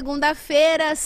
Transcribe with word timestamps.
Segunda-feira, 0.00 0.96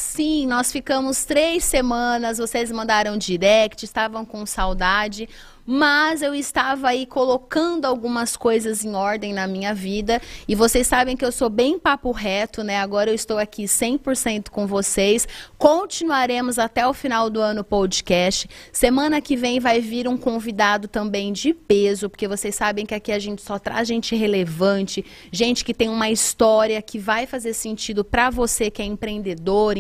nós 0.47 0.71
ficamos 0.73 1.25
três 1.25 1.65
semanas, 1.65 2.39
vocês 2.39 2.71
mandaram 2.71 3.16
direct, 3.16 3.84
estavam 3.84 4.25
com 4.25 4.45
saudade 4.45 5.29
mas 5.67 6.20
eu 6.23 6.34
estava 6.34 6.89
aí 6.89 7.07
colocando 7.07 7.87
algumas 7.87 8.37
coisas 8.37 8.84
em 8.84 8.95
ordem 8.95 9.33
na 9.33 9.47
minha 9.47 9.75
vida 9.75 10.20
e 10.47 10.55
vocês 10.55 10.87
sabem 10.87 11.17
que 11.17 11.25
eu 11.25 11.33
sou 11.33 11.48
bem 11.48 11.79
papo 11.79 12.11
reto, 12.11 12.62
né? 12.62 12.79
Agora 12.79 13.11
eu 13.11 13.15
estou 13.15 13.39
aqui 13.39 13.65
100% 13.65 14.50
com 14.50 14.67
vocês. 14.67 15.27
Continuaremos 15.56 16.59
até 16.59 16.87
o 16.87 16.92
final 16.92 17.31
do 17.31 17.41
ano 17.41 17.65
podcast. 17.65 18.48
Semana 18.72 19.20
que 19.20 19.37
vem 19.37 19.59
vai 19.59 19.81
vir 19.81 20.06
um 20.06 20.17
convidado 20.17 20.87
também 20.87 21.33
de 21.33 21.55
peso, 21.55 22.11
porque 22.11 22.28
vocês 22.28 22.55
sabem 22.55 22.84
que 22.84 22.95
aqui 22.95 23.11
a 23.11 23.19
gente 23.19 23.41
só 23.41 23.59
traz 23.59 23.89
gente 23.89 24.15
relevante, 24.15 25.05
gente 25.33 25.65
que 25.65 25.72
tem 25.72 25.89
uma 25.89 26.11
história 26.11 26.81
que 26.83 26.98
vai 26.98 27.27
fazer 27.27 27.55
sentido 27.55 28.05
para 28.05 28.28
você 28.28 28.70
que 28.70 28.83
é 28.83 28.84
empreendedor, 28.84 29.78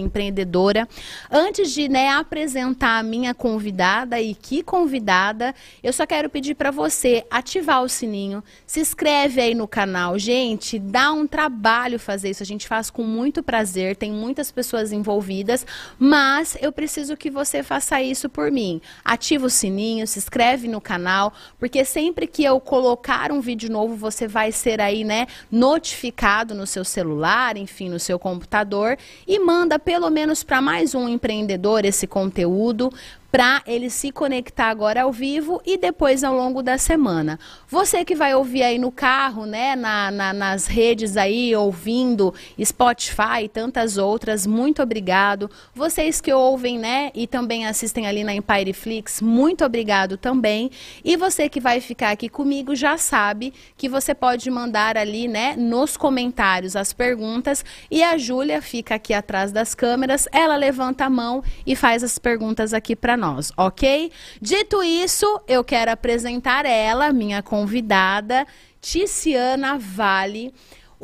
empreendedora. 0.54 0.88
Antes 1.30 1.72
de, 1.72 1.88
né, 1.88 2.08
apresentar 2.10 2.98
a 2.98 3.02
minha 3.02 3.34
convidada 3.34 4.20
e 4.20 4.34
que 4.34 4.62
convidada, 4.62 5.54
eu 5.82 5.92
só 5.92 6.06
quero 6.06 6.30
pedir 6.30 6.54
para 6.54 6.70
você 6.70 7.24
ativar 7.30 7.82
o 7.82 7.88
sininho, 7.88 8.42
se 8.66 8.80
inscreve 8.80 9.40
aí 9.40 9.54
no 9.54 9.66
canal. 9.66 10.18
Gente, 10.18 10.78
dá 10.78 11.12
um 11.12 11.26
trabalho 11.26 11.98
fazer 11.98 12.30
isso, 12.30 12.42
a 12.42 12.46
gente 12.46 12.68
faz 12.68 12.88
com 12.90 13.02
muito 13.02 13.42
prazer, 13.42 13.96
tem 13.96 14.12
muitas 14.12 14.50
pessoas 14.52 14.92
envolvidas, 14.92 15.66
mas 15.98 16.56
eu 16.60 16.70
preciso 16.70 17.16
que 17.16 17.30
você 17.30 17.62
faça 17.62 18.00
isso 18.00 18.28
por 18.28 18.50
mim. 18.50 18.80
Ativa 19.04 19.46
o 19.46 19.50
sininho, 19.50 20.06
se 20.06 20.18
inscreve 20.18 20.68
no 20.68 20.80
canal, 20.80 21.32
porque 21.58 21.84
sempre 21.84 22.26
que 22.26 22.44
eu 22.44 22.60
colocar 22.60 23.32
um 23.32 23.40
vídeo 23.40 23.70
novo, 23.70 23.96
você 23.96 24.28
vai 24.28 24.52
ser 24.52 24.80
aí, 24.80 25.04
né, 25.04 25.26
notificado 25.50 26.54
no 26.54 26.66
seu 26.66 26.84
celular, 26.84 27.56
enfim, 27.56 27.88
no 27.88 27.98
seu 27.98 28.18
computador 28.18 28.96
e 29.26 29.38
manda 29.38 29.78
pelo 29.78 30.10
menos 30.10 30.43
para 30.44 30.60
mais 30.60 30.94
um 30.94 31.08
empreendedor 31.08 31.84
esse 31.84 32.06
conteúdo 32.06 32.92
para 33.34 33.64
ele 33.66 33.90
se 33.90 34.12
conectar 34.12 34.66
agora 34.66 35.02
ao 35.02 35.10
vivo 35.10 35.60
e 35.66 35.76
depois 35.76 36.22
ao 36.22 36.32
longo 36.32 36.62
da 36.62 36.78
semana. 36.78 37.36
Você 37.66 38.04
que 38.04 38.14
vai 38.14 38.32
ouvir 38.32 38.62
aí 38.62 38.78
no 38.78 38.92
carro, 38.92 39.44
né, 39.44 39.74
na, 39.74 40.08
na, 40.12 40.32
nas 40.32 40.68
redes 40.68 41.16
aí, 41.16 41.52
ouvindo 41.56 42.32
Spotify 42.64 43.42
e 43.42 43.48
tantas 43.48 43.98
outras, 43.98 44.46
muito 44.46 44.80
obrigado. 44.80 45.50
Vocês 45.74 46.20
que 46.20 46.32
ouvem, 46.32 46.78
né, 46.78 47.10
e 47.12 47.26
também 47.26 47.66
assistem 47.66 48.06
ali 48.06 48.22
na 48.22 48.32
Empire 48.32 48.72
Flix, 48.72 49.20
muito 49.20 49.64
obrigado 49.64 50.16
também. 50.16 50.70
E 51.04 51.16
você 51.16 51.48
que 51.48 51.58
vai 51.58 51.80
ficar 51.80 52.12
aqui 52.12 52.28
comigo 52.28 52.76
já 52.76 52.96
sabe 52.96 53.52
que 53.76 53.88
você 53.88 54.14
pode 54.14 54.48
mandar 54.48 54.96
ali, 54.96 55.26
né, 55.26 55.56
nos 55.58 55.96
comentários 55.96 56.76
as 56.76 56.92
perguntas 56.92 57.64
e 57.90 58.00
a 58.00 58.16
Júlia 58.16 58.62
fica 58.62 58.94
aqui 58.94 59.12
atrás 59.12 59.50
das 59.50 59.74
câmeras, 59.74 60.28
ela 60.30 60.54
levanta 60.54 61.06
a 61.06 61.10
mão 61.10 61.42
e 61.66 61.74
faz 61.74 62.04
as 62.04 62.16
perguntas 62.16 62.72
aqui 62.72 62.94
para 62.94 63.16
nós 63.16 63.23
nós, 63.24 63.50
ok? 63.56 64.12
Dito 64.40 64.82
isso, 64.82 65.40
eu 65.48 65.64
quero 65.64 65.90
apresentar 65.90 66.66
ela, 66.66 67.10
minha 67.12 67.42
convidada, 67.42 68.46
Ticiana 68.82 69.78
Vale. 69.78 70.52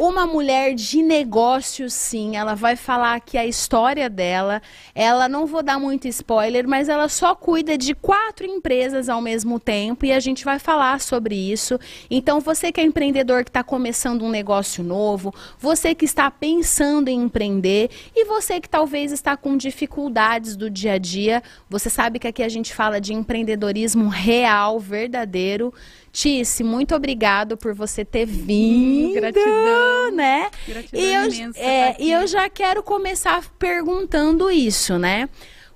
Uma 0.00 0.26
mulher 0.26 0.74
de 0.74 1.02
negócio, 1.02 1.90
sim. 1.90 2.34
Ela 2.34 2.54
vai 2.54 2.74
falar 2.74 3.16
aqui 3.16 3.36
a 3.36 3.44
história 3.44 4.08
dela. 4.08 4.62
Ela, 4.94 5.28
não 5.28 5.44
vou 5.44 5.62
dar 5.62 5.78
muito 5.78 6.08
spoiler, 6.08 6.66
mas 6.66 6.88
ela 6.88 7.06
só 7.06 7.34
cuida 7.34 7.76
de 7.76 7.94
quatro 7.94 8.46
empresas 8.46 9.10
ao 9.10 9.20
mesmo 9.20 9.60
tempo 9.60 10.06
e 10.06 10.12
a 10.12 10.18
gente 10.18 10.42
vai 10.42 10.58
falar 10.58 11.02
sobre 11.02 11.34
isso. 11.34 11.78
Então, 12.10 12.40
você 12.40 12.72
que 12.72 12.80
é 12.80 12.82
empreendedor 12.82 13.44
que 13.44 13.50
está 13.50 13.62
começando 13.62 14.24
um 14.24 14.30
negócio 14.30 14.82
novo, 14.82 15.34
você 15.58 15.94
que 15.94 16.06
está 16.06 16.30
pensando 16.30 17.08
em 17.08 17.24
empreender 17.24 17.90
e 18.16 18.24
você 18.24 18.58
que 18.58 18.70
talvez 18.70 19.12
está 19.12 19.36
com 19.36 19.54
dificuldades 19.54 20.56
do 20.56 20.70
dia 20.70 20.94
a 20.94 20.98
dia, 20.98 21.42
você 21.68 21.90
sabe 21.90 22.18
que 22.18 22.26
aqui 22.26 22.42
a 22.42 22.48
gente 22.48 22.72
fala 22.72 23.02
de 23.02 23.12
empreendedorismo 23.12 24.08
real, 24.08 24.80
verdadeiro. 24.80 25.74
Tice, 26.12 26.64
muito 26.64 26.94
obrigado 26.94 27.56
por 27.56 27.72
você 27.72 28.04
ter 28.04 28.26
vindo. 28.26 29.14
Gratidão. 29.14 30.10
Né? 30.12 30.50
Gratidão 30.66 31.00
e 31.00 31.14
eu, 31.14 31.24
imensa 31.24 31.60
é, 31.60 31.92
tá 31.92 31.96
e 32.00 32.10
eu 32.10 32.26
já 32.26 32.48
quero 32.48 32.82
começar 32.82 33.42
perguntando 33.58 34.50
isso, 34.50 34.98
né? 34.98 35.28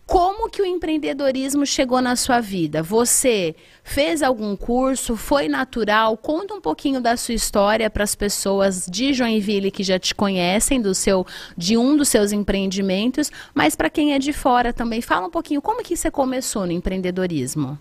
Como 0.06 0.50
que 0.50 0.60
o 0.60 0.66
empreendedorismo 0.66 1.64
chegou 1.64 2.02
na 2.02 2.14
sua 2.14 2.38
vida? 2.38 2.82
Você 2.82 3.56
fez 3.82 4.22
algum 4.22 4.54
curso? 4.54 5.16
Foi 5.16 5.48
natural? 5.48 6.14
Conta 6.18 6.52
um 6.52 6.60
pouquinho 6.60 7.00
da 7.00 7.16
sua 7.16 7.34
história 7.34 7.88
para 7.88 8.04
as 8.04 8.14
pessoas 8.14 8.86
de 8.86 9.14
Joinville 9.14 9.70
que 9.70 9.82
já 9.82 9.98
te 9.98 10.14
conhecem 10.14 10.78
do 10.78 10.94
seu, 10.94 11.26
de 11.56 11.78
um 11.78 11.96
dos 11.96 12.10
seus 12.10 12.32
empreendimentos, 12.32 13.32
mas 13.54 13.74
para 13.74 13.88
quem 13.88 14.12
é 14.12 14.18
de 14.18 14.34
fora 14.34 14.74
também, 14.74 15.00
fala 15.00 15.26
um 15.26 15.30
pouquinho 15.30 15.62
como 15.62 15.82
que 15.82 15.96
você 15.96 16.10
começou 16.10 16.66
no 16.66 16.72
empreendedorismo. 16.72 17.78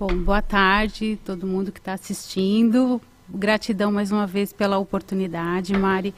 Bom, 0.00 0.16
boa 0.16 0.40
tarde, 0.40 1.18
todo 1.24 1.44
mundo 1.44 1.72
que 1.72 1.80
está 1.80 1.94
assistindo. 1.94 3.00
Gratidão 3.28 3.90
mais 3.90 4.12
uma 4.12 4.28
vez 4.28 4.52
pela 4.52 4.78
oportunidade, 4.78 5.76
Mari. 5.76 6.14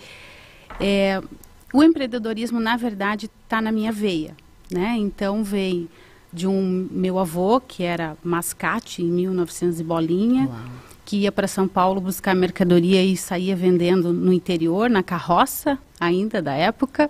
É, 0.78 1.18
o 1.72 1.82
empreendedorismo, 1.82 2.60
na 2.60 2.76
verdade, 2.76 3.30
está 3.42 3.58
na 3.62 3.72
minha 3.72 3.90
veia, 3.90 4.36
né? 4.70 4.96
Então, 4.98 5.42
veio 5.42 5.88
de 6.30 6.46
um 6.46 6.88
meu 6.90 7.18
avô, 7.18 7.58
que 7.58 7.82
era 7.82 8.18
mascate, 8.22 9.02
em 9.02 9.10
1900 9.10 9.80
e 9.80 9.82
bolinha, 9.82 10.50
que 11.02 11.16
ia 11.16 11.32
para 11.32 11.48
São 11.48 11.66
Paulo 11.66 12.02
buscar 12.02 12.34
mercadoria 12.34 13.02
e 13.02 13.16
saía 13.16 13.56
vendendo 13.56 14.12
no 14.12 14.30
interior, 14.30 14.90
na 14.90 15.02
carroça, 15.02 15.78
ainda 15.98 16.42
da 16.42 16.52
época. 16.52 17.08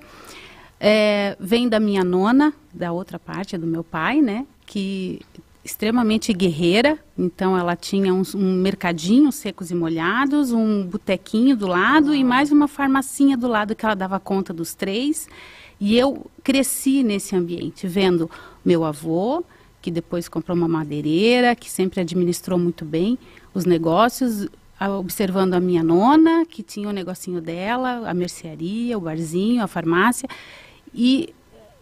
É, 0.78 1.36
vem 1.40 1.68
da 1.68 1.80
minha 1.80 2.04
nona, 2.04 2.54
da 2.72 2.92
outra 2.92 3.18
parte 3.18 3.58
do 3.58 3.66
meu 3.66 3.82
pai, 3.82 4.22
né? 4.22 4.46
Que 4.64 5.20
extremamente 5.64 6.32
guerreira, 6.32 6.98
então 7.18 7.56
ela 7.56 7.76
tinha 7.76 8.14
um, 8.14 8.22
um 8.34 8.54
mercadinho 8.54 9.30
secos 9.30 9.70
e 9.70 9.74
molhados, 9.74 10.52
um 10.52 10.86
botequinho 10.86 11.54
do 11.56 11.66
lado 11.66 12.14
e 12.14 12.24
mais 12.24 12.50
uma 12.50 12.66
farmacinha 12.66 13.36
do 13.36 13.46
lado 13.46 13.74
que 13.74 13.84
ela 13.84 13.94
dava 13.94 14.18
conta 14.18 14.52
dos 14.52 14.74
três. 14.74 15.28
E 15.78 15.96
eu 15.96 16.26
cresci 16.42 17.02
nesse 17.02 17.36
ambiente, 17.36 17.86
vendo 17.86 18.30
meu 18.64 18.84
avô, 18.84 19.44
que 19.82 19.90
depois 19.90 20.28
comprou 20.28 20.56
uma 20.56 20.68
madeireira, 20.68 21.54
que 21.54 21.70
sempre 21.70 22.00
administrou 22.00 22.58
muito 22.58 22.84
bem 22.84 23.18
os 23.54 23.64
negócios, 23.64 24.48
observando 24.98 25.54
a 25.54 25.60
minha 25.60 25.82
nona, 25.82 26.46
que 26.46 26.62
tinha 26.62 26.88
o 26.88 26.92
negocinho 26.92 27.40
dela, 27.40 28.08
a 28.08 28.14
mercearia, 28.14 28.96
o 28.96 29.00
barzinho, 29.00 29.62
a 29.62 29.66
farmácia. 29.66 30.28
E 30.94 31.34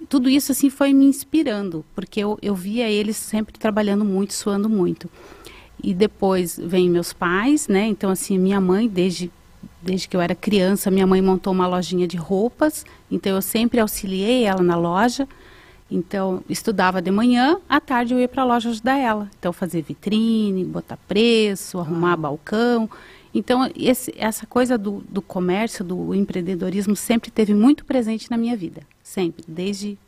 tudo 0.09 0.29
isso 0.29 0.53
assim 0.53 0.71
foi 0.71 0.93
me 0.93 1.07
inspirando, 1.07 1.85
porque 1.95 2.21
eu, 2.21 2.39
eu 2.41 2.55
via 2.55 2.89
eles 2.89 3.17
sempre 3.17 3.59
trabalhando 3.59 4.05
muito, 4.05 4.35
suando 4.35 4.69
muito. 4.69 5.11
E 5.83 5.95
depois 5.95 6.59
vem 6.63 6.91
meus 6.91 7.13
pais, 7.13 7.69
né? 7.69 7.87
Então 7.87 8.11
assim, 8.11 8.39
minha 8.39 8.61
mãe 8.61 8.89
desde 8.89 9.31
desde 9.81 10.09
que 10.09 10.17
eu 10.17 10.21
era 10.21 10.35
criança, 10.35 10.91
minha 10.91 11.07
mãe 11.07 11.23
montou 11.23 11.53
uma 11.53 11.67
lojinha 11.67 12.07
de 12.07 12.17
roupas, 12.17 12.85
então 13.11 13.35
eu 13.37 13.43
sempre 13.43 13.81
auxiliei 13.81 14.45
ela 14.45 14.63
na 14.63 14.77
loja. 14.77 15.27
Então, 15.91 16.43
estudava 16.51 17.01
de 17.01 17.11
manhã, 17.11 17.59
à 17.67 17.81
tarde 17.81 18.13
eu 18.13 18.21
ia 18.21 18.29
para 18.29 18.43
a 18.43 18.45
loja 18.45 18.69
ajudar 18.69 18.99
ela. 18.99 19.31
Então, 19.39 19.55
fazer 19.55 19.81
vitrine, 19.81 20.63
botar 20.63 20.99
preço, 21.09 21.79
arrumar 21.79 22.15
balcão. 22.15 22.91
Então, 23.35 23.71
esse- 23.79 24.15
essa 24.17 24.47
coisa 24.47 24.79
do, 24.79 25.05
do 25.09 25.21
comércio, 25.23 25.85
do 25.85 26.15
empreendedorismo, 26.15 26.97
sempre 26.97 27.31
teve 27.31 27.55
muito 27.55 27.85
presente 27.85 28.31
na 28.31 28.37
minha 28.37 28.57
vida. 28.57 28.83
Sempre, 29.03 29.45
desde, 29.47 29.99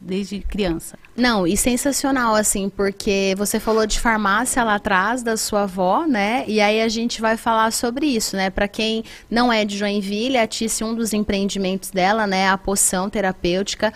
desde 0.00 0.40
criança. 0.40 0.98
Não, 1.16 1.46
e 1.46 1.56
sensacional, 1.56 2.34
assim, 2.34 2.68
porque 2.68 3.34
você 3.36 3.60
falou 3.60 3.86
de 3.86 4.00
farmácia 4.00 4.64
lá 4.64 4.74
atrás 4.76 5.22
da 5.22 5.36
sua 5.36 5.62
avó, 5.62 6.06
né? 6.06 6.44
E 6.48 6.60
aí 6.60 6.80
a 6.80 6.88
gente 6.88 7.20
vai 7.20 7.36
falar 7.36 7.70
sobre 7.72 8.06
isso, 8.06 8.36
né? 8.36 8.50
Para 8.50 8.66
quem 8.66 9.04
não 9.30 9.52
é 9.52 9.64
de 9.64 9.76
Joinville, 9.76 10.38
a 10.38 10.46
Tice, 10.46 10.82
um 10.82 10.94
dos 10.94 11.12
empreendimentos 11.12 11.90
dela, 11.90 12.26
né? 12.26 12.48
A 12.48 12.58
poção 12.58 13.08
terapêutica. 13.10 13.92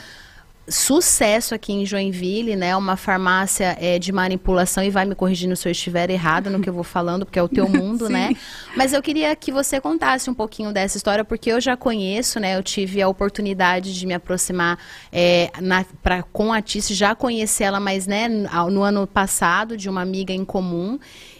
Sucesso 0.68 1.54
aqui 1.54 1.72
em 1.72 1.86
Joinville, 1.86 2.56
né? 2.56 2.76
Uma 2.76 2.96
farmácia 2.96 3.76
é, 3.80 3.98
de 3.98 4.10
manipulação, 4.10 4.82
e 4.82 4.90
vai 4.90 5.04
me 5.04 5.14
corrigindo 5.14 5.54
se 5.54 5.68
eu 5.68 5.72
estiver 5.72 6.10
errado 6.10 6.50
no 6.50 6.60
que 6.60 6.68
eu 6.68 6.72
vou 6.72 6.82
falando, 6.82 7.24
porque 7.24 7.38
é 7.38 7.42
o 7.42 7.48
teu 7.48 7.68
mundo, 7.70 8.08
né? 8.08 8.34
Mas 8.76 8.92
eu 8.92 9.00
queria 9.00 9.34
que 9.36 9.52
você 9.52 9.80
contasse 9.80 10.28
um 10.28 10.34
pouquinho 10.34 10.72
dessa 10.72 10.96
história, 10.96 11.24
porque 11.24 11.52
eu 11.52 11.60
já 11.60 11.76
conheço, 11.76 12.40
né? 12.40 12.56
Eu 12.56 12.62
tive 12.62 13.00
a 13.00 13.08
oportunidade 13.08 13.96
de 13.98 14.06
me 14.06 14.14
aproximar 14.14 14.78
é, 15.12 15.50
na, 15.60 15.84
pra, 16.02 16.22
com 16.22 16.52
a 16.52 16.60
Tice, 16.60 16.94
já 16.94 17.14
conheci 17.14 17.62
ela, 17.62 17.78
mas 17.78 18.06
né, 18.06 18.28
no 18.28 18.82
ano 18.82 19.06
passado, 19.06 19.76
de 19.76 19.88
uma 19.88 20.02
amiga 20.02 20.32
em 20.32 20.44
comum. 20.44 20.98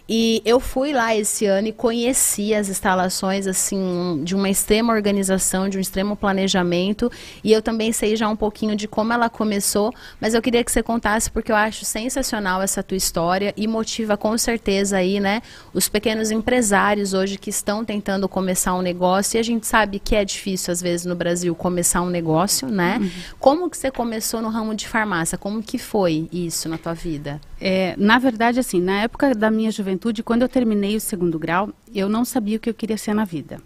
E 0.09 0.41
eu 0.45 0.59
fui 0.59 0.93
lá 0.93 1.13
esse 1.13 1.45
ano 1.45 1.67
e 1.67 1.73
conheci 1.73 2.53
as 2.53 2.69
instalações 2.69 3.45
assim 3.45 4.21
de 4.23 4.35
uma 4.35 4.49
extrema 4.49 4.93
organização, 4.93 5.67
de 5.67 5.77
um 5.77 5.81
extremo 5.81 6.15
planejamento, 6.15 7.11
e 7.43 7.51
eu 7.51 7.61
também 7.61 7.91
sei 7.91 8.15
já 8.15 8.29
um 8.29 8.35
pouquinho 8.35 8.73
de 8.73 8.87
como 8.87 9.11
ela 9.11 9.16
começou, 9.29 9.91
mas 10.21 10.33
eu 10.33 10.41
queria 10.41 10.63
que 10.63 10.71
você 10.71 10.83
contasse 10.83 11.31
porque 11.31 11.51
eu 11.51 11.55
acho 11.55 11.83
sensacional 11.83 12.61
essa 12.61 12.83
tua 12.83 12.95
história 12.95 13.53
e 13.57 13.67
motiva 13.67 14.15
com 14.15 14.37
certeza 14.37 14.97
aí, 14.97 15.19
né, 15.19 15.41
os 15.73 15.89
pequenos 15.89 16.29
empresários 16.29 17.13
hoje 17.13 17.37
que 17.37 17.49
estão 17.49 17.83
tentando 17.83 18.29
começar 18.29 18.75
um 18.75 18.81
negócio, 18.81 19.37
e 19.37 19.39
a 19.39 19.43
gente 19.43 19.65
sabe 19.65 19.99
que 19.99 20.15
é 20.15 20.23
difícil 20.23 20.71
às 20.71 20.81
vezes 20.81 21.05
no 21.05 21.15
Brasil 21.15 21.55
começar 21.55 22.01
um 22.01 22.09
negócio, 22.09 22.67
né? 22.69 22.99
Uhum. 23.01 23.09
Como 23.39 23.69
que 23.69 23.77
você 23.77 23.89
começou 23.89 24.41
no 24.41 24.49
ramo 24.49 24.75
de 24.75 24.87
farmácia? 24.87 25.37
Como 25.37 25.63
que 25.63 25.77
foi 25.77 26.29
isso 26.31 26.69
na 26.69 26.77
tua 26.77 26.93
vida? 26.93 27.41
É, 27.59 27.95
na 27.97 28.19
verdade, 28.19 28.59
assim, 28.59 28.79
na 28.79 29.01
época 29.01 29.33
da 29.33 29.49
minha 29.49 29.71
juventude, 29.71 30.21
quando 30.21 30.43
eu 30.43 30.49
terminei 30.49 30.95
o 30.95 31.01
segundo 31.01 31.39
grau, 31.39 31.69
eu 31.93 32.07
não 32.07 32.23
sabia 32.23 32.57
o 32.57 32.59
que 32.59 32.69
eu 32.69 32.73
queria 32.73 32.97
ser 32.97 33.13
na 33.13 33.25
vida. 33.25 33.59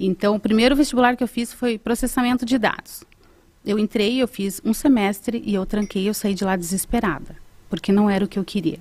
Então, 0.00 0.36
o 0.36 0.40
primeiro 0.40 0.76
vestibular 0.76 1.16
que 1.16 1.24
eu 1.24 1.28
fiz 1.28 1.52
foi 1.52 1.76
processamento 1.76 2.44
de 2.44 2.56
dados. 2.56 3.02
Eu 3.68 3.78
entrei, 3.78 4.16
eu 4.16 4.26
fiz 4.26 4.62
um 4.64 4.72
semestre 4.72 5.42
e 5.44 5.52
eu 5.52 5.66
tranquei, 5.66 6.08
eu 6.08 6.14
saí 6.14 6.32
de 6.32 6.42
lá 6.42 6.56
desesperada, 6.56 7.36
porque 7.68 7.92
não 7.92 8.08
era 8.08 8.24
o 8.24 8.28
que 8.28 8.38
eu 8.38 8.44
queria. 8.44 8.78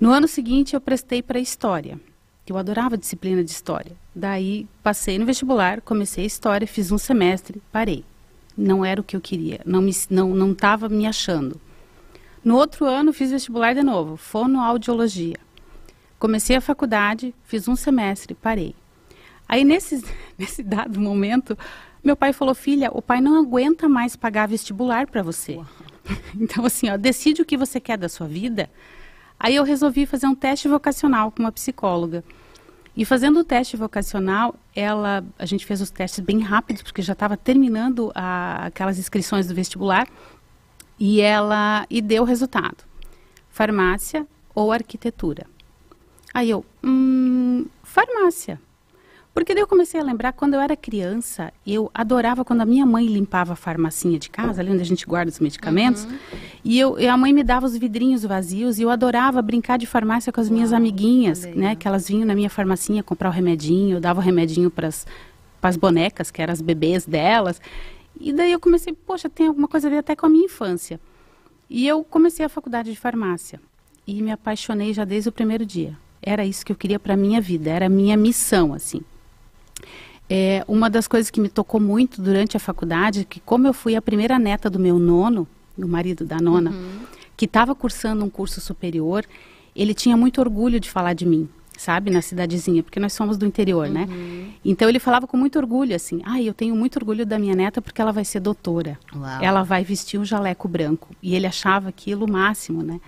No 0.00 0.10
ano 0.10 0.26
seguinte, 0.26 0.74
eu 0.74 0.80
prestei 0.80 1.22
para 1.22 1.38
história. 1.38 2.00
Eu 2.44 2.56
adorava 2.56 2.96
a 2.96 2.98
disciplina 2.98 3.44
de 3.44 3.52
história. 3.52 3.92
Daí, 4.12 4.66
passei 4.82 5.20
no 5.20 5.24
vestibular, 5.24 5.80
comecei 5.80 6.26
história, 6.26 6.66
fiz 6.66 6.90
um 6.90 6.98
semestre, 6.98 7.62
parei. 7.70 8.04
Não 8.58 8.84
era 8.84 9.00
o 9.00 9.04
que 9.04 9.14
eu 9.14 9.20
queria, 9.20 9.60
não 9.64 9.80
me 9.80 9.92
não 10.10 10.34
não 10.34 10.50
estava 10.50 10.88
me 10.88 11.06
achando. 11.06 11.60
No 12.44 12.56
outro 12.56 12.86
ano, 12.86 13.12
fiz 13.12 13.30
vestibular 13.30 13.72
de 13.72 13.84
novo, 13.84 14.16
fonoaudiologia. 14.16 15.36
Comecei 16.18 16.56
a 16.56 16.60
faculdade, 16.60 17.32
fiz 17.44 17.68
um 17.68 17.76
semestre, 17.76 18.34
parei. 18.34 18.74
Aí, 19.48 19.62
nesse, 19.62 20.04
nesse 20.36 20.60
dado 20.60 21.00
momento, 21.00 21.56
meu 22.02 22.16
pai 22.16 22.32
falou: 22.32 22.54
Filha, 22.54 22.90
o 22.92 23.00
pai 23.00 23.20
não 23.20 23.38
aguenta 23.38 23.88
mais 23.88 24.16
pagar 24.16 24.48
vestibular 24.48 25.06
para 25.06 25.22
você. 25.22 25.60
Então, 26.34 26.64
assim, 26.64 26.90
ó, 26.90 26.96
decide 26.96 27.42
o 27.42 27.44
que 27.44 27.56
você 27.56 27.78
quer 27.78 27.96
da 27.96 28.08
sua 28.08 28.26
vida. 28.26 28.68
Aí 29.38 29.54
eu 29.54 29.62
resolvi 29.62 30.04
fazer 30.04 30.26
um 30.26 30.34
teste 30.34 30.66
vocacional 30.66 31.30
com 31.30 31.44
uma 31.44 31.52
psicóloga. 31.52 32.24
E 32.96 33.04
fazendo 33.04 33.38
o 33.40 33.44
teste 33.44 33.76
vocacional, 33.76 34.54
ela, 34.74 35.24
a 35.38 35.46
gente 35.46 35.64
fez 35.64 35.80
os 35.80 35.90
testes 35.90 36.18
bem 36.18 36.40
rápidos, 36.40 36.82
porque 36.82 37.02
já 37.02 37.12
estava 37.12 37.36
terminando 37.36 38.10
a, 38.14 38.66
aquelas 38.66 38.98
inscrições 38.98 39.46
do 39.46 39.54
vestibular. 39.54 40.08
E 40.98 41.20
ela 41.20 41.86
e 41.88 42.02
deu 42.02 42.22
o 42.22 42.26
resultado: 42.26 42.84
farmácia 43.48 44.26
ou 44.54 44.72
arquitetura. 44.72 45.46
Aí 46.34 46.50
eu, 46.50 46.64
hum, 46.82 47.66
farmácia. 47.82 48.60
Porque 49.34 49.54
daí 49.54 49.62
eu 49.62 49.66
comecei 49.66 49.98
a 49.98 50.02
lembrar, 50.02 50.34
quando 50.34 50.54
eu 50.54 50.60
era 50.60 50.76
criança, 50.76 51.52
eu 51.66 51.90
adorava 51.94 52.44
quando 52.44 52.60
a 52.60 52.66
minha 52.66 52.84
mãe 52.84 53.06
limpava 53.06 53.54
a 53.54 53.56
farmacinha 53.56 54.18
de 54.18 54.28
casa, 54.28 54.60
ali 54.60 54.70
onde 54.70 54.82
a 54.82 54.84
gente 54.84 55.06
guarda 55.06 55.30
os 55.30 55.40
medicamentos, 55.40 56.04
uhum. 56.04 56.18
e, 56.62 56.78
eu, 56.78 56.98
e 56.98 57.08
a 57.08 57.16
mãe 57.16 57.32
me 57.32 57.42
dava 57.42 57.64
os 57.64 57.74
vidrinhos 57.74 58.22
vazios, 58.22 58.78
e 58.78 58.82
eu 58.82 58.90
adorava 58.90 59.40
brincar 59.40 59.78
de 59.78 59.86
farmácia 59.86 60.30
com 60.30 60.40
as 60.40 60.50
minhas 60.50 60.70
Uau, 60.70 60.76
amiguinhas, 60.78 61.46
né? 61.46 61.74
Que 61.74 61.88
elas 61.88 62.08
vinham 62.08 62.26
na 62.26 62.34
minha 62.34 62.50
farmacinha 62.50 63.02
comprar 63.02 63.30
o 63.30 63.32
remedinho, 63.32 63.96
eu 63.96 64.00
dava 64.00 64.20
o 64.20 64.22
remedinho 64.22 64.70
para 64.70 64.90
as 65.62 65.76
bonecas, 65.78 66.30
que 66.30 66.42
eram 66.42 66.52
as 66.52 66.60
bebês 66.60 67.06
delas. 67.06 67.58
E 68.20 68.34
daí 68.34 68.52
eu 68.52 68.60
comecei, 68.60 68.92
poxa, 68.92 69.30
tem 69.30 69.46
alguma 69.46 69.66
coisa 69.66 69.88
a 69.88 69.90
ver 69.90 69.98
até 69.98 70.14
com 70.14 70.26
a 70.26 70.28
minha 70.28 70.44
infância. 70.44 71.00
E 71.70 71.88
eu 71.88 72.04
comecei 72.04 72.44
a 72.44 72.50
faculdade 72.50 72.90
de 72.90 72.98
farmácia 72.98 73.58
e 74.06 74.20
me 74.20 74.30
apaixonei 74.30 74.92
já 74.92 75.06
desde 75.06 75.30
o 75.30 75.32
primeiro 75.32 75.64
dia. 75.64 75.96
Era 76.20 76.44
isso 76.44 76.66
que 76.66 76.70
eu 76.70 76.76
queria 76.76 77.00
para 77.00 77.16
minha 77.16 77.40
vida, 77.40 77.70
era 77.70 77.86
a 77.86 77.88
minha 77.88 78.16
missão, 78.16 78.74
assim. 78.74 79.00
É, 80.28 80.64
uma 80.66 80.88
das 80.88 81.06
coisas 81.06 81.30
que 81.30 81.40
me 81.40 81.48
tocou 81.48 81.80
muito 81.80 82.22
durante 82.22 82.56
a 82.56 82.60
faculdade, 82.60 83.24
que 83.24 83.40
como 83.40 83.66
eu 83.66 83.74
fui 83.74 83.94
a 83.96 84.02
primeira 84.02 84.38
neta 84.38 84.70
do 84.70 84.78
meu 84.78 84.98
nono, 84.98 85.46
do 85.76 85.86
marido 85.86 86.24
da 86.24 86.38
nona, 86.40 86.70
uhum. 86.70 87.00
que 87.36 87.44
estava 87.44 87.74
cursando 87.74 88.24
um 88.24 88.30
curso 88.30 88.60
superior, 88.60 89.26
ele 89.74 89.94
tinha 89.94 90.16
muito 90.16 90.40
orgulho 90.40 90.80
de 90.80 90.90
falar 90.90 91.12
de 91.12 91.26
mim 91.26 91.48
sabe, 91.76 92.10
na 92.10 92.22
cidadezinha, 92.22 92.82
porque 92.82 93.00
nós 93.00 93.12
somos 93.12 93.36
do 93.36 93.44
interior, 93.44 93.88
né? 93.88 94.06
uhum. 94.08 94.16
né? 94.16 94.52
Então 94.64 94.88
ele 94.88 94.98
falava 94.98 95.26
com 95.26 95.36
muito 95.36 95.58
orgulho 95.58 95.94
assim: 95.94 96.20
"Ah, 96.24 96.40
eu 96.40 96.54
tenho 96.54 96.76
muito 96.76 96.96
orgulho 96.96 97.26
da 97.26 97.38
minha 97.38 97.54
neta 97.54 97.82
porque 97.82 98.00
ela 98.00 98.12
vai 98.12 98.24
ser 98.24 98.40
doutora. 98.40 98.98
Uau. 99.14 99.42
Ela 99.42 99.62
vai 99.62 99.82
vestir 99.82 100.18
um 100.18 100.24
jaleco 100.24 100.68
branco". 100.68 101.08
E 101.22 101.34
ele 101.34 101.46
achava 101.46 101.88
aquilo 101.88 102.26
o 102.26 102.30
máximo, 102.30 102.82
né? 102.82 103.00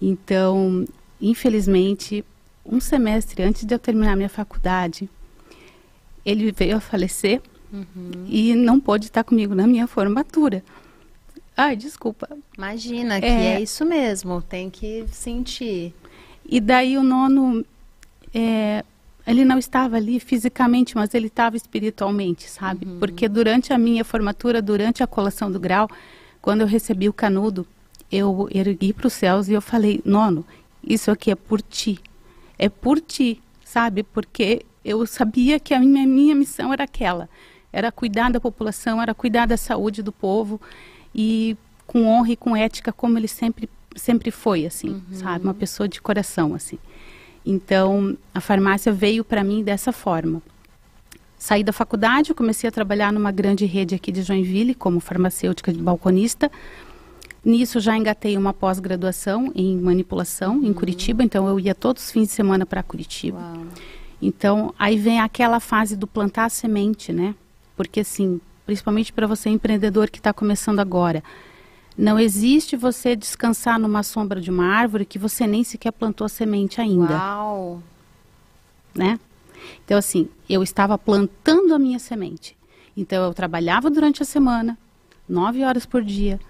Então, 0.00 0.86
infelizmente, 1.20 2.24
um 2.64 2.80
semestre 2.80 3.42
antes 3.42 3.64
de 3.64 3.74
eu 3.74 3.78
terminar 3.78 4.16
minha 4.16 4.28
faculdade, 4.28 5.08
ele 6.26 6.50
veio 6.50 6.76
a 6.76 6.80
falecer 6.80 7.40
uhum. 7.72 8.26
e 8.28 8.54
não 8.56 8.80
pôde 8.80 9.06
estar 9.06 9.22
comigo 9.22 9.54
na 9.54 9.66
minha 9.66 9.86
formatura. 9.86 10.64
Ai, 11.56 11.76
desculpa. 11.76 12.28
Imagina 12.58 13.20
que 13.20 13.26
é, 13.26 13.54
é 13.54 13.60
isso 13.60 13.84
mesmo, 13.86 14.42
tem 14.42 14.68
que 14.68 15.06
sentir. 15.10 15.94
E 16.44 16.60
daí 16.60 16.98
o 16.98 17.02
nono 17.02 17.64
é, 18.34 18.84
ele 19.26 19.44
não 19.44 19.58
estava 19.58 19.96
ali 19.96 20.20
fisicamente, 20.20 20.96
mas 20.96 21.14
ele 21.14 21.28
estava 21.28 21.56
espiritualmente, 21.56 22.50
sabe? 22.50 22.86
Uhum. 22.86 22.98
Porque 22.98 23.28
durante 23.28 23.72
a 23.72 23.78
minha 23.78 24.04
formatura, 24.04 24.60
durante 24.60 25.02
a 25.02 25.06
colação 25.06 25.50
do 25.50 25.60
grau, 25.60 25.88
quando 26.42 26.60
eu 26.60 26.66
recebi 26.66 27.08
o 27.08 27.12
canudo, 27.12 27.66
eu 28.10 28.48
ergui 28.52 28.92
para 28.92 29.06
os 29.06 29.12
céus 29.12 29.48
e 29.48 29.52
eu 29.52 29.62
falei, 29.62 30.00
nono, 30.04 30.44
isso 30.82 31.10
aqui 31.10 31.30
é 31.30 31.34
por 31.34 31.62
ti, 31.62 31.98
é 32.58 32.68
por 32.68 33.00
ti, 33.00 33.40
sabe? 33.64 34.02
Porque 34.02 34.64
eu 34.86 35.04
sabia 35.04 35.58
que 35.58 35.74
a 35.74 35.80
minha, 35.80 36.06
minha 36.06 36.34
missão 36.34 36.72
era 36.72 36.84
aquela, 36.84 37.28
era 37.72 37.90
cuidar 37.90 38.30
da 38.30 38.40
população, 38.40 39.02
era 39.02 39.12
cuidar 39.12 39.46
da 39.46 39.56
saúde 39.56 40.00
do 40.00 40.12
povo 40.12 40.60
e 41.12 41.56
com 41.86 42.06
honra 42.06 42.30
e 42.30 42.36
com 42.36 42.56
ética, 42.56 42.92
como 42.92 43.18
ele 43.18 43.28
sempre 43.28 43.68
sempre 43.96 44.30
foi, 44.30 44.66
assim, 44.66 44.90
uhum. 44.90 45.02
sabe? 45.10 45.44
Uma 45.44 45.54
pessoa 45.54 45.88
de 45.88 46.00
coração, 46.02 46.54
assim. 46.54 46.78
Então, 47.44 48.16
a 48.34 48.42
farmácia 48.42 48.92
veio 48.92 49.24
para 49.24 49.42
mim 49.42 49.62
dessa 49.62 49.90
forma. 49.90 50.42
Saí 51.38 51.64
da 51.64 51.72
faculdade, 51.72 52.34
comecei 52.34 52.68
a 52.68 52.70
trabalhar 52.70 53.10
numa 53.10 53.32
grande 53.32 53.64
rede 53.64 53.94
aqui 53.94 54.12
de 54.12 54.22
Joinville 54.22 54.74
como 54.74 55.00
farmacêutica 55.00 55.72
de 55.72 55.80
balconista. 55.80 56.50
Nisso 57.42 57.80
já 57.80 57.96
engatei 57.96 58.36
uma 58.36 58.52
pós-graduação 58.52 59.50
em 59.54 59.76
manipulação 59.78 60.58
uhum. 60.58 60.66
em 60.66 60.72
Curitiba, 60.74 61.24
então 61.24 61.48
eu 61.48 61.58
ia 61.58 61.74
todos 61.74 62.04
os 62.04 62.10
fins 62.10 62.28
de 62.28 62.34
semana 62.34 62.66
para 62.66 62.82
Curitiba. 62.82 63.38
Uau. 63.38 63.66
Então, 64.26 64.74
aí 64.76 64.98
vem 64.98 65.20
aquela 65.20 65.60
fase 65.60 65.96
do 65.96 66.04
plantar 66.04 66.46
a 66.46 66.48
semente, 66.48 67.12
né? 67.12 67.32
Porque 67.76 68.00
assim, 68.00 68.40
principalmente 68.66 69.12
para 69.12 69.24
você 69.24 69.48
empreendedor 69.48 70.10
que 70.10 70.18
está 70.18 70.32
começando 70.32 70.80
agora, 70.80 71.22
não 71.96 72.18
existe 72.18 72.74
você 72.74 73.14
descansar 73.14 73.78
numa 73.78 74.02
sombra 74.02 74.40
de 74.40 74.50
uma 74.50 74.66
árvore 74.66 75.04
que 75.04 75.16
você 75.16 75.46
nem 75.46 75.62
sequer 75.62 75.92
plantou 75.92 76.24
a 76.24 76.28
semente 76.28 76.80
ainda. 76.80 77.14
Uau! 77.14 77.80
Né? 78.92 79.20
Então, 79.84 79.96
assim, 79.96 80.28
eu 80.50 80.60
estava 80.60 80.98
plantando 80.98 81.72
a 81.72 81.78
minha 81.78 82.00
semente. 82.00 82.56
Então, 82.96 83.24
eu 83.26 83.32
trabalhava 83.32 83.88
durante 83.88 84.24
a 84.24 84.26
semana, 84.26 84.76
nove 85.28 85.62
horas 85.62 85.86
por 85.86 86.02
dia, 86.02 86.40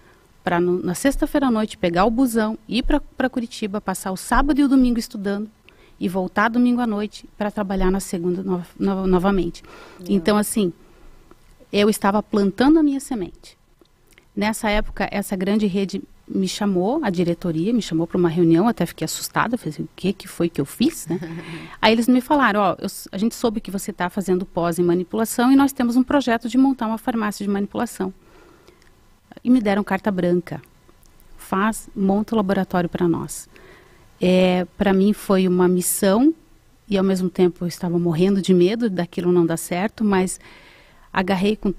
para 0.42 0.58
na 0.58 0.94
sexta-feira 0.94 1.48
à 1.48 1.50
noite 1.50 1.76
pegar 1.76 2.06
o 2.06 2.10
busão, 2.10 2.58
ir 2.66 2.82
para 2.82 3.28
Curitiba, 3.28 3.82
passar 3.82 4.12
o 4.12 4.16
sábado 4.16 4.58
e 4.58 4.64
o 4.64 4.68
domingo 4.68 4.98
estudando 4.98 5.50
e 5.98 6.08
voltar 6.08 6.48
domingo 6.48 6.80
à 6.80 6.86
noite 6.86 7.28
para 7.36 7.50
trabalhar 7.50 7.90
na 7.90 8.00
segunda 8.00 8.42
no, 8.42 8.62
no, 8.78 9.06
novamente. 9.06 9.62
Então, 10.08 10.36
assim, 10.36 10.72
eu 11.72 11.88
estava 11.88 12.22
plantando 12.22 12.78
a 12.78 12.82
minha 12.82 13.00
semente. 13.00 13.56
Nessa 14.34 14.68
época, 14.68 15.08
essa 15.10 15.34
grande 15.34 15.66
rede 15.66 16.02
me 16.28 16.48
chamou, 16.48 17.00
a 17.02 17.08
diretoria 17.08 17.72
me 17.72 17.80
chamou 17.80 18.06
para 18.06 18.18
uma 18.18 18.28
reunião, 18.28 18.66
até 18.66 18.84
fiquei 18.84 19.04
assustada, 19.04 19.56
falei 19.56 19.72
assim, 19.72 19.84
o 19.84 19.88
que, 19.94 20.12
que 20.12 20.26
foi 20.26 20.48
que 20.48 20.60
eu 20.60 20.64
fiz, 20.64 21.06
né? 21.06 21.18
Aí 21.80 21.92
eles 21.92 22.08
me 22.08 22.20
falaram, 22.20 22.60
ó, 22.60 22.76
eu, 22.78 22.88
a 23.12 23.18
gente 23.18 23.34
soube 23.34 23.60
que 23.60 23.70
você 23.70 23.92
está 23.92 24.10
fazendo 24.10 24.44
pós 24.44 24.78
em 24.78 24.82
manipulação 24.82 25.52
e 25.52 25.56
nós 25.56 25.72
temos 25.72 25.96
um 25.96 26.02
projeto 26.02 26.48
de 26.48 26.58
montar 26.58 26.88
uma 26.88 26.98
farmácia 26.98 27.44
de 27.46 27.50
manipulação. 27.50 28.12
E 29.44 29.48
me 29.48 29.60
deram 29.60 29.84
carta 29.84 30.10
branca. 30.10 30.60
Faz, 31.36 31.88
monta 31.94 32.34
o 32.34 32.36
laboratório 32.36 32.88
para 32.88 33.06
nós. 33.06 33.48
É, 34.20 34.66
para 34.78 34.92
mim 34.92 35.12
foi 35.12 35.46
uma 35.46 35.68
missão 35.68 36.34
e 36.88 36.96
ao 36.96 37.04
mesmo 37.04 37.28
tempo 37.28 37.64
eu 37.64 37.68
estava 37.68 37.98
morrendo 37.98 38.40
de 38.40 38.54
medo 38.54 38.88
daquilo 38.88 39.32
não 39.32 39.44
dar 39.44 39.56
certo, 39.56 40.04
mas 40.04 40.40
agarrei 41.12 41.56
com 41.56 41.74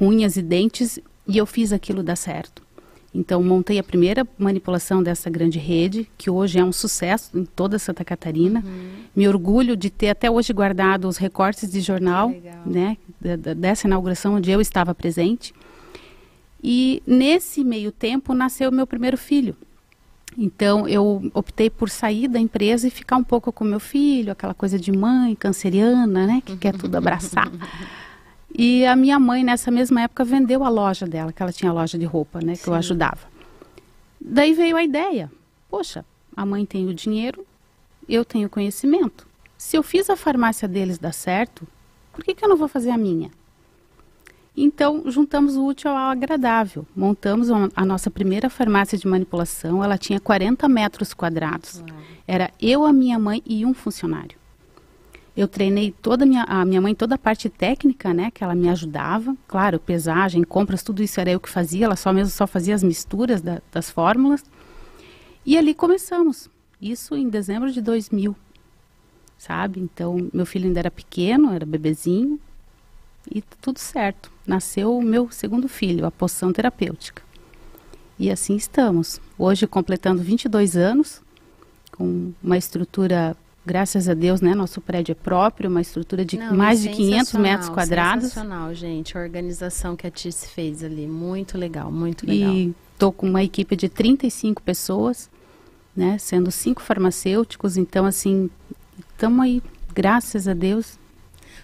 unhas 0.00 0.36
e 0.36 0.42
dentes 0.42 0.98
e 1.26 1.36
eu 1.36 1.46
fiz 1.46 1.72
aquilo 1.72 2.02
dar 2.02 2.16
certo. 2.16 2.66
Então, 3.14 3.42
montei 3.42 3.78
a 3.78 3.82
primeira 3.82 4.28
manipulação 4.38 5.02
dessa 5.02 5.30
grande 5.30 5.58
rede, 5.58 6.06
que 6.18 6.28
hoje 6.28 6.58
é 6.58 6.64
um 6.64 6.72
sucesso 6.72 7.30
em 7.38 7.46
toda 7.46 7.78
Santa 7.78 8.04
Catarina. 8.04 8.62
Uhum. 8.64 8.88
Me 9.16 9.26
orgulho 9.26 9.74
de 9.74 9.88
ter 9.88 10.10
até 10.10 10.30
hoje 10.30 10.52
guardado 10.52 11.08
os 11.08 11.16
recortes 11.16 11.70
de 11.70 11.80
jornal, 11.80 12.30
né, 12.66 12.98
dessa 13.56 13.86
inauguração 13.86 14.34
onde 14.34 14.50
eu 14.50 14.60
estava 14.60 14.94
presente. 14.94 15.54
E 16.62 17.02
nesse 17.06 17.64
meio 17.64 17.90
tempo 17.90 18.34
nasceu 18.34 18.70
meu 18.70 18.86
primeiro 18.86 19.16
filho. 19.16 19.56
Então 20.36 20.86
eu 20.86 21.30
optei 21.32 21.70
por 21.70 21.88
sair 21.88 22.28
da 22.28 22.38
empresa 22.38 22.86
e 22.86 22.90
ficar 22.90 23.16
um 23.16 23.24
pouco 23.24 23.50
com 23.50 23.64
meu 23.64 23.80
filho, 23.80 24.32
aquela 24.32 24.52
coisa 24.52 24.78
de 24.78 24.92
mãe 24.92 25.34
canceriana, 25.34 26.26
né, 26.26 26.42
que 26.44 26.56
quer 26.56 26.74
tudo 26.74 26.96
abraçar. 26.96 27.50
E 28.58 28.86
a 28.86 28.96
minha 28.96 29.18
mãe 29.18 29.44
nessa 29.44 29.70
mesma 29.70 30.02
época 30.02 30.24
vendeu 30.24 30.64
a 30.64 30.70
loja 30.70 31.06
dela, 31.06 31.30
que 31.30 31.42
ela 31.42 31.52
tinha 31.52 31.70
loja 31.70 31.98
de 31.98 32.06
roupa, 32.06 32.40
né, 32.40 32.52
que 32.52 32.62
Sim. 32.62 32.70
eu 32.70 32.74
ajudava. 32.74 33.18
Daí 34.18 34.54
veio 34.54 34.78
a 34.78 34.82
ideia. 34.82 35.30
Poxa, 35.68 36.06
a 36.34 36.46
mãe 36.46 36.64
tem 36.64 36.88
o 36.88 36.94
dinheiro, 36.94 37.44
eu 38.08 38.24
tenho 38.24 38.48
conhecimento. 38.48 39.26
Se 39.58 39.76
eu 39.76 39.82
fiz 39.82 40.08
a 40.08 40.16
farmácia 40.16 40.66
deles 40.66 40.96
dar 40.96 41.12
certo, 41.12 41.66
por 42.14 42.24
que, 42.24 42.34
que 42.34 42.42
eu 42.42 42.48
não 42.48 42.56
vou 42.56 42.68
fazer 42.68 42.90
a 42.90 42.96
minha? 42.96 43.30
Então, 44.76 45.04
juntamos 45.06 45.56
o 45.56 45.64
útil 45.64 45.90
ao 45.90 46.10
agradável. 46.10 46.86
Montamos 46.94 47.48
a 47.50 47.82
nossa 47.86 48.10
primeira 48.10 48.50
farmácia 48.50 48.98
de 48.98 49.08
manipulação. 49.08 49.82
Ela 49.82 49.96
tinha 49.96 50.20
40 50.20 50.68
metros 50.68 51.14
quadrados. 51.14 51.78
Uau. 51.78 51.98
Era 52.28 52.50
eu, 52.60 52.84
a 52.84 52.92
minha 52.92 53.18
mãe 53.18 53.42
e 53.46 53.64
um 53.64 53.72
funcionário. 53.72 54.36
Eu 55.34 55.48
treinei 55.48 55.94
toda 56.02 56.24
a 56.24 56.26
minha, 56.26 56.42
a 56.42 56.62
minha 56.66 56.82
mãe, 56.82 56.94
toda 56.94 57.14
a 57.14 57.18
parte 57.18 57.48
técnica, 57.48 58.12
né? 58.12 58.30
Que 58.30 58.44
ela 58.44 58.54
me 58.54 58.68
ajudava. 58.68 59.34
Claro, 59.48 59.80
pesagem, 59.80 60.44
compras, 60.44 60.82
tudo 60.82 61.02
isso 61.02 61.18
era 61.18 61.30
eu 61.30 61.40
que 61.40 61.48
fazia. 61.48 61.86
Ela 61.86 61.96
só 61.96 62.12
mesmo 62.12 62.30
só 62.30 62.46
fazia 62.46 62.74
as 62.74 62.82
misturas 62.82 63.40
da, 63.40 63.62
das 63.72 63.88
fórmulas. 63.88 64.44
E 65.46 65.56
ali 65.56 65.72
começamos. 65.72 66.50
Isso 66.78 67.16
em 67.16 67.30
dezembro 67.30 67.72
de 67.72 67.80
2000, 67.80 68.36
sabe? 69.38 69.80
Então, 69.80 70.28
meu 70.34 70.44
filho 70.44 70.66
ainda 70.66 70.80
era 70.80 70.90
pequeno, 70.90 71.54
era 71.54 71.64
bebezinho. 71.64 72.38
E 73.30 73.42
tudo 73.60 73.78
certo 73.78 74.30
nasceu 74.46 74.96
o 74.96 75.02
meu 75.02 75.30
segundo 75.30 75.68
filho, 75.68 76.06
a 76.06 76.10
poção 76.10 76.52
terapêutica. 76.52 77.22
E 78.18 78.30
assim 78.30 78.56
estamos. 78.56 79.20
Hoje 79.38 79.66
completando 79.66 80.22
22 80.22 80.76
anos, 80.76 81.20
com 81.92 82.32
uma 82.42 82.56
estrutura, 82.56 83.36
graças 83.64 84.08
a 84.08 84.14
Deus, 84.14 84.40
né, 84.40 84.54
nosso 84.54 84.80
prédio 84.80 85.12
é 85.12 85.14
próprio, 85.14 85.68
uma 85.68 85.80
estrutura 85.80 86.24
de 86.24 86.38
Não, 86.38 86.56
mais 86.56 86.80
de 86.80 86.88
500 86.88 87.32
metros 87.34 87.68
quadrados. 87.68 88.28
Sensacional, 88.28 88.74
gente, 88.74 89.16
a 89.16 89.20
organização 89.20 89.96
que 89.96 90.06
a 90.06 90.10
Tice 90.10 90.48
fez 90.48 90.82
ali, 90.82 91.06
muito 91.06 91.58
legal, 91.58 91.90
muito 91.90 92.26
legal. 92.26 92.52
E 92.52 92.74
estou 92.92 93.12
com 93.12 93.28
uma 93.28 93.42
equipe 93.42 93.76
de 93.76 93.88
35 93.88 94.62
pessoas, 94.62 95.28
né, 95.94 96.16
sendo 96.18 96.50
cinco 96.50 96.80
farmacêuticos, 96.80 97.76
então 97.76 98.06
assim, 98.06 98.48
estamos 99.12 99.44
aí, 99.44 99.62
graças 99.94 100.48
a 100.48 100.54
Deus, 100.54 100.98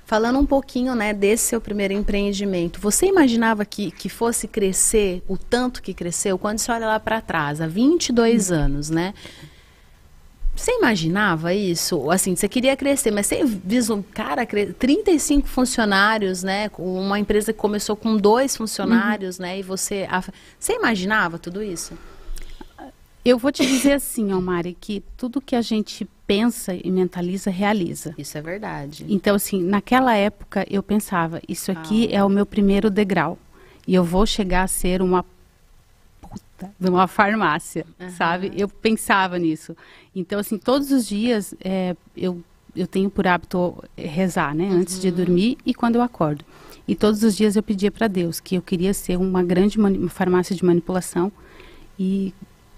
Falando 0.04 0.38
um 0.38 0.46
pouquinho, 0.46 0.94
né, 0.94 1.14
desse 1.14 1.44
seu 1.44 1.60
primeiro 1.60 1.94
empreendimento, 1.94 2.80
você 2.80 3.06
imaginava 3.06 3.64
que, 3.64 3.90
que 3.90 4.08
fosse 4.08 4.46
crescer 4.46 5.22
o 5.26 5.38
tanto 5.38 5.82
que 5.82 5.94
cresceu? 5.94 6.36
Quando 6.38 6.58
você 6.58 6.70
olha 6.70 6.86
lá 6.86 7.00
para 7.00 7.20
trás, 7.20 7.60
há 7.60 7.66
22 7.66 8.50
hum. 8.50 8.54
anos, 8.54 8.90
né? 8.90 9.14
Você 10.54 10.70
imaginava 10.72 11.54
isso? 11.54 12.10
Assim, 12.10 12.36
você 12.36 12.46
queria 12.46 12.76
crescer, 12.76 13.10
mas 13.10 13.26
você 13.26 13.42
um 13.90 14.02
cara, 14.02 14.46
35 14.46 15.48
funcionários, 15.48 16.42
né? 16.42 16.70
Uma 16.78 17.18
empresa 17.18 17.52
que 17.52 17.58
começou 17.58 17.96
com 17.96 18.16
dois 18.16 18.54
funcionários, 18.54 19.38
uhum. 19.38 19.42
né? 19.46 19.58
E 19.58 19.62
você. 19.62 20.06
Você 20.58 20.74
imaginava 20.74 21.38
tudo 21.38 21.62
isso? 21.62 21.94
Eu 23.24 23.38
vou 23.38 23.50
te 23.50 23.64
dizer 23.64 23.92
assim, 23.92 24.32
Omari, 24.32 24.76
que 24.78 25.02
tudo 25.16 25.40
que 25.40 25.56
a 25.56 25.62
gente 25.62 26.06
pensa 26.32 26.74
e 26.74 26.90
mentaliza, 26.90 27.50
realiza. 27.50 28.14
Isso 28.16 28.38
é 28.38 28.40
verdade. 28.40 29.04
Então, 29.06 29.36
assim, 29.36 29.62
naquela 29.62 30.14
época 30.16 30.64
eu 30.70 30.82
pensava, 30.82 31.42
isso 31.46 31.70
aqui 31.70 32.08
ah. 32.10 32.16
é 32.16 32.24
o 32.24 32.28
meu 32.28 32.46
primeiro 32.46 32.88
degrau. 32.88 33.38
E 33.86 33.94
eu 33.94 34.02
vou 34.02 34.24
chegar 34.24 34.62
a 34.62 34.66
ser 34.66 35.02
uma 35.02 35.24
puta 36.22 36.70
de 36.80 36.88
uma 36.88 37.06
farmácia, 37.06 37.84
uhum. 38.00 38.10
sabe? 38.10 38.50
Eu 38.56 38.66
pensava 38.66 39.38
nisso. 39.38 39.76
Então, 40.16 40.40
assim, 40.40 40.56
todos 40.56 40.90
os 40.90 41.06
dias 41.06 41.54
é, 41.62 41.94
eu, 42.16 42.40
eu 42.74 42.86
tenho 42.86 43.10
por 43.10 43.26
hábito 43.26 43.84
rezar, 43.94 44.54
né? 44.54 44.64
Uhum. 44.64 44.80
Antes 44.80 44.98
de 44.98 45.08
uhum. 45.08 45.14
dormir 45.14 45.58
e 45.66 45.74
quando 45.74 45.96
eu 45.96 46.02
acordo. 46.02 46.44
E 46.88 46.94
todos 46.94 47.22
os 47.22 47.36
dias 47.36 47.56
eu 47.56 47.62
pedia 47.62 47.90
para 47.90 48.08
Deus 48.08 48.40
que 48.40 48.54
eu 48.54 48.62
queria 48.62 48.94
ser 48.94 49.18
uma 49.18 49.42
grande 49.42 49.76
farmácia 50.08 50.56
de 50.56 50.64
manipulação 50.64 51.30
e 51.98 52.32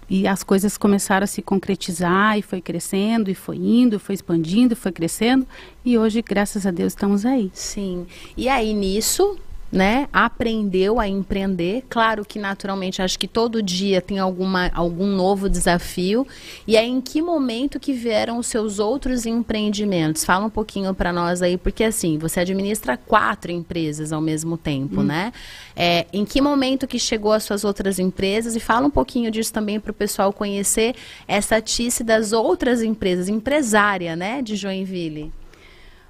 e 0.09 0.27
as 0.27 0.43
coisas 0.43 0.77
começaram 0.77 1.23
a 1.23 1.27
se 1.27 1.41
concretizar 1.41 2.37
e 2.37 2.41
foi 2.41 2.61
crescendo 2.61 3.29
e 3.29 3.35
foi 3.35 3.57
indo, 3.57 3.99
foi 3.99 4.15
expandindo, 4.15 4.73
e 4.73 4.75
foi 4.75 4.91
crescendo 4.91 5.47
e 5.83 5.97
hoje, 5.97 6.21
graças 6.21 6.65
a 6.65 6.71
Deus, 6.71 6.93
estamos 6.93 7.25
aí. 7.25 7.51
Sim. 7.53 8.07
E 8.35 8.49
aí 8.49 8.73
nisso, 8.73 9.37
né, 9.71 10.07
aprendeu 10.13 10.99
a 10.99 11.07
empreender. 11.07 11.83
Claro 11.89 12.23
que 12.23 12.39
naturalmente 12.39 13.01
acho 13.01 13.19
que 13.19 13.27
todo 13.27 13.61
dia 13.61 14.01
tem 14.01 14.19
alguma, 14.19 14.71
algum 14.73 15.07
novo 15.07 15.49
desafio. 15.49 16.25
E 16.67 16.77
aí 16.77 16.89
em 16.89 17.01
que 17.01 17.21
momento 17.21 17.79
que 17.79 17.91
vieram 17.91 18.37
os 18.37 18.47
seus 18.47 18.79
outros 18.79 19.25
empreendimentos? 19.25 20.23
Fala 20.23 20.45
um 20.45 20.49
pouquinho 20.49 20.93
para 20.93 21.11
nós 21.11 21.41
aí, 21.41 21.57
porque 21.57 21.83
assim, 21.83 22.17
você 22.17 22.39
administra 22.39 22.95
quatro 22.95 23.51
empresas 23.51 24.13
ao 24.13 24.21
mesmo 24.21 24.57
tempo, 24.57 25.01
hum. 25.01 25.03
né? 25.03 25.33
É, 25.75 26.05
em 26.13 26.23
que 26.23 26.39
momento 26.39 26.87
que 26.87 26.97
chegou 26.97 27.33
as 27.33 27.43
suas 27.43 27.63
outras 27.63 27.99
empresas? 27.99 28.55
E 28.55 28.59
fala 28.59 28.87
um 28.87 28.91
pouquinho 28.91 29.29
disso 29.29 29.51
também 29.51 29.79
para 29.79 29.91
o 29.91 29.93
pessoal 29.93 30.31
conhecer 30.31 30.95
essa 31.27 31.59
tice 31.59 32.03
das 32.03 32.31
outras 32.31 32.81
empresas, 32.81 33.27
empresária, 33.27 34.15
né, 34.15 34.41
de 34.41 34.55
Joinville. 34.55 35.33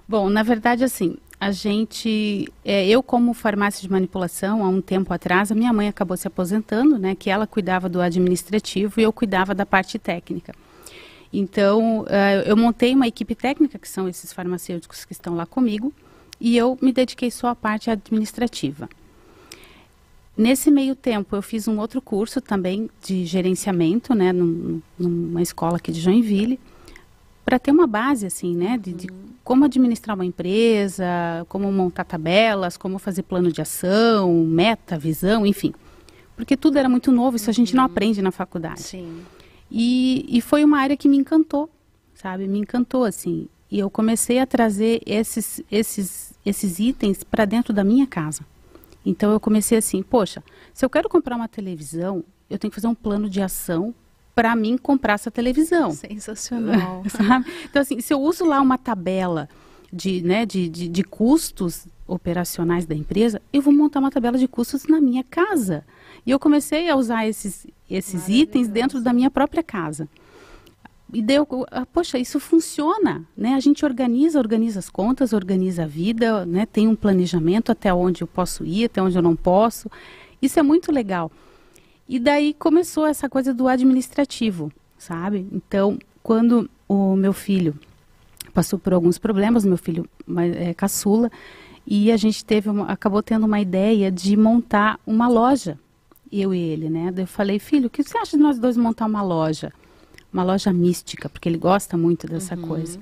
Bom, 0.08 0.30
na 0.30 0.44
verdade, 0.44 0.84
assim, 0.84 1.18
a 1.46 1.52
gente, 1.52 2.52
é, 2.64 2.88
eu 2.88 3.04
como 3.04 3.32
farmácia 3.32 3.80
de 3.80 3.92
manipulação, 3.92 4.66
há 4.66 4.68
um 4.68 4.82
tempo 4.82 5.14
atrás, 5.14 5.52
a 5.52 5.56
minha 5.56 5.72
mãe 5.72 5.88
acabou 5.88 6.18
se 6.18 6.28
aposentando, 6.28 6.98
né, 6.98 7.14
que 7.14 7.30
ela 7.30 7.46
cuidava 7.46 7.88
do 7.88 8.02
administrativo 8.02 9.00
e 9.00 9.04
eu 9.04 9.14
cuidava 9.14 9.54
da 9.54 9.64
parte 9.64 10.00
técnica. 10.00 10.56
Então, 11.32 12.02
uh, 12.02 12.42
eu 12.48 12.58
montei 12.58 12.96
uma 12.96 13.08
equipe 13.08 13.36
técnica, 13.36 13.78
que 13.78 13.88
são 13.88 14.10
esses 14.10 14.34
farmacêuticos 14.34 15.06
que 15.06 15.14
estão 15.14 15.36
lá 15.36 15.46
comigo, 15.46 15.94
e 16.42 16.58
eu 16.58 16.80
me 16.82 16.92
dediquei 16.92 17.30
só 17.30 17.50
à 17.50 17.56
parte 17.56 17.92
administrativa. 17.92 18.90
Nesse 20.36 20.72
meio 20.72 20.96
tempo, 20.96 21.36
eu 21.36 21.44
fiz 21.44 21.68
um 21.68 21.78
outro 21.78 22.02
curso 22.02 22.42
também 22.42 22.90
de 23.04 23.24
gerenciamento, 23.24 24.16
né, 24.16 24.34
num, 24.34 24.82
numa 24.98 25.44
escola 25.44 25.78
aqui 25.78 25.92
de 25.92 26.02
Joinville, 26.02 26.60
para 27.46 27.60
ter 27.60 27.72
uma 27.72 27.86
base, 27.86 28.26
assim, 28.26 28.56
né, 28.56 28.76
de, 28.76 28.92
de, 28.92 29.08
como 29.44 29.64
administrar 29.64 30.16
uma 30.16 30.26
empresa, 30.26 31.06
como 31.48 31.72
montar 31.72 32.04
tabelas, 32.04 32.76
como 32.76 32.98
fazer 32.98 33.22
plano 33.22 33.52
de 33.52 33.62
ação, 33.62 34.44
meta, 34.46 34.98
visão, 34.98 35.46
enfim. 35.46 35.72
Porque 36.36 36.58
tudo 36.58 36.80
era 36.80 36.90
muito 36.90 37.12
novo, 37.12 37.36
isso 37.36 37.50
a 37.50 37.54
gente 37.54 37.76
não 37.76 37.84
uhum. 37.84 37.92
aprende 37.92 38.22
na 38.22 38.32
faculdade. 38.32 38.82
Sim. 38.82 39.24
E, 39.70 40.26
e 40.28 40.42
foi 40.42 40.64
uma 40.64 40.80
área 40.80 40.98
que 40.98 41.08
me 41.08 41.18
encantou, 41.18 41.70
sabe? 42.16 42.48
Me 42.48 42.60
encantou, 42.60 43.04
assim. 43.04 43.48
E 43.70 43.80
eu 43.80 43.90
comecei 43.90 44.40
a 44.40 44.46
trazer 44.46 45.02
esses, 45.06 45.62
esses, 45.72 46.34
esses 46.44 46.80
itens 46.80 47.24
para 47.24 47.46
dentro 47.46 47.72
da 47.72 47.84
minha 47.84 48.08
casa. 48.08 48.44
Então 49.06 49.32
eu 49.32 49.40
comecei 49.40 49.78
assim, 49.78 50.02
poxa, 50.02 50.44
se 50.74 50.84
eu 50.84 50.90
quero 50.90 51.08
comprar 51.08 51.36
uma 51.36 51.48
televisão, 51.48 52.24
eu 52.50 52.58
tenho 52.58 52.72
que 52.72 52.76
fazer 52.76 52.88
um 52.88 52.96
plano 52.96 53.30
de 53.30 53.40
ação 53.40 53.94
para 54.36 54.54
mim 54.56 54.78
comprar 54.78 55.14
essa 55.14 55.32
televisão. 55.32 55.92
Sensacional. 55.92 57.04
Sabe? 57.10 57.46
Então, 57.64 57.82
assim, 57.82 58.02
se 58.02 58.14
eu 58.14 58.22
uso 58.22 58.44
lá 58.46 58.60
uma 58.60 58.78
tabela 58.78 59.48
de, 59.92 60.22
né, 60.22 60.46
de, 60.46 60.68
de, 60.68 60.90
de, 60.90 61.04
custos 61.04 61.88
operacionais 62.06 62.86
da 62.86 62.94
empresa, 62.94 63.42
eu 63.54 63.62
vou 63.62 63.74
montar 63.74 64.02
uma 64.02 64.12
tabela 64.12 64.38
de 64.38 64.48
custos 64.48 64.86
na 64.88 65.00
minha 65.00 65.24
casa. 65.24 65.86
E 66.26 66.32
eu 66.32 66.38
comecei 66.38 66.90
a 66.90 66.96
usar 66.98 67.26
esses, 67.26 67.66
esses 67.90 68.28
itens 68.28 68.68
dentro 68.68 69.02
da 69.02 69.14
minha 69.14 69.32
própria 69.32 69.64
casa. 69.64 70.08
E 71.14 71.22
deu, 71.22 71.48
ah, 71.72 71.86
poxa, 71.86 72.18
isso 72.18 72.40
funciona, 72.40 73.24
né? 73.38 73.54
A 73.54 73.60
gente 73.60 73.86
organiza, 73.86 74.38
organiza 74.38 74.80
as 74.80 74.90
contas, 74.90 75.32
organiza 75.32 75.84
a 75.84 75.88
vida, 75.88 76.46
né? 76.46 76.66
Tem 76.66 76.88
um 76.88 76.96
planejamento 76.96 77.72
até 77.72 77.94
onde 77.94 78.22
eu 78.22 78.28
posso 78.28 78.66
ir, 78.66 78.86
até 78.86 79.02
onde 79.02 79.16
eu 79.16 79.22
não 79.22 79.36
posso. 79.36 79.90
Isso 80.42 80.60
é 80.60 80.64
muito 80.64 80.92
legal. 80.92 81.32
E 82.08 82.20
daí 82.20 82.54
começou 82.54 83.06
essa 83.06 83.28
coisa 83.28 83.54
do 83.54 83.68
administrativo, 83.68 84.72
sabe? 84.98 85.48
Então, 85.52 85.98
quando 86.22 86.70
o 86.88 87.16
meu 87.16 87.34
filho 87.34 87.76
passou 88.54 88.78
por 88.80 88.94
alguns 88.94 89.18
problemas, 89.18 89.66
meu 89.66 89.78
filho 89.78 90.08
é 90.58 90.74
caçula, 90.74 91.32
e 91.86 92.12
a 92.12 92.18
gente 92.18 92.44
teve 92.44 92.70
uma, 92.70 92.88
acabou 92.88 93.22
tendo 93.22 93.46
uma 93.46 93.60
ideia 93.60 94.12
de 94.12 94.36
montar 94.38 95.00
uma 95.06 95.28
loja, 95.28 95.78
eu 96.32 96.54
e 96.54 96.60
ele, 96.60 96.90
né? 96.90 97.14
Eu 97.16 97.28
falei, 97.28 97.60
filho, 97.60 97.88
o 97.88 97.90
que 97.90 98.04
você 98.04 98.18
acha 98.18 98.38
de 98.38 98.42
nós 98.42 98.58
dois 98.58 98.78
montar 98.78 99.06
uma 99.06 99.22
loja? 99.22 99.72
Uma 100.34 100.44
loja 100.44 100.74
mística, 100.74 101.30
porque 101.30 101.48
ele 101.48 101.58
gosta 101.58 101.98
muito 101.98 102.28
dessa 102.28 102.56
uhum. 102.56 102.62
coisa. 102.62 103.00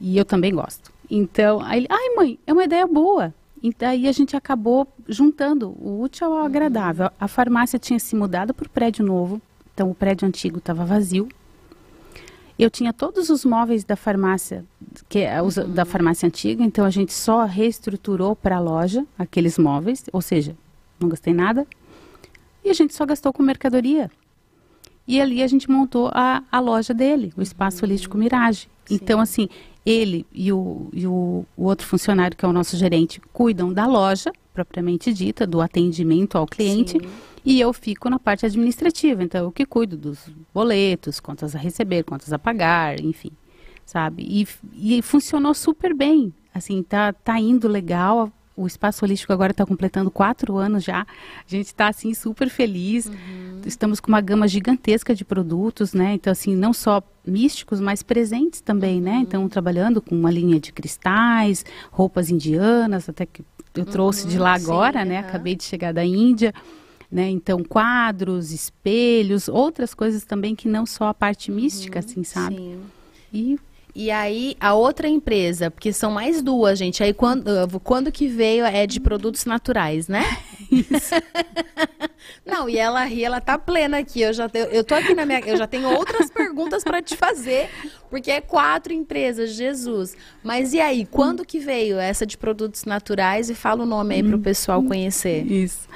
E 0.00 0.16
eu 0.16 0.24
também 0.24 0.54
gosto. 0.54 0.92
Então, 1.10 1.60
aí 1.62 1.80
ele, 1.80 1.86
ai 1.88 2.14
mãe, 2.14 2.38
é 2.46 2.52
uma 2.52 2.64
ideia 2.64 2.86
boa. 2.86 3.34
E 3.62 3.74
daí 3.76 4.06
a 4.06 4.12
gente 4.12 4.36
acabou 4.36 4.86
juntando 5.08 5.70
o 5.70 6.00
útil 6.00 6.32
ao 6.32 6.44
agradável. 6.44 7.10
A 7.18 7.26
farmácia 7.26 7.78
tinha 7.78 7.98
se 7.98 8.14
mudado 8.14 8.54
para 8.54 8.66
o 8.66 8.70
prédio 8.70 9.04
novo, 9.04 9.40
então 9.74 9.90
o 9.90 9.94
prédio 9.94 10.26
antigo 10.26 10.58
estava 10.58 10.84
vazio. 10.84 11.28
Eu 12.58 12.68
tinha 12.70 12.92
todos 12.92 13.30
os 13.30 13.44
móveis 13.44 13.84
da 13.84 13.94
farmácia, 13.94 14.64
que 15.08 15.20
é 15.20 15.40
uhum. 15.40 15.48
da 15.72 15.84
farmácia 15.84 16.26
antiga, 16.26 16.64
então 16.64 16.84
a 16.84 16.90
gente 16.90 17.12
só 17.12 17.44
reestruturou 17.44 18.34
para 18.34 18.56
a 18.56 18.60
loja 18.60 19.06
aqueles 19.16 19.56
móveis, 19.58 20.04
ou 20.12 20.20
seja, 20.20 20.56
não 20.98 21.08
gastei 21.08 21.32
nada. 21.32 21.66
E 22.64 22.70
a 22.70 22.72
gente 22.72 22.94
só 22.94 23.06
gastou 23.06 23.32
com 23.32 23.42
mercadoria. 23.42 24.10
E 25.06 25.20
ali 25.20 25.42
a 25.42 25.46
gente 25.46 25.70
montou 25.70 26.10
a, 26.12 26.42
a 26.50 26.60
loja 26.60 26.92
dele, 26.92 27.32
o 27.36 27.40
Espaço 27.40 27.84
Holístico 27.84 28.18
Mirage. 28.18 28.68
Sim. 28.84 28.94
Então, 28.96 29.20
assim, 29.20 29.48
ele 29.88 30.26
e, 30.32 30.52
o, 30.52 30.88
e 30.92 31.06
o, 31.06 31.46
o 31.56 31.64
outro 31.64 31.86
funcionário, 31.86 32.36
que 32.36 32.44
é 32.44 32.48
o 32.48 32.52
nosso 32.52 32.76
gerente, 32.76 33.20
cuidam 33.32 33.72
da 33.72 33.86
loja, 33.86 34.30
propriamente 34.52 35.12
dita, 35.12 35.46
do 35.46 35.60
atendimento 35.60 36.36
ao 36.36 36.46
cliente. 36.46 36.92
Sim. 36.92 37.08
E 37.44 37.58
eu 37.60 37.72
fico 37.72 38.10
na 38.10 38.18
parte 38.18 38.44
administrativa, 38.44 39.22
então 39.22 39.44
eu 39.44 39.52
que 39.52 39.64
cuido 39.64 39.96
dos 39.96 40.28
boletos, 40.52 41.20
contas 41.20 41.54
a 41.54 41.58
receber, 41.58 42.02
contas 42.04 42.32
a 42.32 42.38
pagar, 42.38 43.00
enfim, 43.00 43.30
sabe? 43.86 44.26
E, 44.28 44.96
e 44.98 45.00
funcionou 45.00 45.54
super 45.54 45.94
bem, 45.94 46.34
assim, 46.52 46.82
tá, 46.82 47.12
tá 47.12 47.40
indo 47.40 47.66
legal, 47.66 48.30
o 48.58 48.66
Espaço 48.66 49.04
Holístico 49.04 49.32
agora 49.32 49.52
está 49.52 49.64
completando 49.64 50.10
quatro 50.10 50.56
anos 50.56 50.82
já. 50.82 51.02
A 51.02 51.06
gente 51.46 51.66
está 51.66 51.86
assim 51.86 52.12
super 52.12 52.50
feliz. 52.50 53.06
Uhum. 53.06 53.60
Estamos 53.64 54.00
com 54.00 54.08
uma 54.08 54.20
gama 54.20 54.48
gigantesca 54.48 55.14
de 55.14 55.24
produtos, 55.24 55.94
né? 55.94 56.14
Então 56.14 56.32
assim, 56.32 56.56
não 56.56 56.72
só 56.72 57.00
místicos, 57.24 57.78
mas 57.78 58.02
presentes 58.02 58.60
também, 58.60 59.00
né? 59.00 59.12
uhum. 59.12 59.20
Então 59.20 59.48
trabalhando 59.48 60.02
com 60.02 60.14
uma 60.14 60.30
linha 60.30 60.58
de 60.58 60.72
cristais, 60.72 61.64
roupas 61.90 62.30
indianas, 62.30 63.08
até 63.08 63.24
que 63.24 63.44
eu 63.74 63.84
trouxe 63.84 64.24
uhum, 64.24 64.30
de 64.30 64.38
lá 64.38 64.54
agora, 64.54 65.02
sim, 65.02 65.08
né? 65.10 65.18
Acabei 65.18 65.54
de 65.54 65.62
chegar 65.62 65.92
da 65.92 66.04
Índia. 66.04 66.52
Né? 67.10 67.30
Então, 67.30 67.64
quadros, 67.64 68.52
espelhos, 68.52 69.48
outras 69.48 69.94
coisas 69.94 70.24
também 70.24 70.54
que 70.54 70.68
não 70.68 70.84
só 70.84 71.08
a 71.08 71.14
parte 71.14 71.50
mística, 71.50 71.98
uhum, 72.00 72.04
assim, 72.04 72.24
sabe? 72.24 72.56
Sim. 72.56 72.80
E 73.32 73.58
e 73.94 74.10
aí, 74.10 74.56
a 74.60 74.74
outra 74.74 75.08
empresa, 75.08 75.70
porque 75.70 75.92
são 75.92 76.10
mais 76.10 76.40
duas, 76.42 76.78
gente. 76.78 77.02
Aí, 77.02 77.12
quando, 77.12 77.44
quando 77.80 78.12
que 78.12 78.28
veio 78.28 78.64
é 78.64 78.86
de 78.86 79.00
produtos 79.00 79.44
naturais, 79.44 80.08
né? 80.08 80.24
Isso. 80.70 81.14
Não, 82.44 82.68
e 82.68 82.78
ela 82.78 83.04
ri, 83.04 83.24
ela 83.24 83.40
tá 83.40 83.58
plena 83.58 83.98
aqui. 83.98 84.20
Eu 84.20 84.32
já 84.32 84.48
tenho, 84.48 84.66
eu 84.66 84.84
tô 84.84 84.94
aqui 84.94 85.14
na 85.14 85.24
minha, 85.24 85.40
eu 85.40 85.56
já 85.56 85.66
tenho 85.66 85.88
outras 85.90 86.30
perguntas 86.30 86.84
para 86.84 87.02
te 87.02 87.16
fazer, 87.16 87.68
porque 88.10 88.30
é 88.30 88.40
quatro 88.40 88.92
empresas, 88.92 89.50
Jesus. 89.50 90.16
Mas 90.42 90.72
e 90.72 90.80
aí, 90.80 91.06
quando 91.06 91.44
que 91.44 91.58
veio 91.58 91.98
essa 91.98 92.26
de 92.26 92.36
produtos 92.36 92.84
naturais 92.84 93.50
e 93.50 93.54
fala 93.54 93.82
o 93.82 93.86
nome 93.86 94.14
aí 94.14 94.22
para 94.22 94.36
o 94.36 94.40
pessoal 94.40 94.82
conhecer? 94.82 95.44
Isso. 95.50 95.88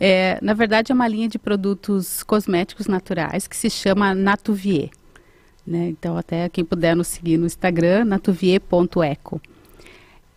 É, 0.00 0.38
na 0.42 0.54
verdade, 0.54 0.90
é 0.90 0.94
uma 0.94 1.06
linha 1.06 1.28
de 1.28 1.38
produtos 1.38 2.22
cosméticos 2.22 2.86
naturais 2.86 3.46
que 3.46 3.56
se 3.56 3.70
chama 3.70 4.14
Natuvier. 4.14 4.90
Né? 5.66 5.88
Então, 5.88 6.16
até 6.16 6.48
quem 6.48 6.64
puder 6.64 6.96
nos 6.96 7.08
seguir 7.08 7.36
no 7.36 7.46
Instagram, 7.46 8.04
natuvier.eco. 8.04 9.40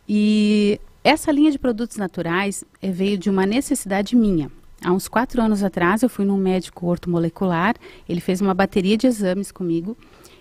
E 0.07 0.79
essa 1.03 1.31
linha 1.31 1.51
de 1.51 1.59
produtos 1.59 1.97
naturais 1.97 2.63
é, 2.81 2.91
veio 2.91 3.17
de 3.17 3.29
uma 3.29 3.45
necessidade 3.45 4.15
minha. 4.15 4.51
Há 4.83 4.91
uns 4.91 5.07
quatro 5.07 5.41
anos 5.41 5.63
atrás, 5.63 6.03
eu 6.03 6.09
fui 6.09 6.25
num 6.25 6.37
médico 6.37 6.87
ortomolecular, 6.87 7.75
ele 8.07 8.21
fez 8.21 8.41
uma 8.41 8.53
bateria 8.53 8.97
de 8.97 9.07
exames 9.07 9.51
comigo 9.51 9.97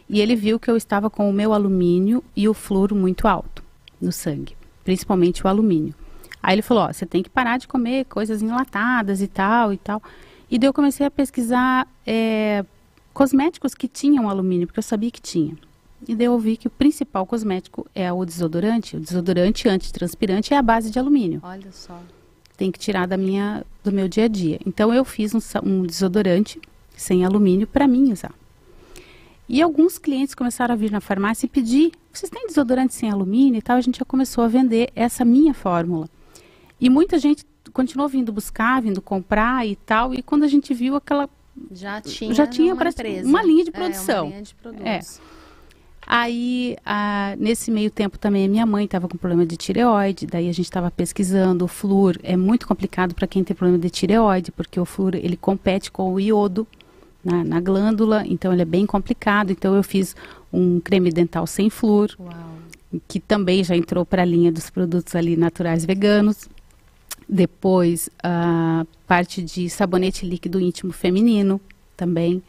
e 0.08 0.20
ele 0.20 0.36
viu 0.36 0.60
que 0.60 0.70
eu 0.70 0.76
estava 0.76 1.08
com 1.08 1.28
o 1.30 1.32
meu 1.32 1.52
alumínio 1.52 2.22
e 2.36 2.48
o 2.48 2.52
flúor 2.52 2.94
muito 2.94 3.26
alto 3.26 3.62
no 4.00 4.12
sangue, 4.12 4.54
principalmente 4.84 5.44
o 5.44 5.48
alumínio. 5.48 5.94
Aí 6.42 6.54
ele 6.54 6.62
falou, 6.62 6.92
você 6.92 7.06
tem 7.06 7.22
que 7.22 7.30
parar 7.30 7.56
de 7.56 7.66
comer 7.66 8.04
coisas 8.04 8.42
enlatadas 8.42 9.22
e 9.22 9.26
tal 9.26 9.72
e 9.72 9.78
tal. 9.78 10.02
E 10.50 10.58
daí 10.58 10.68
eu 10.68 10.74
comecei 10.74 11.06
a 11.06 11.10
pesquisar 11.10 11.88
é, 12.06 12.64
cosméticos 13.14 13.74
que 13.74 13.86
tinham 13.86 14.28
alumínio, 14.28 14.66
porque 14.66 14.80
eu 14.80 14.82
sabia 14.82 15.10
que 15.10 15.22
tinha. 15.22 15.56
E 16.06 16.14
daí 16.14 16.26
eu 16.26 16.38
vi 16.38 16.56
que 16.56 16.66
o 16.66 16.70
principal 16.70 17.24
cosmético 17.24 17.86
é 17.94 18.12
o 18.12 18.24
desodorante. 18.24 18.96
O 18.96 19.00
desodorante 19.00 19.68
antitranspirante 19.68 20.52
é 20.52 20.58
a 20.58 20.62
base 20.62 20.90
de 20.90 20.98
alumínio. 20.98 21.40
Olha 21.42 21.72
só. 21.72 21.98
Tem 22.56 22.70
que 22.70 22.78
tirar 22.78 23.06
da 23.06 23.16
minha, 23.16 23.64
do 23.82 23.90
meu 23.90 24.06
dia 24.06 24.24
a 24.24 24.28
dia. 24.28 24.60
Então 24.66 24.92
eu 24.92 25.04
fiz 25.04 25.34
um, 25.34 25.38
um 25.62 25.82
desodorante 25.86 26.60
sem 26.94 27.24
alumínio 27.24 27.66
para 27.66 27.88
mim 27.88 28.12
usar. 28.12 28.34
E 29.48 29.62
alguns 29.62 29.98
clientes 29.98 30.34
começaram 30.34 30.74
a 30.74 30.76
vir 30.76 30.90
na 30.90 31.00
farmácia 31.00 31.46
e 31.46 31.48
pedir: 31.48 31.92
vocês 32.12 32.30
têm 32.30 32.46
desodorante 32.46 32.94
sem 32.94 33.10
alumínio 33.10 33.58
e 33.58 33.62
tal? 33.62 33.76
A 33.76 33.80
gente 33.80 33.98
já 33.98 34.04
começou 34.04 34.44
a 34.44 34.48
vender 34.48 34.90
essa 34.94 35.24
minha 35.24 35.54
fórmula. 35.54 36.08
E 36.80 36.90
muita 36.90 37.18
gente 37.18 37.44
continuou 37.72 38.08
vindo 38.08 38.32
buscar, 38.32 38.82
vindo 38.82 39.00
comprar 39.00 39.66
e 39.66 39.76
tal. 39.76 40.14
E 40.14 40.22
quando 40.22 40.44
a 40.44 40.48
gente 40.48 40.72
viu 40.74 40.96
aquela 40.96 41.28
já 41.70 42.00
tinha, 42.00 42.34
já 42.34 42.46
tinha 42.46 42.74
uma, 42.74 42.82
uma 43.24 43.42
linha 43.42 43.64
de 43.64 43.70
produção. 43.70 44.26
É, 44.26 44.30
linha 44.30 44.42
de 44.42 44.54
produtos. 44.54 44.86
É. 44.86 45.34
Aí, 46.06 46.76
a, 46.84 47.34
nesse 47.38 47.70
meio 47.70 47.90
tempo 47.90 48.18
também, 48.18 48.44
a 48.44 48.48
minha 48.48 48.66
mãe 48.66 48.84
estava 48.84 49.08
com 49.08 49.16
problema 49.16 49.46
de 49.46 49.56
tireoide, 49.56 50.26
daí 50.26 50.48
a 50.48 50.52
gente 50.52 50.66
estava 50.66 50.90
pesquisando. 50.90 51.64
O 51.64 51.68
flúor 51.68 52.18
é 52.22 52.36
muito 52.36 52.66
complicado 52.66 53.14
para 53.14 53.26
quem 53.26 53.42
tem 53.42 53.56
problema 53.56 53.78
de 53.78 53.88
tireoide, 53.88 54.52
porque 54.52 54.78
o 54.78 54.84
flúor 54.84 55.14
ele 55.14 55.36
compete 55.36 55.90
com 55.90 56.12
o 56.12 56.20
iodo 56.20 56.66
na, 57.24 57.42
na, 57.42 57.60
glândula, 57.60 58.22
então 58.26 58.52
ele 58.52 58.62
é 58.62 58.66
bem 58.66 58.84
complicado. 58.84 59.50
Então 59.50 59.74
eu 59.74 59.82
fiz 59.82 60.14
um 60.52 60.78
creme 60.78 61.10
dental 61.10 61.46
sem 61.46 61.70
flúor, 61.70 62.14
Uau. 62.20 62.30
que 63.08 63.18
também 63.18 63.64
já 63.64 63.74
entrou 63.74 64.04
para 64.04 64.22
a 64.22 64.26
linha 64.26 64.52
dos 64.52 64.68
produtos 64.68 65.14
ali 65.16 65.36
naturais 65.36 65.86
veganos. 65.86 66.48
Depois, 67.28 68.10
a 68.22 68.86
parte 69.06 69.42
de 69.42 69.68
sabonete 69.70 70.26
líquido 70.26 70.60
íntimo 70.60 70.92
feminino, 70.92 71.60
também, 71.96 72.42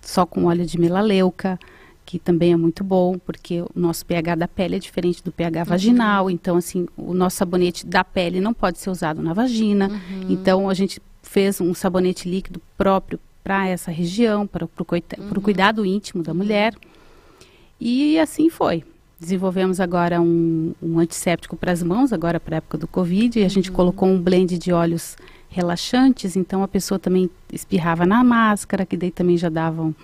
só 0.00 0.26
com 0.26 0.44
óleo 0.44 0.66
de 0.66 0.78
melaleuca, 0.78 1.58
que 2.04 2.18
também 2.18 2.52
é 2.52 2.56
muito 2.56 2.82
bom, 2.82 3.18
porque 3.18 3.60
o 3.60 3.68
nosso 3.74 4.04
pH 4.06 4.34
da 4.34 4.48
pele 4.48 4.76
é 4.76 4.78
diferente 4.78 5.22
do 5.22 5.30
pH 5.30 5.64
vaginal. 5.64 6.24
Uhum. 6.24 6.30
Então, 6.30 6.56
assim, 6.56 6.88
o 6.96 7.12
nosso 7.12 7.36
sabonete 7.36 7.86
da 7.86 8.02
pele 8.02 8.40
não 8.40 8.54
pode 8.54 8.78
ser 8.78 8.88
usado 8.88 9.22
na 9.22 9.34
vagina. 9.34 9.88
Uhum. 9.88 10.26
Então, 10.30 10.70
a 10.70 10.74
gente 10.74 11.02
fez 11.22 11.60
um 11.60 11.74
sabonete 11.74 12.26
líquido 12.26 12.62
próprio 12.78 13.20
para 13.44 13.68
essa 13.68 13.90
região, 13.90 14.46
para 14.46 14.64
o 14.64 14.70
uhum. 14.78 15.40
cuidado 15.42 15.84
íntimo 15.84 16.22
da 16.22 16.32
mulher. 16.32 16.74
E 17.78 18.18
assim 18.18 18.48
foi. 18.48 18.82
Desenvolvemos 19.20 19.80
agora 19.80 20.20
um, 20.20 20.72
um 20.80 20.98
antisséptico 20.98 21.56
para 21.56 21.72
as 21.72 21.82
mãos, 21.82 22.12
agora 22.12 22.38
para 22.38 22.56
a 22.56 22.58
época 22.58 22.78
do 22.78 22.86
Covid, 22.86 23.38
e 23.38 23.44
a 23.44 23.48
gente 23.48 23.70
uhum. 23.70 23.76
colocou 23.76 24.08
um 24.08 24.20
blend 24.20 24.56
de 24.56 24.72
óleos 24.72 25.16
relaxantes, 25.48 26.36
então 26.36 26.62
a 26.62 26.68
pessoa 26.68 26.98
também 26.98 27.28
espirrava 27.52 28.06
na 28.06 28.22
máscara, 28.22 28.86
que 28.86 28.96
daí 28.96 29.10
também 29.10 29.36
já 29.36 29.48
davam, 29.48 29.94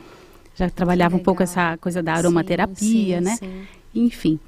já 0.57 0.68
trabalhava 0.68 1.16
um 1.16 1.20
pouco 1.20 1.42
essa 1.42 1.77
coisa 1.77 2.03
da 2.03 2.14
aromaterapia, 2.14 2.77
sim, 2.77 3.14
sim, 3.14 3.20
né? 3.20 3.37
Sim. 3.37 3.62
Enfim. 3.94 4.40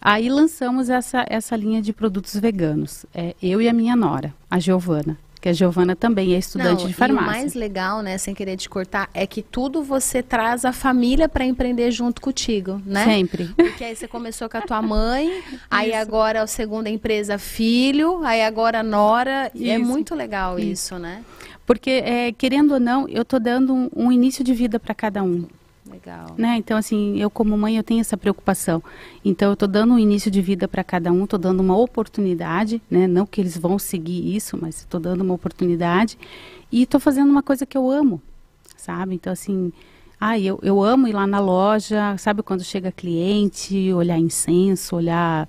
Aí 0.00 0.28
lançamos 0.28 0.88
essa, 0.88 1.24
essa 1.28 1.54
linha 1.54 1.80
de 1.80 1.92
produtos 1.92 2.34
veganos. 2.34 3.04
É, 3.14 3.36
eu 3.40 3.60
e 3.60 3.68
a 3.68 3.72
minha 3.72 3.94
nora, 3.94 4.34
a 4.50 4.58
Giovana 4.58 5.16
que 5.40 5.48
a 5.48 5.52
Giovana 5.52 5.96
também 5.96 6.34
é 6.34 6.38
estudante 6.38 6.82
Não, 6.82 6.88
de 6.88 6.94
farmácia. 6.94 7.26
E 7.26 7.28
o 7.28 7.40
mais 7.40 7.54
legal, 7.54 8.02
né, 8.02 8.18
sem 8.18 8.34
querer 8.34 8.56
te 8.56 8.68
cortar, 8.68 9.08
é 9.14 9.26
que 9.26 9.42
tudo 9.42 9.82
você 9.82 10.22
traz 10.22 10.64
a 10.64 10.72
família 10.72 11.28
para 11.28 11.44
empreender 11.44 11.90
junto 11.90 12.20
contigo, 12.20 12.80
né? 12.84 13.04
Sempre. 13.04 13.46
Porque 13.56 13.84
aí 13.84 13.96
você 13.96 14.06
começou 14.06 14.48
com 14.48 14.58
a 14.58 14.60
tua 14.60 14.82
mãe, 14.82 15.42
aí 15.70 15.94
agora 15.94 16.42
a 16.42 16.46
segunda 16.46 16.90
empresa 16.90 17.38
filho, 17.38 18.22
aí 18.22 18.42
agora 18.42 18.82
nora, 18.82 19.50
e 19.54 19.70
é 19.70 19.78
muito 19.78 20.14
legal 20.14 20.58
isso, 20.58 20.94
isso 20.94 20.98
né? 20.98 21.24
Porque 21.64 21.90
é, 21.90 22.32
querendo 22.32 22.74
ou 22.74 22.80
não, 22.80 23.08
eu 23.08 23.24
tô 23.24 23.38
dando 23.38 23.72
um, 23.72 23.88
um 23.94 24.12
início 24.12 24.42
de 24.44 24.52
vida 24.52 24.78
para 24.78 24.94
cada 24.94 25.22
um. 25.22 25.46
Legal. 25.90 26.34
Né? 26.36 26.56
Então, 26.56 26.76
assim, 26.76 27.20
eu 27.20 27.28
como 27.28 27.56
mãe, 27.56 27.76
eu 27.76 27.82
tenho 27.82 28.00
essa 28.00 28.16
preocupação. 28.16 28.82
Então, 29.24 29.48
eu 29.48 29.54
estou 29.54 29.68
dando 29.68 29.94
um 29.94 29.98
início 29.98 30.30
de 30.30 30.40
vida 30.40 30.68
para 30.68 30.84
cada 30.84 31.10
um, 31.12 31.24
estou 31.24 31.38
dando 31.38 31.60
uma 31.60 31.76
oportunidade, 31.76 32.80
né? 32.90 33.06
Não 33.06 33.26
que 33.26 33.40
eles 33.40 33.56
vão 33.56 33.78
seguir 33.78 34.34
isso, 34.34 34.58
mas 34.60 34.78
estou 34.78 35.00
dando 35.00 35.22
uma 35.22 35.34
oportunidade. 35.34 36.18
E 36.70 36.82
estou 36.82 37.00
fazendo 37.00 37.30
uma 37.30 37.42
coisa 37.42 37.66
que 37.66 37.76
eu 37.76 37.90
amo, 37.90 38.22
sabe? 38.76 39.14
Então, 39.14 39.32
assim, 39.32 39.72
ah, 40.20 40.38
eu, 40.38 40.60
eu 40.62 40.82
amo 40.82 41.08
ir 41.08 41.12
lá 41.12 41.26
na 41.26 41.40
loja, 41.40 42.16
sabe 42.18 42.42
quando 42.42 42.62
chega 42.62 42.92
cliente, 42.92 43.92
olhar 43.92 44.18
incenso, 44.18 44.96
olhar 44.96 45.48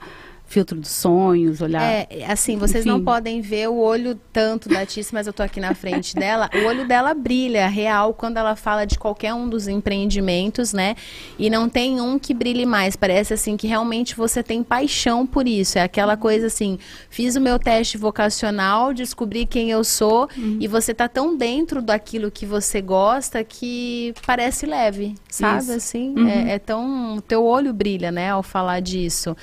filtro 0.51 0.77
dos 0.77 0.91
sonhos, 0.91 1.61
olhar. 1.61 1.81
É, 1.81 2.25
assim, 2.27 2.57
vocês 2.57 2.85
Enfim. 2.85 2.89
não 2.89 3.03
podem 3.03 3.39
ver 3.39 3.69
o 3.69 3.77
olho 3.77 4.19
tanto 4.33 4.67
da 4.67 4.85
Tice, 4.85 5.13
mas 5.13 5.25
eu 5.25 5.31
tô 5.31 5.41
aqui 5.41 5.61
na 5.61 5.73
frente 5.73 6.13
dela. 6.13 6.49
O 6.53 6.67
olho 6.67 6.85
dela 6.85 7.13
brilha, 7.13 7.67
real, 7.67 8.13
quando 8.13 8.35
ela 8.35 8.53
fala 8.55 8.83
de 8.85 8.99
qualquer 8.99 9.33
um 9.33 9.47
dos 9.47 9.69
empreendimentos, 9.69 10.73
né? 10.73 10.95
E 11.39 11.49
não 11.49 11.69
tem 11.69 12.01
um 12.01 12.19
que 12.19 12.33
brilhe 12.33 12.65
mais. 12.65 12.97
Parece 12.97 13.33
assim 13.33 13.55
que 13.55 13.65
realmente 13.65 14.13
você 14.13 14.43
tem 14.43 14.61
paixão 14.61 15.25
por 15.25 15.47
isso. 15.47 15.79
É 15.79 15.83
aquela 15.83 16.17
coisa 16.17 16.47
assim, 16.47 16.77
fiz 17.09 17.37
o 17.37 17.41
meu 17.41 17.57
teste 17.57 17.97
vocacional, 17.97 18.93
descobri 18.93 19.45
quem 19.45 19.71
eu 19.71 19.85
sou 19.85 20.27
uhum. 20.37 20.57
e 20.59 20.67
você 20.67 20.93
tá 20.93 21.07
tão 21.07 21.37
dentro 21.37 21.81
daquilo 21.81 22.29
que 22.29 22.45
você 22.45 22.81
gosta 22.81 23.41
que 23.41 24.13
parece 24.27 24.65
leve, 24.65 25.15
sabe? 25.29 25.63
Isso. 25.63 25.71
Assim, 25.71 26.13
uhum. 26.17 26.27
é, 26.27 26.51
é 26.55 26.59
tão. 26.59 27.23
Teu 27.25 27.45
olho 27.45 27.71
brilha, 27.71 28.11
né, 28.11 28.31
ao 28.31 28.43
falar 28.43 28.81
disso. 28.81 29.33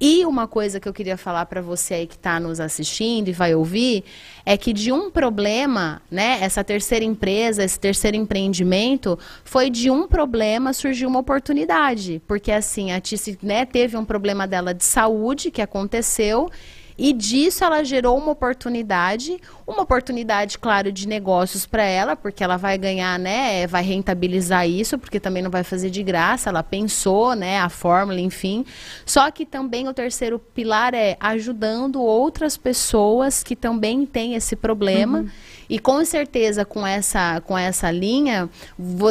E 0.00 0.26
uma 0.26 0.48
coisa 0.48 0.80
que 0.80 0.88
eu 0.88 0.92
queria 0.92 1.16
falar 1.16 1.46
para 1.46 1.60
você 1.60 1.94
aí 1.94 2.06
que 2.06 2.16
está 2.16 2.40
nos 2.40 2.58
assistindo 2.58 3.28
e 3.28 3.32
vai 3.32 3.54
ouvir 3.54 4.04
é 4.44 4.56
que 4.56 4.72
de 4.72 4.90
um 4.90 5.10
problema, 5.10 6.02
né, 6.10 6.38
essa 6.40 6.64
terceira 6.64 7.04
empresa, 7.04 7.62
esse 7.62 7.78
terceiro 7.78 8.16
empreendimento, 8.16 9.18
foi 9.44 9.70
de 9.70 9.90
um 9.90 10.08
problema 10.08 10.72
surgiu 10.72 11.08
uma 11.08 11.20
oportunidade, 11.20 12.20
porque 12.26 12.50
assim 12.50 12.90
a 12.90 13.00
Tice, 13.00 13.38
né, 13.40 13.64
teve 13.64 13.96
um 13.96 14.04
problema 14.04 14.46
dela 14.46 14.74
de 14.74 14.84
saúde 14.84 15.50
que 15.50 15.62
aconteceu 15.62 16.50
E 16.96 17.12
disso 17.12 17.64
ela 17.64 17.82
gerou 17.82 18.16
uma 18.16 18.30
oportunidade, 18.30 19.36
uma 19.66 19.82
oportunidade, 19.82 20.58
claro, 20.58 20.92
de 20.92 21.08
negócios 21.08 21.66
para 21.66 21.82
ela, 21.82 22.14
porque 22.14 22.44
ela 22.44 22.56
vai 22.56 22.78
ganhar, 22.78 23.18
né, 23.18 23.66
vai 23.66 23.82
rentabilizar 23.82 24.68
isso, 24.68 24.96
porque 24.96 25.18
também 25.18 25.42
não 25.42 25.50
vai 25.50 25.64
fazer 25.64 25.90
de 25.90 26.02
graça, 26.02 26.50
ela 26.50 26.62
pensou, 26.62 27.34
né, 27.34 27.58
a 27.58 27.68
fórmula, 27.68 28.20
enfim. 28.20 28.64
Só 29.04 29.30
que 29.30 29.44
também 29.44 29.88
o 29.88 29.94
terceiro 29.94 30.38
pilar 30.38 30.94
é 30.94 31.16
ajudando 31.18 32.00
outras 32.00 32.56
pessoas 32.56 33.42
que 33.42 33.56
também 33.56 34.06
têm 34.06 34.34
esse 34.34 34.54
problema. 34.54 35.20
Uhum. 35.20 35.28
E 35.68 35.78
com 35.78 36.04
certeza 36.04 36.64
com 36.64 36.86
essa 36.86 37.40
com 37.42 37.56
essa 37.56 37.90
linha 37.90 38.48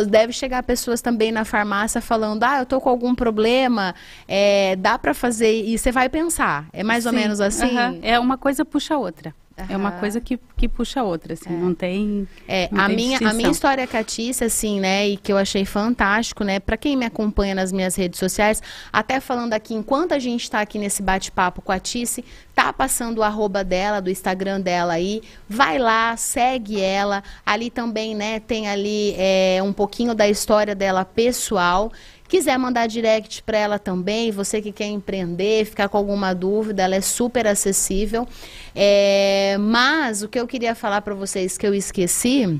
deve 0.07 0.33
chegar 0.33 0.63
pessoas 0.63 1.01
também 1.01 1.31
na 1.31 1.45
farmácia 1.45 2.01
falando 2.01 2.43
ah 2.43 2.59
eu 2.59 2.65
tô 2.65 2.79
com 2.79 2.89
algum 2.89 3.15
problema 3.15 3.95
é, 4.27 4.75
dá 4.75 4.97
para 4.97 5.13
fazer 5.13 5.51
e 5.51 5.77
você 5.77 5.91
vai 5.91 6.09
pensar 6.09 6.67
é 6.71 6.83
mais 6.83 7.03
Sim. 7.03 7.09
ou 7.09 7.15
menos 7.15 7.41
assim 7.41 7.77
uhum. 7.77 7.99
é 8.01 8.19
uma 8.19 8.37
coisa 8.37 8.63
puxa 8.63 8.95
a 8.95 8.97
outra 8.97 9.33
Uhum. 9.57 9.65
É 9.69 9.77
uma 9.77 9.91
coisa 9.91 10.19
que, 10.19 10.39
que 10.57 10.67
puxa 10.67 11.01
a 11.01 11.03
outra, 11.03 11.33
assim, 11.33 11.53
é. 11.53 11.57
não 11.57 11.75
tem. 11.75 12.27
É, 12.47 12.67
não 12.71 12.83
a, 12.83 12.87
tem 12.87 12.95
minha, 12.95 13.19
a 13.19 13.33
minha 13.33 13.51
história 13.51 13.85
catiça, 13.85 14.45
assim, 14.45 14.79
né, 14.79 15.07
e 15.09 15.17
que 15.17 15.31
eu 15.31 15.37
achei 15.37 15.63
fantástico, 15.63 16.43
né, 16.43 16.59
para 16.59 16.75
quem 16.75 16.95
me 16.95 17.05
acompanha 17.05 17.53
nas 17.53 17.71
minhas 17.71 17.95
redes 17.95 18.19
sociais, 18.19 18.63
até 18.91 19.19
falando 19.19 19.53
aqui, 19.53 19.75
enquanto 19.75 20.13
a 20.13 20.19
gente 20.19 20.43
está 20.43 20.59
aqui 20.59 20.79
nesse 20.79 21.03
bate-papo 21.03 21.61
com 21.61 21.71
a 21.71 21.79
Tice, 21.79 22.25
tá 22.55 22.73
passando 22.73 23.19
o 23.19 23.23
arroba 23.23 23.63
dela, 23.63 24.01
do 24.01 24.09
Instagram 24.09 24.59
dela 24.59 24.93
aí, 24.93 25.21
vai 25.47 25.77
lá, 25.77 26.17
segue 26.17 26.81
ela, 26.81 27.23
ali 27.45 27.69
também, 27.69 28.15
né, 28.15 28.39
tem 28.39 28.67
ali 28.67 29.13
é, 29.17 29.59
um 29.63 29.71
pouquinho 29.71 30.15
da 30.15 30.27
história 30.27 30.73
dela 30.73 31.05
pessoal. 31.05 31.91
Quiser 32.33 32.57
mandar 32.57 32.87
direct 32.87 33.43
para 33.43 33.59
ela 33.59 33.77
também, 33.77 34.31
você 34.31 34.59
que 34.59 34.71
quer 34.71 34.87
empreender, 34.87 35.65
ficar 35.65 35.87
com 35.87 35.99
alguma 35.99 36.33
dúvida, 36.33 36.81
ela 36.81 36.95
é 36.95 36.99
super 36.99 37.45
acessível. 37.45 38.27
É, 38.73 39.55
mas 39.59 40.23
o 40.23 40.27
que 40.27 40.39
eu 40.39 40.47
queria 40.47 40.73
falar 40.73 41.03
para 41.03 41.13
vocês 41.13 41.59
que 41.59 41.67
eu 41.67 41.75
esqueci. 41.75 42.59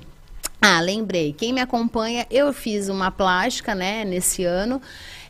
Ah, 0.62 0.80
lembrei. 0.80 1.34
Quem 1.34 1.52
me 1.52 1.60
acompanha, 1.60 2.28
eu 2.30 2.54
fiz 2.54 2.88
uma 2.88 3.10
plástica, 3.10 3.74
né, 3.74 4.06
nesse 4.06 4.44
ano. 4.44 4.80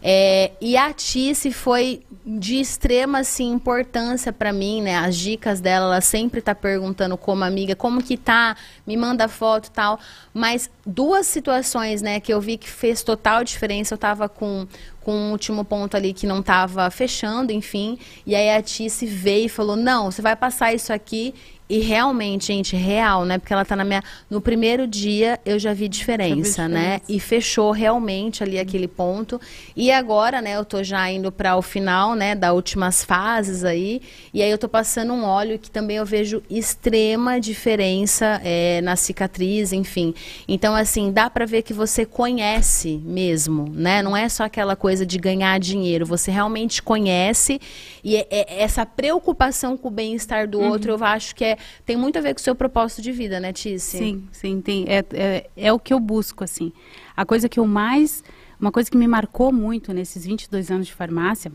É, 0.05 0.51
e 0.59 0.75
a 0.75 0.91
Tice 0.91 1.49
foi 1.53 2.01
de 2.25 2.59
extrema 2.59 3.19
assim, 3.19 3.51
importância 3.51 4.33
para 4.33 4.51
mim, 4.51 4.81
né? 4.81 4.97
As 4.97 5.15
dicas 5.15 5.61
dela, 5.61 5.85
ela 5.85 6.01
sempre 6.01 6.41
tá 6.41 6.53
perguntando 6.53 7.17
como 7.17 7.45
amiga, 7.45 7.73
como 7.73 8.03
que 8.03 8.17
tá, 8.17 8.57
me 8.85 8.97
manda 8.97 9.29
foto 9.29 9.71
tal. 9.71 9.97
Mas 10.33 10.69
duas 10.85 11.25
situações, 11.25 12.01
né, 12.01 12.19
que 12.19 12.33
eu 12.33 12.41
vi 12.41 12.57
que 12.57 12.69
fez 12.69 13.01
total 13.01 13.45
diferença. 13.45 13.93
Eu 13.93 13.97
tava 13.97 14.27
com, 14.27 14.67
com 15.03 15.13
um 15.13 15.31
último 15.31 15.63
ponto 15.63 15.95
ali 15.95 16.13
que 16.13 16.25
não 16.25 16.39
estava 16.39 16.89
fechando, 16.89 17.51
enfim. 17.51 17.97
E 18.25 18.35
aí 18.35 18.49
a 18.49 18.61
Tice 18.61 19.05
veio 19.05 19.45
e 19.45 19.49
falou: 19.49 19.75
Não, 19.75 20.09
você 20.09 20.21
vai 20.21 20.35
passar 20.35 20.73
isso 20.73 20.91
aqui 20.91 21.33
e 21.73 21.79
realmente, 21.79 22.47
gente, 22.47 22.75
real, 22.75 23.25
né? 23.25 23.39
Porque 23.39 23.51
ela 23.51 23.65
tá 23.65 23.75
na 23.75 23.83
minha. 23.83 24.03
No 24.29 24.39
primeiro 24.39 24.85
dia 24.85 25.39
eu 25.45 25.57
já 25.57 25.73
vi 25.73 25.87
diferença, 25.87 26.63
já 26.63 26.67
vi 26.67 26.73
né? 26.73 26.79
diferença. 26.79 26.99
né? 26.99 27.01
E 27.09 27.19
fechou 27.19 27.71
realmente 27.71 28.43
ali 28.43 28.59
aquele 28.59 28.87
ponto. 28.87 29.41
E 29.75 29.91
agora, 29.91 30.39
né, 30.39 30.55
eu 30.55 30.63
tô 30.63 30.83
já 30.83 31.09
indo 31.09 31.31
para 31.31 31.55
o 31.55 31.63
final, 31.63 32.13
né, 32.13 32.35
das 32.35 32.53
últimas 32.53 33.03
fases 33.03 33.63
aí. 33.63 34.03
E 34.31 34.43
aí 34.43 34.51
eu 34.51 34.57
tô 34.59 34.69
passando 34.69 35.13
um 35.13 35.23
óleo 35.23 35.57
que 35.57 35.71
também 35.71 35.97
eu 35.97 36.05
vejo 36.05 36.43
extrema 36.47 37.39
diferença 37.39 38.39
é, 38.43 38.81
na 38.81 38.95
cicatriz, 38.95 39.71
enfim. 39.71 40.13
Então, 40.47 40.75
assim, 40.75 41.11
dá 41.11 41.27
para 41.27 41.45
ver 41.45 41.63
que 41.63 41.73
você 41.73 42.05
conhece 42.05 43.01
mesmo, 43.03 43.67
né? 43.73 44.03
Não 44.03 44.15
é 44.15 44.27
só 44.27 44.43
aquela 44.43 44.75
coisa 44.75 44.92
de 44.99 45.17
ganhar 45.17 45.59
dinheiro. 45.59 46.05
Você 46.05 46.29
realmente 46.31 46.81
conhece. 46.81 47.59
E 48.03 48.15
é, 48.15 48.27
é, 48.29 48.61
essa 48.61 48.85
preocupação 48.85 49.75
com 49.75 49.87
o 49.87 49.91
bem-estar 49.91 50.47
do 50.47 50.59
uhum. 50.59 50.69
outro, 50.69 50.91
eu 50.91 51.03
acho 51.03 51.35
que 51.35 51.43
é 51.43 51.57
tem 51.85 51.97
muito 51.97 52.17
a 52.17 52.21
ver 52.21 52.33
com 52.33 52.39
o 52.39 52.43
seu 52.43 52.55
propósito 52.55 53.01
de 53.01 53.11
vida, 53.11 53.39
né, 53.39 53.51
Tice? 53.51 53.97
Sim, 53.97 54.27
sim, 54.31 54.61
tem. 54.61 54.85
É, 54.87 55.03
é, 55.13 55.49
é 55.55 55.73
o 55.73 55.79
que 55.79 55.93
eu 55.93 55.99
busco, 55.99 56.43
assim. 56.43 56.71
A 57.15 57.25
coisa 57.25 57.49
que 57.49 57.59
eu 57.59 57.65
mais. 57.65 58.23
Uma 58.59 58.71
coisa 58.71 58.89
que 58.89 58.95
me 58.95 59.07
marcou 59.07 59.51
muito 59.51 59.93
nesses 59.93 60.25
22 60.25 60.71
anos 60.71 60.87
de 60.87 60.93
farmácia 60.93 61.51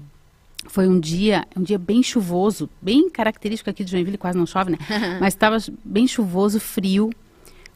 foi 0.66 0.88
um 0.88 0.98
dia, 0.98 1.46
um 1.56 1.62
dia 1.62 1.78
bem 1.78 2.02
chuvoso, 2.02 2.68
bem 2.82 3.08
característico 3.08 3.70
aqui 3.70 3.84
de 3.84 3.90
Joinville, 3.90 4.18
quase 4.18 4.36
não 4.36 4.46
chove, 4.46 4.72
né? 4.72 4.78
Mas 5.20 5.34
estava 5.34 5.56
bem 5.84 6.06
chuvoso, 6.06 6.58
frio. 6.58 7.10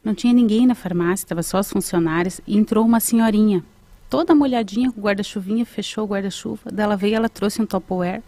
Não 0.05 0.15
tinha 0.15 0.33
ninguém 0.33 0.67
na 0.67 0.75
farmácia, 0.75 1.25
estava 1.25 1.43
só 1.43 1.59
as 1.59 1.71
funcionárias. 1.71 2.41
E 2.47 2.59
entrou 2.59 2.85
uma 2.85 2.99
senhorinha, 2.99 3.65
toda 4.13 4.35
molhadinha, 4.35 4.93
com 4.93 5.01
guarda-chuvinha, 5.01 5.65
fechou 5.65 6.05
o 6.05 6.07
guarda-chuva. 6.07 6.71
Dela 6.71 6.99
veio, 6.99 7.15
ela 7.15 7.31
trouxe 7.31 7.63
um 7.63 7.65
Tupperware, 7.65 8.23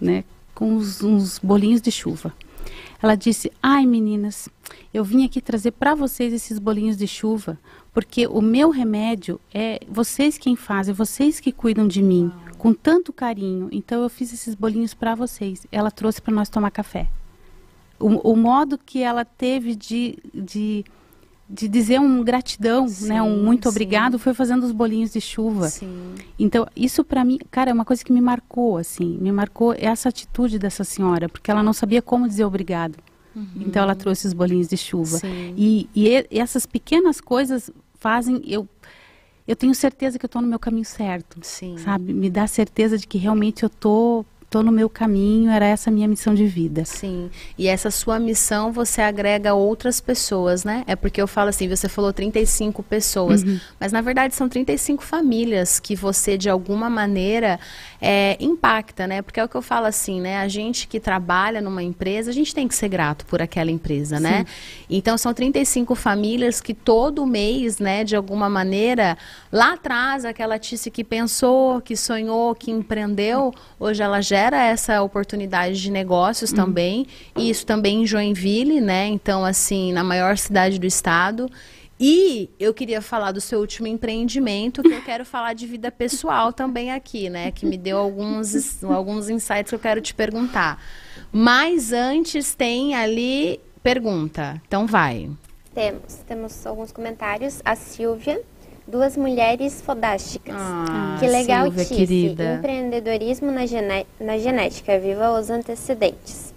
né? 0.00 0.22
Com 0.54 0.74
uns, 0.74 1.02
uns 1.02 1.40
bolinhos 1.40 1.82
de 1.82 1.90
chuva. 1.90 2.32
Ela 3.02 3.16
disse: 3.16 3.50
Ai, 3.60 3.84
meninas, 3.84 4.48
eu 4.94 5.02
vim 5.02 5.24
aqui 5.24 5.40
trazer 5.40 5.72
para 5.72 5.96
vocês 5.96 6.32
esses 6.32 6.60
bolinhos 6.60 6.96
de 6.96 7.08
chuva, 7.08 7.58
porque 7.92 8.28
o 8.28 8.40
meu 8.40 8.70
remédio 8.70 9.40
é 9.52 9.80
vocês 9.88 10.38
quem 10.38 10.54
fazem, 10.54 10.94
vocês 10.94 11.40
que 11.40 11.50
cuidam 11.50 11.88
de 11.88 12.00
mim, 12.00 12.30
com 12.56 12.72
tanto 12.72 13.12
carinho. 13.12 13.68
Então 13.72 14.00
eu 14.04 14.08
fiz 14.08 14.32
esses 14.32 14.54
bolinhos 14.54 14.94
para 14.94 15.16
vocês. 15.16 15.66
Ela 15.72 15.90
trouxe 15.90 16.22
para 16.22 16.32
nós 16.32 16.48
tomar 16.48 16.70
café. 16.70 17.08
O, 17.98 18.30
o, 18.30 18.36
modo 18.36 18.78
que 18.78 19.02
ela 19.02 19.24
teve 19.24 19.74
de, 19.74 20.16
de 20.32 20.84
de 21.48 21.66
dizer 21.66 21.98
um 21.98 22.22
gratidão, 22.22 22.86
sim, 22.86 23.08
né, 23.08 23.22
um 23.22 23.42
muito 23.42 23.64
sim. 23.64 23.68
obrigado, 23.70 24.18
foi 24.18 24.34
fazendo 24.34 24.64
os 24.64 24.72
bolinhos 24.72 25.12
de 25.12 25.20
chuva. 25.20 25.68
Sim. 25.68 26.14
Então, 26.38 26.66
isso 26.76 27.02
para 27.02 27.24
mim, 27.24 27.38
cara, 27.50 27.70
é 27.70 27.72
uma 27.72 27.84
coisa 27.84 28.04
que 28.04 28.12
me 28.12 28.20
marcou, 28.20 28.76
assim, 28.76 29.16
me 29.18 29.32
marcou 29.32 29.74
essa 29.78 30.10
atitude 30.10 30.58
dessa 30.58 30.84
senhora, 30.84 31.28
porque 31.28 31.50
ela 31.50 31.62
não 31.62 31.72
sabia 31.72 32.02
como 32.02 32.28
dizer 32.28 32.44
obrigado. 32.44 32.96
Uhum. 33.34 33.46
Então, 33.56 33.82
ela 33.82 33.94
trouxe 33.94 34.26
os 34.26 34.32
bolinhos 34.34 34.68
de 34.68 34.76
chuva. 34.76 35.20
E, 35.56 35.88
e, 35.94 36.26
e, 36.30 36.38
essas 36.38 36.66
pequenas 36.66 37.20
coisas 37.20 37.70
fazem 37.98 38.42
eu 38.46 38.68
eu 39.46 39.56
tenho 39.56 39.74
certeza 39.74 40.18
que 40.18 40.26
eu 40.26 40.28
estou 40.28 40.42
no 40.42 40.48
meu 40.48 40.58
caminho 40.58 40.84
certo, 40.84 41.40
sabe? 41.78 42.12
Me 42.12 42.28
dá 42.28 42.46
certeza 42.46 42.98
de 42.98 43.06
que 43.06 43.16
realmente 43.16 43.62
eu 43.62 43.68
estou 43.68 44.26
estou 44.48 44.62
no 44.62 44.72
meu 44.72 44.88
caminho, 44.88 45.50
era 45.50 45.66
essa 45.66 45.90
a 45.90 45.92
minha 45.92 46.08
missão 46.08 46.34
de 46.34 46.46
vida. 46.46 46.84
Sim. 46.86 47.30
E 47.56 47.68
essa 47.68 47.90
sua 47.90 48.18
missão 48.18 48.72
você 48.72 49.02
agrega 49.02 49.52
outras 49.52 50.00
pessoas, 50.00 50.64
né? 50.64 50.84
É 50.86 50.96
porque 50.96 51.20
eu 51.20 51.28
falo 51.28 51.50
assim, 51.50 51.68
você 51.68 51.86
falou 51.86 52.12
35 52.14 52.82
pessoas, 52.82 53.42
uhum. 53.42 53.60
mas 53.78 53.92
na 53.92 54.00
verdade 54.00 54.34
são 54.34 54.48
35 54.48 55.04
famílias 55.04 55.78
que 55.78 55.94
você 55.94 56.38
de 56.38 56.48
alguma 56.48 56.88
maneira 56.88 57.60
é, 58.00 58.36
impacta, 58.40 59.06
né? 59.06 59.22
Porque 59.22 59.40
é 59.40 59.44
o 59.44 59.48
que 59.48 59.56
eu 59.56 59.62
falo 59.62 59.86
assim, 59.86 60.20
né? 60.20 60.38
A 60.38 60.48
gente 60.48 60.86
que 60.86 61.00
trabalha 61.00 61.60
numa 61.60 61.82
empresa, 61.82 62.30
a 62.30 62.34
gente 62.34 62.54
tem 62.54 62.68
que 62.68 62.74
ser 62.74 62.88
grato 62.88 63.26
por 63.26 63.42
aquela 63.42 63.70
empresa, 63.70 64.20
né? 64.20 64.28
Sim. 64.30 64.38
né? 64.38 64.46
Então 64.88 65.18
são 65.18 65.34
35 65.34 65.94
famílias 65.94 66.60
que 66.60 66.72
todo 66.72 67.26
mês, 67.26 67.78
né, 67.78 68.04
de 68.04 68.14
alguma 68.14 68.48
maneira, 68.48 69.18
lá 69.50 69.74
atrás, 69.74 70.24
aquela 70.24 70.58
Tice 70.58 70.90
que 70.90 71.02
pensou, 71.02 71.80
que 71.80 71.96
sonhou, 71.96 72.54
que 72.54 72.70
empreendeu, 72.70 73.52
hoje 73.78 74.02
ela 74.02 74.20
gera 74.20 74.62
essa 74.62 75.02
oportunidade 75.02 75.80
de 75.80 75.90
negócios 75.90 76.50
uhum. 76.50 76.56
também, 76.56 77.06
e 77.36 77.50
isso 77.50 77.66
também 77.66 78.02
em 78.02 78.06
Joinville, 78.06 78.80
né? 78.80 79.06
Então, 79.06 79.44
assim, 79.44 79.92
na 79.92 80.04
maior 80.04 80.36
cidade 80.36 80.78
do 80.78 80.86
estado. 80.86 81.50
E 82.00 82.50
eu 82.60 82.72
queria 82.72 83.02
falar 83.02 83.32
do 83.32 83.40
seu 83.40 83.58
último 83.58 83.88
empreendimento, 83.88 84.82
que 84.82 84.92
eu 84.92 85.02
quero 85.02 85.24
falar 85.24 85.52
de 85.52 85.66
vida 85.66 85.90
pessoal 85.90 86.52
também 86.52 86.92
aqui, 86.92 87.28
né? 87.28 87.50
Que 87.50 87.66
me 87.66 87.76
deu 87.76 87.98
alguns, 87.98 88.82
alguns 88.84 89.28
insights 89.28 89.70
que 89.70 89.74
eu 89.74 89.80
quero 89.80 90.00
te 90.00 90.14
perguntar. 90.14 90.80
Mas 91.32 91.92
antes 91.92 92.54
tem 92.54 92.94
ali 92.94 93.60
pergunta. 93.82 94.62
Então 94.66 94.86
vai. 94.86 95.28
Temos, 95.74 96.14
temos 96.26 96.66
alguns 96.66 96.92
comentários. 96.92 97.60
A 97.64 97.74
Silvia 97.74 98.40
Duas 98.88 99.18
mulheres 99.18 99.82
fodásticas. 99.82 100.54
Ah, 100.56 101.18
que 101.20 101.26
legal, 101.26 101.66
Silvia, 101.66 101.84
Tice. 101.84 101.94
Querida. 101.94 102.54
Empreendedorismo 102.54 103.50
na, 103.52 103.60
na 104.18 104.38
genética. 104.38 104.98
Viva 104.98 105.38
os 105.38 105.50
antecedentes. 105.50 106.54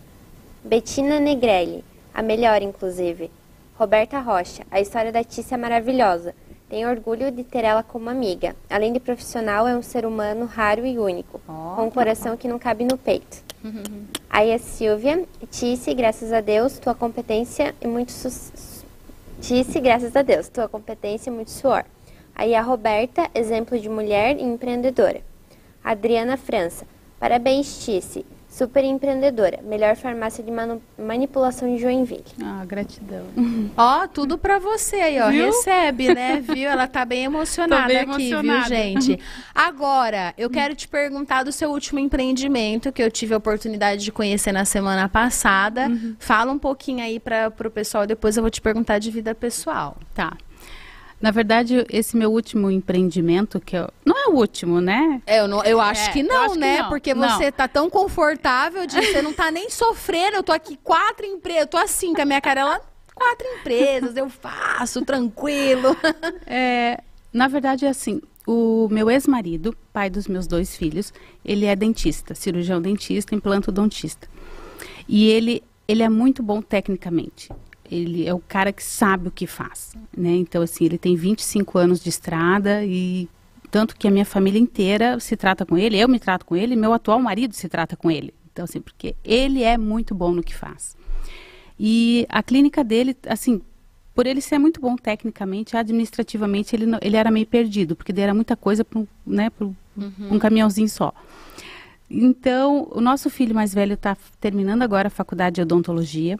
Betina 0.64 1.20
Negrelli. 1.20 1.84
A 2.14 2.22
melhor, 2.22 2.62
inclusive. 2.62 3.30
Roberta 3.78 4.20
Rocha. 4.20 4.64
A 4.70 4.80
história 4.80 5.12
da 5.12 5.24
Tice 5.24 5.54
é 5.54 5.58
maravilhosa. 5.58 6.36
Tenho 6.70 6.90
orgulho 6.90 7.32
de 7.32 7.44
ter 7.44 7.66
ela 7.66 7.84
como 7.84 8.10
amiga. 8.10 8.56
Além 8.70 8.94
de 8.94 9.00
profissional, 9.00 9.68
é 9.68 9.76
um 9.76 9.82
ser 9.82 10.06
humano 10.06 10.46
raro 10.46 10.86
e 10.86 10.98
único. 10.98 11.42
Oh, 11.48 11.76
com 11.76 11.88
um 11.88 11.90
coração 11.92 12.38
que 12.38 12.48
não 12.48 12.58
cabe 12.58 12.86
no 12.86 12.98
peito. 12.98 13.44
Aí 14.30 14.54
a 14.54 14.60
Silvia. 14.60 15.26
Tice, 15.50 15.94
graças 15.94 16.32
a 16.32 16.40
Deus, 16.40 16.80
tua 16.80 16.96
competência 16.96 17.76
e 17.82 17.88
muito... 17.88 18.12
Su 18.12 18.30
Tice, 19.42 19.80
graças 19.80 20.16
a 20.16 20.22
Deus, 20.22 20.48
tua 20.48 20.70
competência 20.70 21.32
e 21.32 21.34
muito 21.34 21.50
suor. 21.50 21.84
Aí 22.36 22.54
a 22.54 22.62
Roberta, 22.62 23.28
exemplo 23.34 23.78
de 23.80 23.90
mulher 23.90 24.38
e 24.38 24.44
empreendedora. 24.44 25.22
Adriana 25.84 26.38
França. 26.38 26.86
Parabéns, 27.20 27.84
Tice. 27.84 28.24
Super 28.52 28.84
empreendedora, 28.84 29.62
melhor 29.64 29.96
farmácia 29.96 30.44
de 30.44 30.52
manipulação 31.02 31.74
de 31.74 31.82
Joinville. 31.82 32.26
Ah, 32.44 32.66
gratidão. 32.66 33.26
Ó, 33.78 34.06
tudo 34.08 34.38
para 34.38 34.60
você 34.60 34.98
aí, 34.98 35.22
ó. 35.22 35.30
Viu? 35.30 35.46
Recebe, 35.46 36.14
né? 36.14 36.42
Viu? 36.42 36.70
Ela 36.70 36.86
tá 36.86 37.06
bem 37.06 37.24
emocionada 37.32 37.88
bem 37.88 37.98
aqui, 38.00 38.30
emocionada. 38.30 38.68
viu, 38.68 38.68
gente? 38.68 39.20
Agora, 39.56 40.34
eu 40.38 40.50
quero 40.50 40.76
te 40.76 40.86
perguntar 40.86 41.44
do 41.44 41.52
seu 41.54 41.72
último 41.72 41.98
empreendimento 41.98 42.92
que 42.92 43.02
eu 43.02 43.10
tive 43.10 43.34
a 43.34 43.38
oportunidade 43.38 44.04
de 44.04 44.12
conhecer 44.12 44.52
na 44.52 44.66
semana 44.66 45.08
passada. 45.08 45.88
Uhum. 45.88 46.18
Fala 46.20 46.52
um 46.52 46.60
pouquinho 46.60 47.02
aí 47.02 47.22
para 47.22 47.54
o 47.66 47.72
pessoal, 47.72 48.06
depois 48.06 48.36
eu 48.36 48.44
vou 48.44 48.50
te 48.50 48.60
perguntar 48.60 49.00
de 49.00 49.10
vida 49.10 49.34
pessoal. 49.34 49.96
Tá. 50.14 50.36
Na 51.22 51.30
verdade, 51.30 51.86
esse 51.90 52.18
meu 52.18 52.32
último 52.32 52.72
empreendimento, 52.72 53.60
que 53.60 53.78
eu, 53.78 53.88
não 54.04 54.18
é 54.18 54.28
o 54.28 54.36
último, 54.36 54.82
né? 54.82 55.22
É, 55.28 55.40
eu, 55.40 55.48
não, 55.48 55.64
eu 55.64 55.80
acho 55.80 56.10
é, 56.10 56.14
que 56.14 56.24
não, 56.24 56.46
acho 56.46 56.56
né? 56.56 56.78
Que 56.78 56.82
não. 56.82 56.90
Porque 56.90 57.14
não. 57.14 57.30
você 57.30 57.52
tá 57.52 57.68
tão 57.68 57.90
confortável 57.90 58.88
de 58.88 58.96
você 58.96 59.22
não 59.22 59.32
tá 59.32 59.52
nem 59.52 59.70
sofrendo. 59.70 60.38
Eu 60.38 60.44
tô 60.44 60.52
aqui 60.52 60.78
quatro 60.84 61.26
empresas, 61.26 61.62
eu 61.62 61.68
tô 61.68 61.78
assim 61.78 62.14
com 62.14 62.22
a 62.24 62.26
minha 62.26 62.42
cara 62.42 62.66
lá, 62.66 62.82
quatro 63.14 63.48
empresas, 63.60 64.18
eu 64.18 64.30
faço, 64.30 65.06
tranquilo. 65.06 65.96
É, 66.48 67.00
na 67.32 67.48
verdade, 67.48 67.86
é 67.86 67.90
assim, 67.90 68.22
o 68.46 68.88
meu 68.92 69.10
ex-marido, 69.10 69.76
pai 69.94 70.10
dos 70.10 70.28
meus 70.28 70.48
dois 70.48 70.76
filhos, 70.76 71.14
ele 71.46 71.66
é 71.66 71.76
dentista, 71.76 72.36
cirurgião 72.36 72.82
dentista, 72.82 73.34
implantodontista. 73.34 74.28
E 75.08 75.30
ele, 75.30 75.64
ele 75.88 76.04
é 76.04 76.10
muito 76.10 76.44
bom 76.44 76.62
tecnicamente 76.62 77.50
ele 77.92 78.26
é 78.26 78.34
o 78.34 78.40
cara 78.40 78.72
que 78.72 78.84
sabe 78.84 79.28
o 79.28 79.32
que 79.32 79.46
faz, 79.46 79.94
né? 80.16 80.32
Então, 80.32 80.62
assim, 80.62 80.86
ele 80.86 80.98
tem 80.98 81.16
25 81.16 81.78
anos 81.78 82.00
de 82.00 82.10
estrada 82.10 82.86
e 82.86 83.28
tanto 83.70 83.96
que 83.96 84.08
a 84.08 84.12
minha 84.12 84.26
família 84.26 84.60
inteira 84.60 85.20
se 85.20 85.36
trata 85.36 85.66
com 85.66 85.78
ele, 85.78 85.98
eu 85.98 86.08
me 86.08 86.20
trato 86.20 86.46
com 86.46 86.56
ele, 86.56 86.76
meu 86.76 86.94
atual 86.94 87.20
marido 87.20 87.54
se 87.54 87.68
trata 87.68 87.96
com 87.98 88.10
ele. 88.10 88.34
Então, 88.52 88.66
assim, 88.66 88.82
porque 88.82 89.16
ele 89.24 89.64
é 89.64 89.78
muito 89.78 90.16
bom 90.16 90.32
no 90.32 90.42
que 90.42 90.56
faz. 90.56 90.96
E 91.80 92.26
a 92.30 92.42
clínica 92.42 92.84
dele, 92.84 93.16
assim, 93.28 93.62
por 94.14 94.28
ele 94.28 94.42
ser 94.42 94.58
muito 94.58 94.80
bom 94.80 94.96
tecnicamente, 94.96 95.76
administrativamente, 95.76 96.76
ele, 96.76 96.86
ele 97.02 97.16
era 97.16 97.32
meio 97.32 97.48
perdido, 97.48 97.96
porque 97.96 98.14
era 98.20 98.34
muita 98.34 98.56
coisa 98.56 98.84
para 98.84 99.02
né, 99.26 99.52
uhum. 99.60 100.12
um 100.32 100.40
caminhãozinho 100.40 100.90
só. 100.90 101.14
Então, 102.10 102.90
o 102.92 103.00
nosso 103.00 103.30
filho 103.30 103.56
mais 103.56 103.74
velho 103.74 103.94
está 103.94 104.18
terminando 104.40 104.82
agora 104.82 105.08
a 105.08 105.12
faculdade 105.12 105.56
de 105.56 105.62
odontologia. 105.62 106.38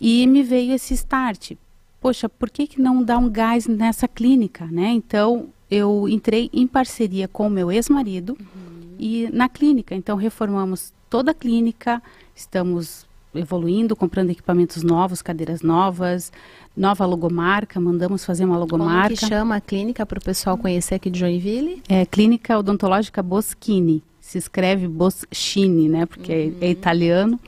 E 0.00 0.26
me 0.26 0.42
veio 0.42 0.72
esse 0.72 0.94
start. 0.94 1.52
Poxa, 2.00 2.28
por 2.28 2.50
que, 2.50 2.66
que 2.66 2.80
não 2.80 3.02
dar 3.02 3.18
um 3.18 3.30
gás 3.30 3.66
nessa 3.66 4.06
clínica, 4.06 4.66
né? 4.66 4.88
Então, 4.88 5.48
eu 5.70 6.08
entrei 6.08 6.50
em 6.52 6.66
parceria 6.66 7.26
com 7.26 7.46
o 7.46 7.50
meu 7.50 7.72
ex-marido 7.72 8.36
uhum. 8.38 8.94
e 8.98 9.28
na 9.32 9.48
clínica. 9.48 9.94
Então, 9.94 10.16
reformamos 10.16 10.92
toda 11.08 11.30
a 11.30 11.34
clínica, 11.34 12.02
estamos 12.34 13.06
evoluindo, 13.34 13.96
comprando 13.96 14.30
equipamentos 14.30 14.82
novos, 14.82 15.20
cadeiras 15.20 15.62
novas, 15.62 16.32
nova 16.76 17.04
logomarca, 17.04 17.80
mandamos 17.80 18.24
fazer 18.24 18.44
uma 18.44 18.56
logomarca. 18.58 19.08
Como 19.08 19.18
que 19.18 19.26
chama 19.26 19.56
a 19.56 19.60
clínica 19.60 20.06
para 20.06 20.18
o 20.18 20.22
pessoal 20.22 20.56
conhecer 20.56 20.96
aqui 20.96 21.10
de 21.10 21.18
Joinville? 21.18 21.82
É 21.88 22.06
Clínica 22.06 22.58
Odontológica 22.58 23.22
Boschini. 23.22 24.02
Se 24.20 24.38
escreve 24.38 24.88
Boschini, 24.88 25.88
né? 25.88 26.06
Porque 26.06 26.32
é, 26.32 26.44
é 26.44 26.48
uhum. 26.48 26.56
é 26.60 26.70
italiano. 26.70 27.40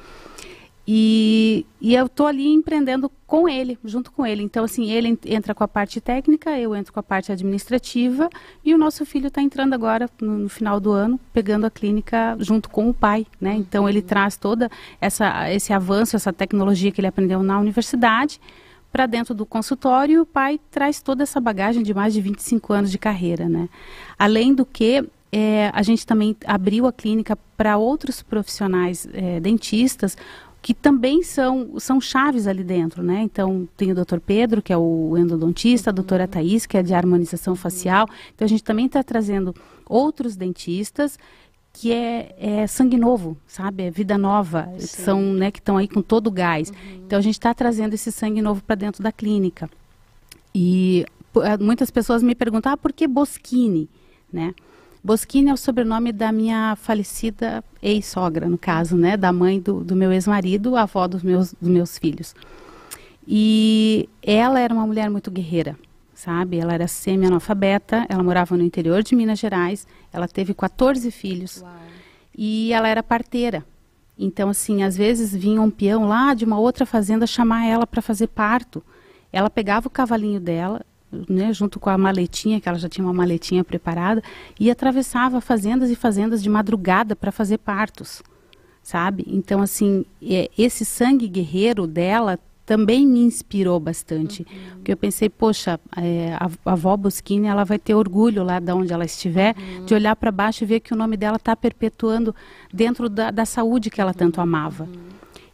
E, 0.88 1.66
e 1.81 1.96
eu 1.96 2.07
estou 2.07 2.27
ali 2.27 2.46
empreendendo 2.46 3.11
com 3.27 3.49
ele, 3.49 3.77
junto 3.85 4.12
com 4.12 4.25
ele. 4.25 4.42
Então, 4.42 4.64
assim, 4.64 4.90
ele 4.90 5.18
entra 5.27 5.53
com 5.53 5.64
a 5.64 5.68
parte 5.68 6.01
técnica, 6.01 6.57
eu 6.57 6.77
entro 6.77 6.92
com 6.92 7.01
a 7.01 7.03
parte 7.03 7.33
administrativa 7.33 8.31
e 8.64 8.72
o 8.72 8.79
nosso 8.79 9.05
filho 9.05 9.27
está 9.27 9.42
entrando 9.42 9.72
agora, 9.72 10.09
no, 10.20 10.38
no, 10.38 10.49
final 10.49 10.79
do 10.79 10.92
ano, 10.92 11.18
pegando 11.33 11.66
a 11.66 11.70
clínica 11.70 12.37
junto 12.38 12.70
com 12.70 12.88
o 12.88 12.94
pai, 12.94 13.27
né? 13.40 13.55
Então, 13.57 13.88
ele 13.88 13.99
uhum. 13.99 14.07
traz 14.07 14.37
toda 14.37 14.70
essa, 15.01 15.53
esse 15.53 15.72
avanço, 15.72 16.14
essa 16.14 16.33
tecnologia 16.33 16.92
que 16.92 17.01
ele 17.01 17.09
aprendeu 17.09 17.42
na 17.42 17.59
universidade 17.59 18.40
para 18.92 19.07
dentro 19.07 19.35
do 19.35 19.44
consultório 19.44 20.14
e 20.14 20.18
o 20.20 20.25
pai 20.25 20.61
traz 20.70 21.03
toda 21.03 21.25
essa 21.25 21.40
bagagem 21.40 21.83
de 21.83 21.92
mais 21.92 22.14
de 22.14 22.20
25 22.20 22.72
anos 22.72 22.90
de 22.92 22.99
carreira, 22.99 23.49
né? 23.49 23.68
Além 24.16 24.55
do 24.55 24.64
que, 24.64 25.05
é, 25.33 25.70
a 25.75 25.83
gente 25.83 26.07
também 26.07 26.37
abriu 26.46 26.87
a 26.87 26.92
clínica 26.92 27.37
para 27.57 27.77
outros 27.77 28.22
profissionais 28.22 29.07
é, 29.12 29.40
dentistas, 29.40 30.16
que 30.66 30.74
também 30.74 31.22
são, 31.22 31.79
são 31.79 32.00
chaves 32.00 32.48
ali 32.48 32.64
dentro, 32.64 33.00
né? 33.00 33.20
Então, 33.22 33.68
tem 33.76 33.92
o 33.92 33.94
doutor 33.94 34.18
Pedro, 34.18 34.61
que 34.61 34.72
é 34.72 34.76
o 34.76 35.16
endodontista, 35.16 35.90
a 35.90 35.92
doutora 35.92 36.26
Thais, 36.26 36.66
que 36.66 36.76
é 36.76 36.83
de 36.83 36.92
harmonização 36.92 37.55
facial. 37.55 38.09
Então, 38.35 38.44
a 38.44 38.48
gente 38.48 38.64
também 38.64 38.87
está 38.87 39.00
trazendo 39.00 39.55
outros 39.88 40.35
dentistas 40.35 41.20
que 41.72 41.92
é, 41.92 42.35
é, 42.37 42.66
sangue 42.66 42.96
novo, 42.96 43.37
sabe? 43.46 43.85
É 43.85 43.92
vida 43.92 44.18
nova. 44.18 44.68
São, 44.81 45.22
né, 45.35 45.52
que 45.52 45.61
estão 45.61 45.76
aí 45.76 45.87
com 45.87 46.02
todo 46.02 46.26
o 46.26 46.33
gás. 46.33 46.70
Uhum. 46.70 47.02
Então, 47.07 47.16
a 47.16 47.22
gente 47.22 47.35
está 47.35 47.55
trazendo 47.55 47.94
esse 47.94 48.11
sangue 48.11 48.42
novo 48.42 48.61
para 48.61 48.74
dentro 48.74 49.05
da 49.05 49.12
clínica. 49.12 49.70
E 50.52 51.07
muitas 51.61 51.92
pessoas 51.92 52.24
me 52.24 52.35
perguntam, 52.35 52.72
ah, 52.72 52.76
por 52.76 52.92
que 52.92 53.07
Boschini, 53.07 53.88
né? 54.33 54.52
Boschini 55.07 55.51
é 55.51 55.55
o 55.55 55.57
sobrenome 55.57 56.11
da 56.11 56.33
minha 56.33 56.75
falecida 56.75 57.62
ex-sogra, 57.81 58.49
no 58.49 58.59
caso, 58.59 58.97
né? 58.97 59.16
Da 59.16 59.33
mãe 59.33 59.61
do, 59.61 59.85
do 59.85 59.95
meu 59.95 60.11
ex-marido, 60.12 60.75
avó 60.75 61.07
dos 61.07 61.23
meus, 61.23 61.55
dos 61.61 61.71
meus 61.71 61.97
filhos. 61.97 62.35
E 63.25 64.09
ela 64.21 64.59
era 64.59 64.75
uma 64.75 64.85
mulher 64.85 65.09
muito 65.09 65.31
guerreira, 65.31 65.79
sabe? 66.12 66.59
Ela 66.59 66.75
era 66.75 66.88
semi-analfabeta, 66.88 68.05
ela 68.09 68.21
morava 68.21 68.57
no 68.57 68.64
interior 68.64 69.01
de 69.05 69.14
Minas 69.14 69.38
Gerais, 69.38 69.87
ela 70.12 70.27
teve 70.27 70.53
14 70.53 71.09
filhos 71.12 71.62
Uau. 71.62 71.73
e 72.37 72.73
ela 72.73 72.88
era 72.88 73.01
parteira. 73.01 73.64
Então, 74.19 74.49
assim, 74.49 74.83
às 74.83 74.97
vezes 74.97 75.33
vinha 75.33 75.62
um 75.62 75.71
peão 75.71 76.09
lá 76.09 76.35
de 76.35 76.45
uma 76.45 76.59
outra 76.59 76.85
fazenda 76.85 77.29
chamar 77.29 77.64
ela 77.64 77.87
para 77.87 78.03
fazer 78.03 78.27
parto. 78.27 78.83
Ela 79.33 79.49
pegava 79.49 79.87
o 79.87 79.90
cavalinho 79.90 80.40
dela, 80.40 80.85
né, 81.29 81.53
junto 81.53 81.79
com 81.79 81.90
a 81.90 81.99
maletinha, 81.99 82.61
que 82.61 82.69
ela 82.69 82.79
já 82.79 82.88
tinha 82.88 83.05
uma 83.07 83.14
maletinha 83.14 83.64
preparada, 83.64 84.23
e 84.59 84.71
atravessava 84.71 85.40
fazendas 85.40 85.90
e 85.90 85.97
fazendas 85.97 86.42
de 86.42 86.49
madrugada 86.49 87.14
para 87.14 87.33
fazer 87.33 87.59
partos, 87.59 88.23
sabe? 88.83 89.25
Então, 89.27 89.61
assim, 89.61 90.05
é, 90.23 90.51
esse 90.57 90.85
sangue 90.85 91.29
guerreiro 91.29 91.87
dela 91.87 92.38
também 92.66 93.07
me 93.07 93.21
inspirou 93.21 93.79
bastante. 93.79 94.42
Uhum. 94.42 94.71
Porque 94.75 94.92
eu 94.92 94.97
pensei, 94.97 95.29
poxa, 95.29 95.79
é, 95.97 96.35
a, 96.35 96.51
a 96.64 96.73
avó 96.73 96.97
Boschini, 96.97 97.47
ela 97.47 97.62
vai 97.62 97.79
ter 97.79 97.95
orgulho 97.95 98.42
lá 98.42 98.59
de 98.59 98.73
onde 98.73 98.92
ela 98.92 99.05
estiver, 99.05 99.55
uhum. 99.57 99.85
de 99.85 99.95
olhar 99.95 100.16
para 100.16 100.33
baixo 100.33 100.64
e 100.64 100.66
ver 100.66 100.81
que 100.81 100.92
o 100.92 100.97
nome 100.97 101.16
dela 101.16 101.37
está 101.37 101.55
perpetuando 101.55 102.35
dentro 102.75 103.09
da, 103.09 103.31
da, 103.31 103.45
saúde 103.45 103.88
que 103.88 104.01
ela 104.01 104.12
tanto 104.12 104.40
amava. 104.40 104.85
Uhum. 104.85 105.07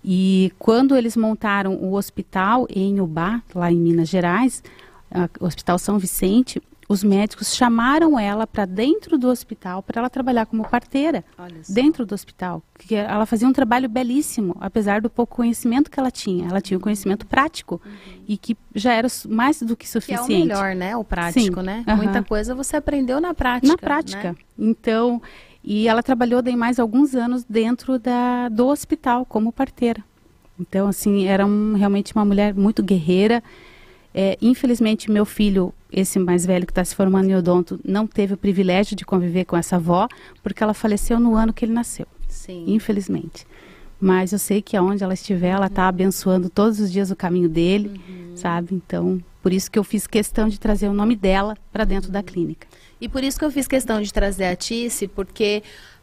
E 0.02 0.50
quando 0.58 0.96
eles 0.96 1.16
montaram 1.16 1.74
o 1.74 1.94
hospital 1.94 2.66
em 2.74 2.98
Ubá, 2.98 3.42
lá 3.54 3.70
em 3.70 3.76
Minas 3.76 4.08
Gerais, 4.08 4.62
o 5.40 5.46
Hospital 5.46 5.78
São 5.78 5.98
Vicente, 5.98 6.60
os 6.88 7.02
médicos 7.02 7.54
chamaram 7.54 8.18
ela 8.18 8.46
para 8.46 8.66
dentro 8.66 9.16
do 9.16 9.28
hospital 9.28 9.82
para 9.82 10.00
ela 10.00 10.10
trabalhar 10.10 10.44
como 10.44 10.68
parteira 10.68 11.24
dentro 11.68 12.04
do 12.04 12.14
hospital. 12.14 12.62
Que 12.78 12.94
ela 12.94 13.24
fazia 13.24 13.48
um 13.48 13.52
trabalho 13.52 13.88
belíssimo, 13.88 14.56
apesar 14.60 15.00
do 15.00 15.08
pouco 15.08 15.36
conhecimento 15.36 15.90
que 15.90 15.98
ela 15.98 16.10
tinha. 16.10 16.48
Ela 16.48 16.60
tinha 16.60 16.76
um 16.76 16.80
conhecimento 16.80 17.26
prático 17.26 17.80
uhum. 17.84 17.92
e 18.28 18.36
que 18.36 18.56
já 18.74 18.92
era 18.92 19.08
mais 19.28 19.62
do 19.62 19.76
que 19.76 19.88
suficiente. 19.88 20.26
Que 20.26 20.34
é 20.34 20.36
o 20.36 20.40
melhor, 20.40 20.74
né? 20.74 20.96
O 20.96 21.04
prático, 21.04 21.60
Sim. 21.60 21.66
né? 21.66 21.84
Uhum. 21.88 21.96
Muita 21.96 22.22
coisa 22.22 22.54
você 22.54 22.76
aprendeu 22.76 23.20
na 23.20 23.32
prática. 23.32 23.72
Na 23.72 23.78
prática. 23.78 24.32
Né? 24.32 24.36
Então, 24.58 25.22
e 25.64 25.88
ela 25.88 26.02
trabalhou 26.02 26.42
daí 26.42 26.56
mais 26.56 26.78
alguns 26.78 27.14
anos 27.14 27.44
dentro 27.44 27.98
da, 27.98 28.48
do 28.48 28.66
hospital 28.66 29.24
como 29.24 29.50
parteira. 29.50 30.04
Então, 30.60 30.88
assim, 30.88 31.26
era 31.26 31.46
um, 31.46 31.74
realmente 31.74 32.14
uma 32.14 32.24
mulher 32.24 32.52
muito 32.54 32.82
guerreira 32.82 33.42
é, 34.14 34.36
infelizmente, 34.40 35.10
meu 35.10 35.24
filho, 35.24 35.72
esse 35.90 36.18
mais 36.18 36.44
velho 36.44 36.66
que 36.66 36.72
está 36.72 36.84
se 36.84 36.94
formando 36.94 37.30
em 37.30 37.34
odonto, 37.34 37.80
não 37.84 38.06
teve 38.06 38.34
o 38.34 38.36
privilégio 38.36 38.94
de 38.94 39.04
conviver 39.04 39.44
com 39.44 39.56
essa 39.56 39.76
avó, 39.76 40.08
porque 40.42 40.62
ela 40.62 40.74
faleceu 40.74 41.18
no 41.18 41.34
ano 41.34 41.52
que 41.52 41.64
ele 41.64 41.72
nasceu. 41.72 42.06
Sim. 42.28 42.64
Infelizmente. 42.66 43.46
Mas 44.00 44.32
eu 44.32 44.38
sei 44.38 44.60
que 44.60 44.76
aonde 44.76 45.04
ela 45.04 45.14
estiver, 45.14 45.50
ela 45.50 45.66
está 45.66 45.86
abençoando 45.86 46.50
todos 46.50 46.80
os 46.80 46.90
dias 46.90 47.10
o 47.10 47.16
caminho 47.16 47.48
dele, 47.48 48.00
uhum. 48.08 48.36
sabe? 48.36 48.74
Então, 48.74 49.22
por 49.40 49.52
isso 49.52 49.70
que 49.70 49.78
eu 49.78 49.84
fiz 49.84 50.06
questão 50.06 50.48
de 50.48 50.58
trazer 50.58 50.88
o 50.88 50.92
nome 50.92 51.14
dela 51.14 51.56
para 51.72 51.84
dentro 51.84 52.08
uhum. 52.08 52.12
da 52.12 52.22
clínica. 52.22 52.66
E 53.00 53.08
por 53.08 53.22
isso 53.22 53.38
que 53.38 53.44
eu 53.44 53.50
fiz 53.50 53.66
questão 53.66 54.00
de 54.02 54.12
trazer 54.12 54.44
a 54.44 54.56
Tice, 54.56 55.08
porque 55.08 55.62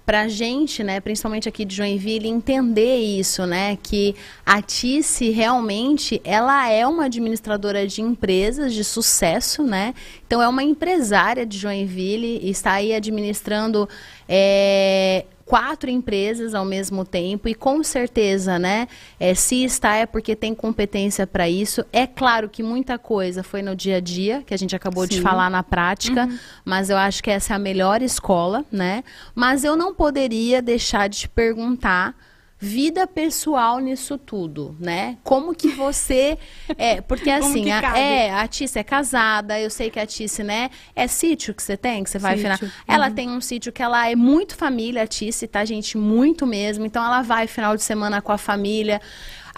para 0.10 0.22
a 0.22 0.28
gente, 0.28 0.84
né, 0.84 1.00
principalmente 1.00 1.48
aqui 1.48 1.64
de 1.64 1.76
Joinville, 1.76 2.28
entender 2.28 2.96
isso, 2.96 3.46
né, 3.46 3.78
que 3.84 4.16
a 4.44 4.60
Tice 4.60 5.30
realmente 5.30 6.20
ela 6.24 6.68
é 6.68 6.88
uma 6.88 7.06
administradora 7.06 7.86
de 7.86 8.02
empresas 8.02 8.74
de 8.74 8.84
sucesso, 8.84 9.62
né? 9.62 9.94
Então 10.26 10.42
é 10.42 10.48
uma 10.48 10.64
empresária 10.64 11.46
de 11.46 11.60
Joinville 11.60 12.40
e 12.42 12.50
está 12.50 12.72
aí 12.72 12.92
administrando 12.92 13.88
é, 14.28 15.26
quatro 15.50 15.90
empresas 15.90 16.54
ao 16.54 16.64
mesmo 16.64 17.04
tempo 17.04 17.50
e 17.50 17.56
com 17.56 17.84
certeza, 17.84 18.60
né? 18.60 18.88
É, 19.20 19.34
se 19.34 19.64
está 19.64 19.96
é 19.96 20.06
porque 20.06 20.36
tem 20.36 20.54
competência 20.54 21.26
para 21.26 21.50
isso. 21.50 21.84
É 21.92 22.06
claro 22.06 22.48
que 22.48 22.62
muita 22.62 23.00
coisa 23.00 23.42
foi 23.42 23.64
no 23.64 23.76
dia 23.76 23.98
a 23.98 24.00
dia, 24.00 24.44
que 24.46 24.54
a 24.54 24.58
gente 24.58 24.76
acabou 24.76 25.06
Sim. 25.06 25.16
de 25.16 25.22
falar 25.22 25.50
na 25.50 25.64
prática, 25.64 26.28
uhum. 26.28 26.38
mas 26.64 26.92
eu 26.92 26.98
acho 26.98 27.24
que 27.24 27.32
essa 27.32 27.54
é 27.54 27.56
a 27.56 27.60
melhor 27.60 28.04
escola, 28.04 28.64
né? 28.72 29.04
Mas 29.34 29.64
eu 29.64 29.76
não 29.76 29.92
poderia 29.92 30.62
deixar 30.62 31.10
de 31.10 31.18
te 31.22 31.28
perguntar 31.28 32.16
vida 32.60 33.08
pessoal 33.08 33.80
nisso 33.80 34.18
tudo, 34.18 34.76
né? 34.78 35.18
Como 35.24 35.56
que 35.56 35.70
você 35.70 36.38
é, 36.78 37.00
porque 37.00 37.30
assim, 37.32 37.72
a, 37.72 37.98
é, 37.98 38.32
a 38.32 38.46
Tice 38.48 38.78
é 38.78 38.84
casada, 38.84 39.58
eu 39.58 39.70
sei 39.70 39.90
que 39.90 39.98
a 39.98 40.06
Tice, 40.06 40.44
né, 40.44 40.70
é 40.94 41.08
sítio 41.08 41.54
que 41.54 41.64
você 41.64 41.78
tem, 41.78 42.04
que 42.04 42.10
você 42.10 42.20
vai 42.20 42.36
final. 42.38 42.58
Ela 42.86 43.08
uhum. 43.08 43.16
tem 43.16 43.30
um 43.30 43.40
sítio 43.40 43.72
que 43.72 43.82
ela 43.82 44.10
é 44.10 44.16
muito 44.16 44.58
família, 44.58 45.04
a 45.04 45.08
Tice, 45.08 45.48
tá, 45.48 45.64
gente, 45.64 45.98
muito 45.98 46.46
mesmo. 46.46 46.86
Então 46.86 47.04
ela 47.04 47.22
vai 47.22 47.48
final 47.48 47.78
de 47.78 47.84
semana 47.84 48.22
com 48.22 48.34
a 48.34 48.38
família. 48.38 49.02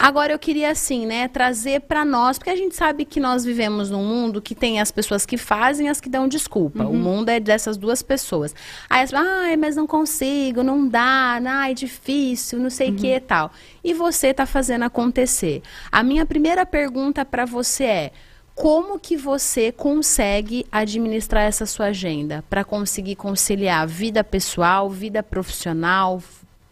Agora 0.02 0.32
eu 0.32 0.38
queria 0.38 0.72
assim, 0.72 1.06
né, 1.06 1.28
trazer 1.28 1.82
para 1.82 2.04
nós, 2.04 2.36
porque 2.36 2.50
a 2.50 2.56
gente 2.56 2.74
sabe 2.74 3.04
que 3.04 3.20
nós 3.20 3.44
vivemos 3.44 3.88
num 3.88 4.04
mundo 4.04 4.42
que 4.42 4.52
tem 4.52 4.80
as 4.80 4.90
pessoas 4.90 5.24
que 5.24 5.36
fazem 5.36 5.86
e 5.86 5.88
as 5.88 6.00
que 6.00 6.08
dão 6.08 6.26
desculpa. 6.26 6.82
Uhum. 6.82 6.90
O 6.90 6.94
mundo 6.94 7.28
é 7.28 7.38
dessas 7.38 7.76
duas 7.76 8.02
pessoas. 8.02 8.52
Aí 8.90 9.04
as 9.04 9.14
ai, 9.14 9.56
mas 9.56 9.76
não 9.76 9.86
consigo, 9.86 10.64
não 10.64 10.88
dá, 10.88 11.40
ai, 11.46 11.72
difícil, 11.72 12.58
não 12.58 12.68
sei 12.68 12.88
o 12.88 12.90
uhum. 12.90 12.96
que 12.96 13.14
e 13.14 13.20
tal. 13.20 13.52
E 13.84 13.94
você 13.94 14.28
está 14.28 14.44
fazendo 14.44 14.82
acontecer. 14.82 15.62
A 15.92 16.02
minha 16.02 16.26
primeira 16.26 16.66
pergunta 16.66 17.24
para 17.24 17.44
você 17.44 17.84
é: 17.84 18.12
como 18.56 18.98
que 18.98 19.16
você 19.16 19.70
consegue 19.70 20.66
administrar 20.72 21.44
essa 21.44 21.64
sua 21.64 21.86
agenda 21.86 22.42
para 22.50 22.64
conseguir 22.64 23.14
conciliar 23.14 23.86
vida 23.86 24.24
pessoal, 24.24 24.90
vida 24.90 25.22
profissional, 25.22 26.20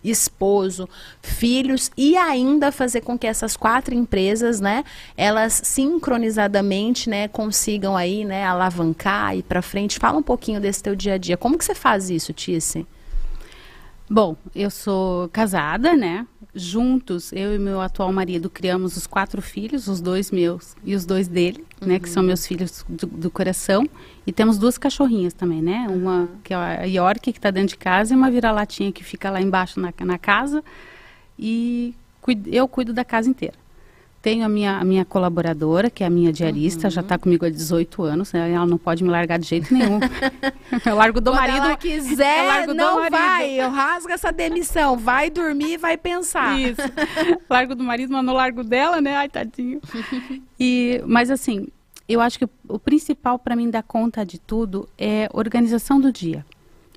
esposo, 0.02 0.88
filhos 1.22 1.90
e 1.96 2.16
ainda 2.16 2.72
fazer 2.72 3.02
com 3.02 3.18
que 3.18 3.26
essas 3.26 3.56
quatro 3.56 3.94
empresas, 3.94 4.60
né, 4.60 4.84
elas 5.16 5.60
sincronizadamente, 5.64 7.08
né, 7.08 7.28
consigam 7.28 7.96
aí, 7.96 8.24
né, 8.24 8.44
alavancar 8.44 9.36
e 9.36 9.42
para 9.42 9.62
frente. 9.62 9.98
Fala 9.98 10.18
um 10.18 10.22
pouquinho 10.22 10.60
desse 10.60 10.82
teu 10.82 10.96
dia 10.96 11.14
a 11.14 11.18
dia. 11.18 11.36
Como 11.36 11.58
que 11.58 11.64
você 11.64 11.74
faz 11.74 12.10
isso, 12.10 12.32
Tice? 12.32 12.86
Bom, 14.11 14.37
eu 14.55 14.70
sou 14.70 15.29
casada, 15.29 15.94
né? 15.94 16.27
juntos, 16.55 17.33
eu 17.33 17.55
e 17.55 17.59
meu 17.59 17.81
atual 17.81 18.12
marido, 18.12 18.51
criamos 18.51 18.96
os 18.96 19.07
quatro 19.07 19.40
filhos, 19.40 19.87
os 19.87 20.01
dois 20.01 20.31
meus 20.31 20.77
e 20.85 20.94
os 20.94 21.05
dois 21.05 21.29
dele, 21.29 21.64
uhum. 21.81 21.88
né, 21.88 21.99
que 21.99 22.09
são 22.09 22.23
uhum. 22.23 22.29
meus 22.29 22.46
filhos 22.46 22.85
do, 22.88 23.07
do, 23.07 23.31
coração. 23.31 23.88
E 24.27 24.33
temos 24.33 24.59
duas 24.59 24.77
cachorrinhas 24.77 25.33
também, 25.33 25.62
né? 25.62 25.87
Uma 25.88 26.29
que 26.44 26.53
é 26.53 26.57
a 26.57 26.85
York, 26.85 27.33
que 27.33 27.38
está 27.38 27.51
dentro 27.51 27.70
de 27.70 27.77
casa, 27.77 28.12
e 28.12 28.16
uma 28.16 28.31
vira-latinha 28.31 28.92
que 28.92 29.03
fica 29.03 29.31
lá 29.31 29.40
embaixo 29.40 29.81
na, 29.81 29.92
na 30.05 30.18
casa. 30.18 30.62
E 31.38 31.94
eu 32.46 32.68
cuido 32.68 32.92
da 32.92 33.05
casa 33.05 33.29
inteira. 33.29 33.55
Tenho 34.22 34.44
a 34.44 34.48
minha, 34.50 34.76
a 34.76 34.85
minha 34.85 35.02
colaboradora, 35.02 35.88
que 35.88 36.04
é 36.04 36.06
a 36.06 36.11
minha 36.11 36.30
diarista, 36.30 36.88
uhum. 36.88 36.90
já 36.90 37.00
está 37.00 37.16
comigo 37.16 37.46
há 37.46 37.48
18 37.48 38.02
anos, 38.02 38.33
né? 38.35 38.52
ela 38.52 38.66
não 38.66 38.76
pode 38.76 39.02
me 39.02 39.09
largar 39.09 39.38
de 39.38 39.46
jeito 39.46 39.72
nenhum. 39.72 39.98
eu 40.85 40.94
largo 40.94 41.22
do 41.22 41.30
Quando 41.30 41.40
marido. 41.40 41.64
ela 41.64 41.76
quiser, 41.76 42.66
não 42.66 43.09
vai. 43.09 43.52
Eu 43.52 43.70
rasgo 43.70 44.12
essa 44.12 44.30
demissão. 44.30 44.98
Vai 44.98 45.30
dormir 45.30 45.78
vai 45.78 45.96
pensar. 45.96 46.61
Isso. 46.61 46.83
largo 47.48 47.74
do 47.74 47.83
marido, 47.83 48.12
mas 48.12 48.22
não 48.22 48.35
largo 48.35 48.62
dela, 48.62 49.00
né? 49.00 49.16
Ai, 49.16 49.28
tadinho. 49.28 49.80
E, 50.62 51.02
mas 51.06 51.30
assim, 51.30 51.68
eu 52.06 52.20
acho 52.20 52.38
que 52.38 52.46
o 52.68 52.78
principal 52.78 53.38
para 53.38 53.56
mim 53.56 53.70
dar 53.70 53.83
conta 53.83 54.26
de 54.26 54.38
tudo 54.38 54.87
é 54.98 55.26
organização 55.33 55.98
do 55.98 56.12
dia. 56.12 56.44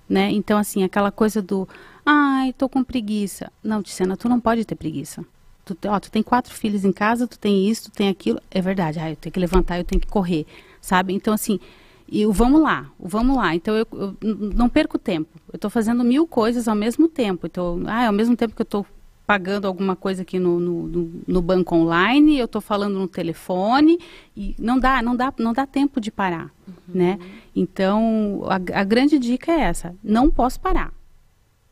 Né? 0.09 0.29
Então, 0.31 0.57
assim, 0.57 0.83
aquela 0.83 1.11
coisa 1.11 1.41
do 1.41 1.65
ai, 2.05 2.51
tô 2.51 2.67
com 2.67 2.83
preguiça. 2.83 3.49
Não, 3.63 3.81
Tiziana, 3.81 4.17
tu 4.17 4.27
não 4.27 4.41
pode 4.41 4.65
ter 4.65 4.75
preguiça 4.75 5.25
tu, 5.65 5.77
ó, 5.87 5.99
tu 5.99 6.11
tem 6.11 6.23
quatro 6.23 6.53
filhos 6.53 6.83
em 6.83 6.91
casa, 6.91 7.27
tu 7.27 7.39
tem 7.39 7.69
isso, 7.69 7.89
tu 7.89 7.91
tem 7.91 8.09
aquilo. 8.09 8.39
É 8.51 8.61
verdade, 8.61 8.99
ah, 8.99 9.09
eu 9.09 9.15
tenho 9.15 9.33
que 9.33 9.39
levantar, 9.39 9.77
eu 9.77 9.83
tenho 9.83 10.01
que 10.01 10.07
correr, 10.07 10.45
sabe? 10.81 11.13
Então, 11.13 11.33
assim, 11.33 11.59
e 12.07 12.25
o 12.25 12.31
vamos 12.31 12.61
lá, 12.61 12.91
o 12.99 13.07
vamos 13.07 13.35
lá. 13.35 13.55
Então, 13.55 13.75
eu, 13.75 13.87
eu 13.91 14.17
não 14.55 14.69
perco 14.69 14.99
tempo. 14.99 15.29
Eu 15.51 15.57
estou 15.57 15.69
fazendo 15.69 16.03
mil 16.03 16.27
coisas 16.27 16.67
ao 16.67 16.75
mesmo 16.75 17.07
tempo. 17.07 17.47
Então, 17.47 17.81
ah, 17.87 18.07
ao 18.07 18.13
mesmo 18.13 18.35
tempo 18.35 18.55
que 18.55 18.61
eu 18.61 18.65
estou 18.65 18.85
pagando 19.25 19.65
alguma 19.67 19.95
coisa 19.95 20.21
aqui 20.21 20.37
no, 20.37 20.59
no, 20.59 21.23
no, 21.25 21.41
banco 21.41 21.75
online, 21.75 22.37
eu 22.37 22.45
estou 22.45 22.61
falando 22.61 22.99
no 22.99 23.07
telefone 23.07 23.97
e 24.35 24.53
não 24.59 24.77
dá, 24.77 25.01
não 25.01 25.15
dá, 25.15 25.33
não 25.39 25.53
dá 25.53 25.65
tempo 25.65 26.01
de 26.01 26.11
parar, 26.11 26.51
uhum. 26.67 26.73
né? 26.93 27.19
Então, 27.55 28.43
a, 28.45 28.81
a 28.81 28.83
grande 28.83 29.17
dica 29.17 29.51
é 29.51 29.61
essa: 29.61 29.95
não 30.03 30.29
posso 30.29 30.59
parar, 30.59 30.93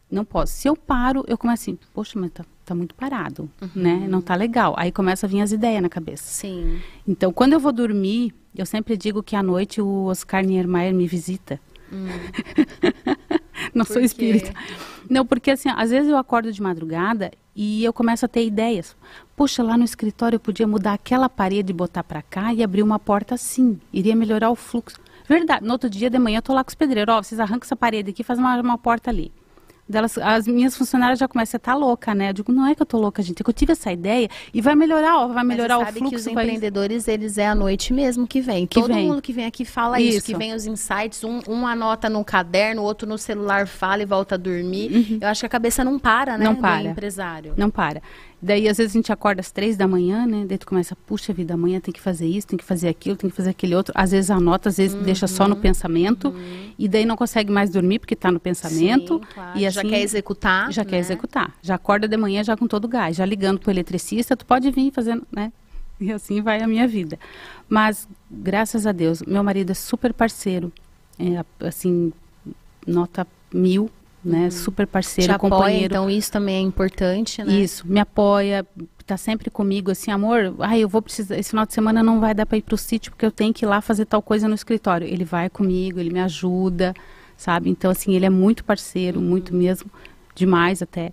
não 0.10 0.24
posso. 0.24 0.54
Se 0.54 0.68
eu 0.68 0.78
paro, 0.78 1.26
eu 1.28 1.38
começo 1.38 1.64
assim, 1.64 1.78
poxa, 1.94 2.18
mas 2.18 2.32
tá, 2.32 2.46
tá 2.66 2.76
muito 2.76 2.96
parado, 2.96 3.50
uhum. 3.62 3.70
né? 3.76 4.08
Não 4.08 4.22
tá 4.22 4.36
legal. 4.36 4.74
Aí 4.78 4.92
começa 4.92 5.26
a 5.26 5.30
vir 5.30 5.42
as 5.42 5.52
ideias 5.52 5.82
na 5.82 5.90
cabeça. 5.90 6.24
Sim. 6.24 6.80
Então, 7.08 7.32
quando 7.32 7.54
eu 7.54 7.60
vou 7.60 7.72
dormir, 7.72 8.34
eu 8.56 8.66
sempre 8.66 8.96
digo 8.98 9.24
que 9.24 9.36
à 9.36 9.44
noite 9.44 9.82
o 9.82 10.06
Oscar 10.06 10.44
Niemeyer 10.44 10.94
me 10.94 11.08
visita. 11.08 11.60
Hum. 11.92 12.08
Não 13.74 13.86
Por 13.86 13.94
sou 13.94 14.02
espírita. 14.02 14.54
Não, 15.10 15.26
porque 15.26 15.52
assim, 15.52 15.70
às 15.70 15.92
vezes 15.92 16.10
eu 16.10 16.18
acordo 16.18 16.52
de 16.52 16.62
madrugada 16.62 17.32
e 17.56 17.84
eu 17.84 17.94
começo 17.94 18.26
a 18.26 18.28
ter 18.28 18.46
ideias. 18.46 18.96
Poxa, 19.36 19.62
lá 19.62 19.78
no 19.78 19.84
escritório 19.84 20.38
eu 20.38 20.40
podia 20.40 20.68
mudar 20.68 20.94
aquela 20.94 21.30
parede 21.30 21.72
e 21.72 21.76
botar 21.76 22.04
para 22.04 22.22
cá 22.22 22.54
e 22.54 22.64
abrir 22.64 22.82
uma 22.82 23.00
porta 23.00 23.36
assim. 23.36 23.80
Iria 23.94 24.16
melhorar 24.16 24.50
o 24.50 24.56
fluxo. 24.56 24.98
Verdade. 25.28 25.66
No 25.66 25.74
outro 25.74 25.90
dia 25.90 26.10
de 26.10 26.18
manhã 26.18 26.40
eu 26.40 26.42
tô 26.42 26.54
lá 26.54 26.64
com 26.64 26.70
os 26.70 26.76
pedreiros. 26.76 27.14
Ó, 27.14 27.20
oh, 27.20 27.24
vocês 27.24 27.40
arrancam 27.40 27.66
essa 27.66 27.76
parede 27.76 28.10
aqui 28.10 28.22
e 28.22 28.26
fazem 28.26 28.44
uma, 28.44 28.60
uma 28.60 28.78
porta 28.78 29.10
ali 29.10 29.32
delas, 29.88 30.18
as 30.18 30.48
minhas 30.48 30.76
funcionárias 30.76 31.20
já 31.20 31.28
começam, 31.28 31.52
você 31.52 31.60
tá 31.60 31.76
louca, 31.76 32.16
né? 32.16 32.30
Eu 32.30 32.34
digo, 32.34 32.52
não 32.52 32.66
é 32.66 32.74
que 32.76 32.82
eu 32.82 32.86
tô 32.86 32.98
louca, 32.98 33.22
gente, 33.22 33.42
é 33.42 33.44
que 33.44 33.50
eu 33.50 33.54
tive 33.54 33.74
essa 33.74 33.92
ideia 33.92 34.30
e 34.54 34.62
vai 34.62 34.76
melhorar, 34.76 35.20
ó, 35.20 35.28
vai 35.28 35.44
melhorar 35.44 35.80
o 35.80 35.86
fluxo. 35.86 36.10
que 36.10 36.16
os 36.16 36.26
vai... 36.26 36.46
empreendedores, 36.46 37.08
eles 37.08 37.38
é 37.38 37.48
à 37.48 37.56
noite 37.56 37.94
mesmo 37.94 38.28
que 38.28 38.42
vem. 38.42 38.66
Que 38.66 38.80
Todo 38.80 38.94
vem. 38.94 39.08
mundo 39.08 39.22
que 39.22 39.34
vem 39.34 39.46
aqui 39.46 39.66
fala 39.66 40.00
isso. 40.00 40.18
isso, 40.18 40.26
que 40.26 40.36
vem 40.36 40.54
os 40.54 40.66
insights, 40.66 41.24
um, 41.24 41.40
um 41.48 41.68
anota 41.68 42.10
no 42.10 42.24
caderno, 42.24 42.82
o 42.82 42.86
outro 42.86 43.08
no 43.08 43.18
celular 43.18 43.68
fala 43.68 44.02
e 44.02 44.06
volta 44.06 44.36
a 44.36 44.38
dormir. 44.38 44.92
Uhum. 44.92 45.18
Eu 45.22 45.28
acho 45.28 45.42
que 45.42 45.46
a 45.46 45.50
cabeça 45.50 45.84
não 45.84 46.00
para, 46.00 46.38
né? 46.38 46.46
Não 46.46 46.56
para. 46.56 46.84
empresário. 46.84 47.54
Não 47.58 47.70
para. 47.70 48.02
Daí, 48.42 48.68
às 48.68 48.78
vezes, 48.78 48.94
a 48.94 48.98
gente 48.98 49.12
acorda 49.12 49.40
às 49.40 49.52
três 49.52 49.78
da 49.78 49.88
manhã, 49.88 50.26
né? 50.26 50.46
Daí 50.48 50.58
tu 50.58 50.66
começa, 50.66 50.96
puxa 50.96 51.32
vida, 51.32 51.54
amanhã 51.54 51.80
tem 51.80 51.94
que 51.94 52.02
fazer 52.02 52.26
isso, 52.26 52.48
tem 52.48 52.58
que 52.58 52.66
fazer 52.66 52.88
aquilo, 52.88 53.16
tem 53.16 53.30
que 53.30 53.36
fazer 53.36 53.52
aquele 53.52 53.76
outro. 53.76 53.94
Às 53.96 54.12
vezes 54.12 54.32
anota, 54.32 54.70
às 54.70 54.78
vezes 54.78 54.96
uhum, 54.96 55.04
deixa 55.04 55.28
só 55.28 55.48
no 55.48 55.56
pensamento. 55.56 56.30
Uhum. 56.30 56.72
E 56.78 56.88
daí 56.88 57.06
não 57.06 57.16
consegue 57.16 57.52
mais 57.52 57.70
dormir 57.70 58.00
porque 58.00 58.16
está 58.16 58.32
no 58.32 58.40
pensamento. 58.40 59.20
Sim, 59.20 59.34
claro. 59.34 59.60
E 59.60 59.66
assim, 59.66 59.76
já 59.76 59.84
quer 59.84 60.02
executar. 60.02 60.72
Já 60.72 60.84
né? 60.84 60.90
quer 60.90 60.98
executar. 60.98 61.54
Já 61.62 61.76
acorda 61.76 62.08
de 62.08 62.18
manhã 62.18 62.44
já 62.44 62.58
com 62.58 62.68
todo 62.68 62.86
o 62.86 62.88
gás, 62.88 63.16
já 63.16 63.26
ligando 63.26 63.60
para 63.60 63.70
o 63.70 63.72
eletricista, 63.72 64.36
tu 64.36 64.46
pode 64.46 64.72
vir 64.72 64.92
fazendo, 64.92 65.26
né? 65.32 65.54
E 66.00 66.12
assim 66.12 66.42
vai 66.42 66.64
a 66.64 66.68
minha 66.68 66.88
vida. 66.88 67.20
Mas, 67.70 68.08
graças 68.30 68.88
a 68.88 68.92
Deus, 68.92 69.22
meu 69.22 69.44
marido 69.44 69.72
é 69.72 69.76
super 69.76 70.14
parceiro. 70.14 70.74
É, 71.20 71.46
assim, 71.68 72.12
nota 72.88 73.28
mil 73.54 73.92
né? 74.24 74.46
Uhum. 74.46 74.52
Super 74.52 74.88
parceiro, 74.88 75.34
Te 75.34 75.40
companheiro. 75.40 75.66
Apoia, 75.66 75.86
então 75.86 76.10
isso 76.10 76.32
também 76.32 76.58
é 76.58 76.62
importante, 76.62 77.44
né? 77.44 77.54
Isso, 77.54 77.88
me 77.88 78.00
apoia, 78.00 78.66
tá 79.06 79.18
sempre 79.18 79.50
comigo, 79.50 79.92
assim, 79.92 80.12
amor, 80.12 80.56
ai, 80.60 80.82
eu 80.82 80.90
vou 80.90 81.02
precisar, 81.02 81.38
esse 81.38 81.50
final 81.50 81.66
de 81.66 81.74
semana 81.74 82.04
não 82.04 82.20
vai 82.20 82.34
dar 82.34 82.46
para 82.46 82.58
ir 82.58 82.62
pro 82.62 82.78
sítio 82.78 83.12
porque 83.12 83.26
eu 83.26 83.32
tenho 83.32 83.54
que 83.54 83.66
ir 83.66 83.68
lá 83.68 83.82
fazer 83.82 84.06
tal 84.06 84.22
coisa 84.22 84.48
no 84.48 84.56
escritório. 84.56 85.08
Ele 85.08 85.26
vai 85.26 85.50
comigo, 85.50 86.00
ele 86.00 86.12
me 86.12 86.20
ajuda, 86.20 86.94
sabe? 87.36 87.70
Então, 87.70 87.90
assim, 87.90 88.14
ele 88.14 88.26
é 88.26 88.30
muito 88.30 88.64
parceiro, 88.64 89.20
uhum. 89.20 89.26
muito 89.26 89.56
mesmo, 89.56 89.90
demais 90.36 90.82
até. 90.82 91.12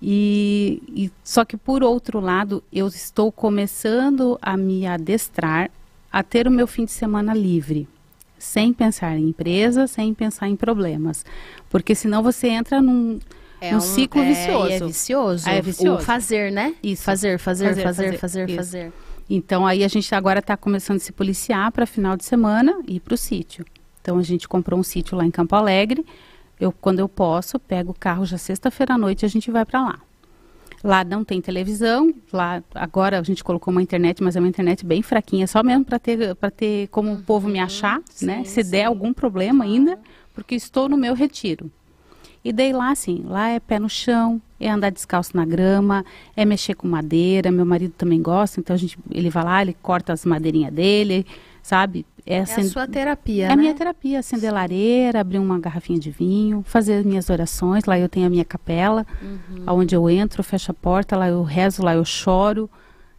E, 0.00 0.82
e 0.88 1.12
só 1.22 1.44
que 1.44 1.56
por 1.56 1.82
outro 1.82 2.20
lado, 2.20 2.62
eu 2.72 2.88
estou 2.88 3.30
começando 3.30 4.38
a 4.42 4.56
me 4.56 4.86
adestrar 4.86 5.70
a 6.12 6.22
ter 6.22 6.46
o 6.46 6.50
meu 6.50 6.66
fim 6.66 6.84
de 6.84 6.90
semana 6.90 7.32
livre 7.32 7.88
sem 8.42 8.72
pensar 8.72 9.16
em 9.16 9.28
empresa, 9.28 9.86
sem 9.86 10.12
pensar 10.12 10.48
em 10.48 10.56
problemas. 10.56 11.24
Porque 11.70 11.94
senão 11.94 12.22
você 12.22 12.48
entra 12.48 12.82
num, 12.82 13.20
é 13.60 13.76
um, 13.76 13.80
ciclo 13.80 14.20
é, 14.20 14.28
vicioso. 14.28 14.72
É 14.72 14.80
vicioso. 14.80 15.48
é 15.48 15.62
vicioso. 15.62 16.02
O 16.02 16.04
fazer, 16.04 16.50
né? 16.50 16.74
Isso. 16.82 17.04
Fazer, 17.04 17.38
fazer, 17.38 17.68
fazer, 17.68 17.82
fazer, 17.82 18.18
fazer, 18.18 18.18
fazer. 18.18 18.56
fazer. 18.56 18.92
Então 19.30 19.64
aí 19.64 19.84
a 19.84 19.88
gente 19.88 20.12
agora 20.14 20.40
está 20.40 20.56
começando 20.56 20.96
a 20.96 21.00
se 21.00 21.12
policiar 21.12 21.70
para 21.70 21.86
final 21.86 22.16
de 22.16 22.24
semana 22.24 22.82
e 22.86 22.96
ir 22.96 23.00
para 23.00 23.14
o 23.14 23.16
sítio. 23.16 23.64
Então 24.00 24.18
a 24.18 24.22
gente 24.22 24.48
comprou 24.48 24.78
um 24.78 24.82
sítio 24.82 25.16
lá 25.16 25.24
em 25.24 25.30
Campo 25.30 25.54
Alegre. 25.54 26.04
Eu, 26.58 26.72
quando 26.72 26.98
eu 26.98 27.08
posso, 27.08 27.58
pego 27.60 27.92
o 27.92 27.94
carro 27.94 28.26
já 28.26 28.36
sexta-feira 28.36 28.94
à 28.94 28.98
noite 28.98 29.22
e 29.22 29.26
a 29.26 29.28
gente 29.28 29.50
vai 29.52 29.64
para 29.64 29.80
lá. 29.80 30.00
Lá 30.84 31.04
não 31.04 31.24
tem 31.24 31.40
televisão, 31.40 32.12
lá 32.32 32.60
agora 32.74 33.20
a 33.20 33.22
gente 33.22 33.44
colocou 33.44 33.70
uma 33.70 33.80
internet, 33.80 34.20
mas 34.20 34.34
é 34.34 34.40
uma 34.40 34.48
internet 34.48 34.84
bem 34.84 35.00
fraquinha, 35.00 35.46
só 35.46 35.62
mesmo 35.62 35.84
para 35.84 35.98
ter 35.98 36.34
para 36.34 36.50
ter 36.50 36.88
como 36.88 37.10
uhum, 37.10 37.14
o 37.14 37.22
povo 37.22 37.48
me 37.48 37.60
achar, 37.60 38.00
sim, 38.10 38.26
né? 38.26 38.42
Se 38.44 38.64
sim. 38.64 38.70
der 38.70 38.86
algum 38.86 39.12
problema 39.12 39.62
ainda, 39.62 39.96
porque 40.34 40.56
estou 40.56 40.88
no 40.88 40.96
meu 40.96 41.14
retiro. 41.14 41.70
E 42.44 42.52
dei 42.52 42.72
lá 42.72 42.90
assim, 42.90 43.24
lá 43.24 43.50
é 43.50 43.60
pé 43.60 43.78
no 43.78 43.88
chão, 43.88 44.42
é 44.58 44.68
andar 44.68 44.90
descalço 44.90 45.36
na 45.36 45.44
grama, 45.44 46.04
é 46.36 46.44
mexer 46.44 46.74
com 46.74 46.88
madeira, 46.88 47.52
meu 47.52 47.64
marido 47.64 47.94
também 47.96 48.20
gosta, 48.20 48.58
então 48.58 48.74
a 48.74 48.76
gente, 48.76 48.98
ele 49.08 49.30
vai 49.30 49.44
lá, 49.44 49.62
ele 49.62 49.76
corta 49.80 50.12
as 50.12 50.24
madeirinhas 50.24 50.72
dele, 50.72 51.24
sabe? 51.62 52.04
É, 52.24 52.36
é 52.36 52.40
a 52.40 52.64
sua 52.64 52.86
terapia, 52.86 53.46
É 53.46 53.48
né? 53.48 53.54
a 53.54 53.56
minha 53.56 53.74
terapia, 53.74 54.20
acender 54.20 54.52
lareira, 54.52 55.20
abrir 55.20 55.38
uma 55.38 55.58
garrafinha 55.58 55.98
de 55.98 56.10
vinho, 56.10 56.62
fazer 56.64 56.94
as 56.94 57.04
minhas 57.04 57.28
orações. 57.28 57.84
Lá 57.84 57.98
eu 57.98 58.08
tenho 58.08 58.26
a 58.26 58.30
minha 58.30 58.44
capela, 58.44 59.06
uhum. 59.20 59.64
onde 59.78 59.94
eu 59.94 60.08
entro, 60.08 60.42
fecho 60.42 60.70
a 60.70 60.74
porta, 60.74 61.16
lá 61.16 61.28
eu 61.28 61.42
rezo, 61.42 61.82
lá 61.82 61.94
eu 61.94 62.04
choro, 62.04 62.70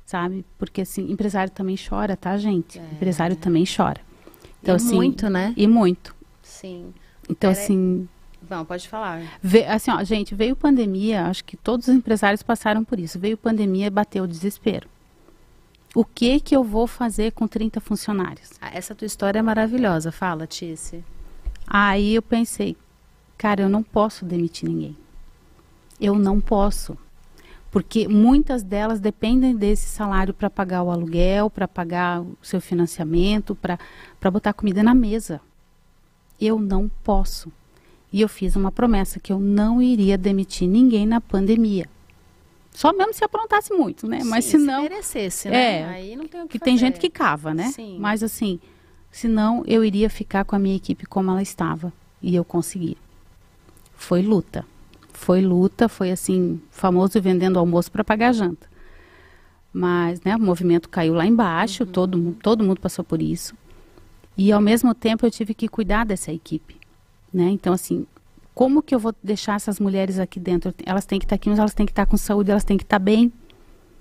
sabe? 0.05 0.45
Porque, 0.57 0.81
assim, 0.81 1.11
empresário 1.11 1.51
também 1.51 1.75
chora, 1.77 2.15
tá, 2.15 2.37
gente? 2.37 2.79
É. 2.79 2.83
Empresário 2.93 3.35
também 3.35 3.65
chora. 3.65 3.99
Então, 4.61 4.75
e 4.75 4.77
assim, 4.77 4.95
muito, 4.95 5.29
né? 5.29 5.53
E 5.57 5.67
muito. 5.67 6.15
Sim. 6.41 6.93
Então, 7.29 7.51
assim... 7.51 8.07
Não, 8.49 8.63
pode 8.63 8.87
falar. 8.87 9.21
Ve, 9.41 9.65
assim, 9.65 9.91
ó, 9.91 10.03
gente, 10.03 10.35
veio 10.35 10.55
pandemia, 10.55 11.25
acho 11.25 11.43
que 11.43 11.57
todos 11.57 11.87
os 11.87 11.95
empresários 11.95 12.43
passaram 12.43 12.83
por 12.83 12.99
isso. 12.99 13.19
Veio 13.19 13.37
pandemia, 13.37 13.89
bateu 13.89 14.23
o 14.23 14.27
desespero 14.27 14.92
o 15.95 16.03
que 16.03 16.39
que 16.39 16.55
eu 16.55 16.63
vou 16.63 16.87
fazer 16.87 17.31
com 17.33 17.47
30 17.47 17.79
funcionários? 17.79 18.51
Ah, 18.59 18.71
essa 18.73 18.95
tua 18.95 19.05
história 19.05 19.39
é 19.39 19.41
maravilhosa. 19.41 20.11
Fala, 20.11 20.47
Tice. 20.47 21.03
Aí 21.67 22.15
eu 22.15 22.21
pensei, 22.21 22.75
cara, 23.37 23.61
eu 23.61 23.69
não 23.69 23.83
posso 23.83 24.25
demitir 24.25 24.67
ninguém. 24.67 24.97
Eu 26.01 26.15
não 26.15 26.41
posso. 26.41 26.97
Porque 27.69 28.07
muitas 28.07 28.63
delas 28.63 28.99
dependem 28.99 29.55
desse 29.55 29.87
salário 29.87 30.33
para 30.33 30.49
pagar 30.49 30.83
o 30.83 30.91
aluguel, 30.91 31.49
para 31.49 31.67
pagar 31.67 32.21
o 32.21 32.37
seu 32.41 32.59
financiamento, 32.59 33.55
para 33.55 34.31
botar 34.31 34.53
comida 34.53 34.81
na 34.81 34.93
mesa. 34.93 35.41
Eu 36.39 36.59
não 36.59 36.89
posso. 37.03 37.51
E 38.11 38.21
eu 38.21 38.29
fiz 38.29 38.55
uma 38.55 38.71
promessa 38.71 39.19
que 39.19 39.31
eu 39.31 39.39
não 39.39 39.81
iria 39.81 40.17
demitir 40.17 40.67
ninguém 40.67 41.05
na 41.05 41.21
pandemia. 41.21 41.87
Só 42.73 42.91
mesmo 42.91 43.13
se 43.13 43.23
aprontasse 43.23 43.71
muito, 43.73 44.07
né? 44.07 44.21
Sim, 44.21 44.29
Mas 44.29 44.45
se 44.45 44.57
não. 44.57 44.83
Se 44.83 44.89
merecesse, 44.89 45.49
né? 45.49 45.81
É, 45.81 45.85
Aí 45.85 46.15
não 46.15 46.27
tem 46.27 46.41
o 46.41 46.47
que, 46.47 46.53
que 46.53 46.59
fazer. 46.59 46.71
tem 46.71 46.77
gente 46.77 46.99
que 46.99 47.09
cava, 47.09 47.53
né? 47.53 47.71
Sim. 47.71 47.97
Mas 47.99 48.23
assim, 48.23 48.59
senão 49.11 49.63
eu 49.67 49.83
iria 49.83 50.09
ficar 50.09 50.43
com 50.43 50.55
a 50.55 50.59
minha 50.59 50.75
equipe 50.75 51.05
como 51.05 51.29
ela 51.29 51.41
estava. 51.41 51.93
E 52.21 52.35
eu 52.35 52.43
consegui. 52.43 52.97
Foi 53.95 54.21
luta. 54.21 54.65
Foi 55.11 55.41
luta, 55.41 55.87
foi 55.87 56.11
assim, 56.11 56.59
famoso 56.71 57.21
vendendo 57.21 57.59
almoço 57.59 57.91
para 57.91 58.03
pagar 58.03 58.33
janta. 58.33 58.67
Mas, 59.71 60.21
né, 60.21 60.35
o 60.35 60.39
movimento 60.39 60.89
caiu 60.89 61.13
lá 61.13 61.25
embaixo, 61.25 61.83
uhum. 61.83 61.89
todo, 61.89 62.37
todo 62.41 62.63
mundo 62.63 62.79
passou 62.79 63.03
por 63.03 63.21
isso. 63.21 63.55
E 64.37 64.51
ao 64.51 64.61
mesmo 64.61 64.93
tempo 64.93 65.25
eu 65.25 65.31
tive 65.31 65.53
que 65.53 65.67
cuidar 65.67 66.05
dessa 66.05 66.31
equipe, 66.31 66.75
né? 67.31 67.49
Então 67.49 67.73
assim, 67.73 68.05
como 68.53 68.81
que 68.81 68.93
eu 68.93 68.99
vou 68.99 69.13
deixar 69.23 69.55
essas 69.55 69.79
mulheres 69.79 70.19
aqui 70.19 70.39
dentro? 70.39 70.73
Elas 70.85 71.05
têm 71.05 71.19
que 71.19 71.25
estar 71.25 71.35
aqui, 71.35 71.49
mas 71.49 71.59
elas 71.59 71.73
têm 71.73 71.85
que 71.85 71.91
estar 71.91 72.05
com 72.05 72.17
saúde, 72.17 72.51
elas 72.51 72.63
têm 72.63 72.77
que 72.77 72.83
estar 72.83 72.99
bem. 72.99 73.31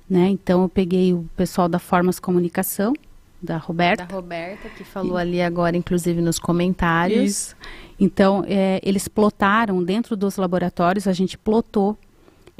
Né? 0.08 0.28
Então 0.28 0.62
eu 0.62 0.68
peguei 0.68 1.12
o 1.14 1.28
pessoal 1.36 1.68
da 1.68 1.78
Formas 1.78 2.20
Comunicação, 2.20 2.92
da 3.40 3.56
Roberta. 3.56 4.04
Da 4.04 4.14
Roberta, 4.14 4.68
que 4.68 4.84
falou 4.84 5.18
e... 5.18 5.22
ali 5.22 5.42
agora, 5.42 5.76
inclusive, 5.76 6.20
nos 6.20 6.38
comentários. 6.38 7.30
Isso. 7.30 7.56
Então, 7.98 8.44
é, 8.46 8.80
eles 8.82 9.08
plotaram 9.08 9.82
dentro 9.82 10.16
dos 10.16 10.36
laboratórios, 10.36 11.06
a 11.06 11.12
gente 11.12 11.38
plotou 11.38 11.96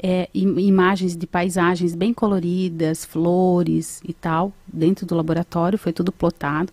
é, 0.01 0.29
imagens 0.33 1.15
de 1.15 1.27
paisagens 1.27 1.95
bem 1.95 2.13
coloridas, 2.13 3.05
flores 3.05 4.01
e 4.03 4.13
tal, 4.13 4.51
dentro 4.67 5.05
do 5.05 5.15
laboratório, 5.15 5.77
foi 5.77 5.93
tudo 5.93 6.11
plotado. 6.11 6.71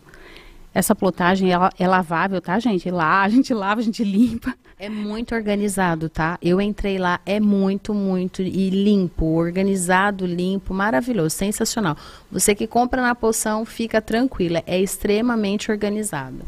Essa 0.73 0.95
plotagem 0.95 1.53
é, 1.53 1.57
é 1.79 1.89
lavável, 1.89 2.41
tá, 2.41 2.59
gente? 2.59 2.91
Lá 2.91 3.23
a 3.23 3.29
gente 3.29 3.53
lava, 3.53 3.81
a 3.81 3.85
gente 3.85 4.03
limpa. 4.03 4.55
É 4.83 4.89
muito 4.89 5.35
organizado, 5.35 6.09
tá? 6.09 6.39
Eu 6.41 6.59
entrei 6.59 6.97
lá, 6.97 7.21
é 7.27 7.39
muito, 7.39 7.93
muito 7.93 8.41
e 8.41 8.71
limpo, 8.71 9.27
organizado, 9.27 10.25
limpo, 10.25 10.73
maravilhoso, 10.73 11.37
sensacional. 11.37 11.95
Você 12.33 12.55
que 12.55 12.67
compra 12.67 13.03
na 13.03 13.15
poção, 13.15 13.67
fica 13.67 14.01
tranquila, 14.01 14.63
é 14.67 14.81
extremamente 14.81 15.71
organizado. 15.71 16.39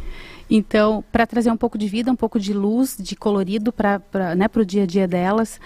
Então, 0.49 1.05
para 1.13 1.27
trazer 1.27 1.51
um 1.51 1.59
pouco 1.59 1.77
de 1.77 1.87
vida, 1.87 2.11
um 2.11 2.17
pouco 2.17 2.41
de 2.41 2.55
luz, 2.55 2.97
de 2.99 3.15
colorido 3.15 3.71
para 3.71 4.01
né, 4.35 4.47
o 4.57 4.65
dia 4.65 4.85
a 4.85 4.87
dia 4.87 5.07
delas, 5.07 5.61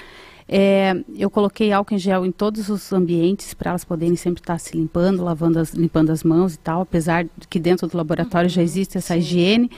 é, 0.49 0.93
eu 1.17 1.31
coloquei 1.31 1.71
álcool 1.71 1.95
em 1.95 1.99
gel 1.99 2.27
em 2.27 2.33
todos 2.33 2.69
os 2.69 2.93
ambientes 2.93 3.55
para 3.55 3.71
elas 3.71 3.85
poderem 3.85 4.17
sempre 4.17 4.41
estar 4.41 4.59
se 4.59 4.77
limpando, 4.77 5.23
lavando 5.23 5.61
as, 5.61 5.73
limpando 5.73 6.11
as 6.11 6.25
mãos 6.25 6.55
e 6.55 6.59
tal, 6.59 6.81
apesar 6.81 7.27
de 7.27 7.47
que 7.49 7.61
dentro 7.61 7.87
do 7.87 7.97
laboratório 7.97 8.49
uhum, 8.49 8.55
já 8.55 8.63
existe 8.63 8.99
essa 8.99 9.15
sim. 9.15 9.21
higiene. 9.21 9.71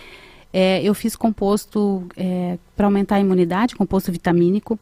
É, 0.53 0.83
eu 0.83 0.95
fiz 0.95 1.15
composto 1.15 2.07
é, 2.17 2.59
para 2.77 2.87
aumentar 2.87 3.17
a 3.17 3.21
imunidade, 3.21 3.77
composto 3.77 4.11
vitamínico, 4.11 4.79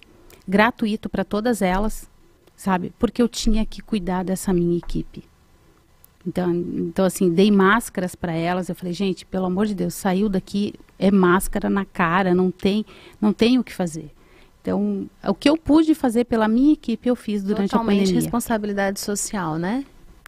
gratuito 0.46 1.08
para 1.08 1.24
todas 1.24 1.60
elas, 1.60 2.08
sabe? 2.54 2.92
Porque 2.98 3.20
eu 3.20 3.28
tinha 3.28 3.66
que 3.66 3.82
cuidar 3.82 4.24
dessa 4.24 4.52
minha 4.52 4.78
equipe. 4.78 5.24
Então, 6.26 6.54
então 6.54 7.04
assim, 7.04 7.30
dei 7.30 7.50
máscaras 7.50 8.14
para 8.14 8.32
elas. 8.32 8.68
Eu 8.68 8.74
falei, 8.74 8.92
gente, 8.92 9.24
pelo 9.24 9.46
amor 9.46 9.66
de 9.66 9.74
Deus, 9.74 9.94
saiu 9.94 10.28
daqui 10.28 10.74
é 10.98 11.10
máscara 11.10 11.68
na 11.68 11.84
cara, 11.84 12.34
não 12.34 12.50
tem, 12.50 12.84
não 13.20 13.32
tem 13.32 13.58
o 13.58 13.64
que 13.64 13.72
fazer. 13.72 14.10
Então, 14.62 15.08
o 15.24 15.34
que 15.34 15.48
eu 15.48 15.56
pude 15.56 15.94
fazer 15.94 16.24
pela 16.24 16.48
minha 16.48 16.72
equipe, 16.72 17.08
eu 17.08 17.14
fiz 17.14 17.42
durante 17.42 17.70
Totalmente 17.70 17.98
a 17.98 18.00
pandemia. 18.00 18.20
responsabilidade 18.20 18.98
social, 18.98 19.58
né? 19.58 19.84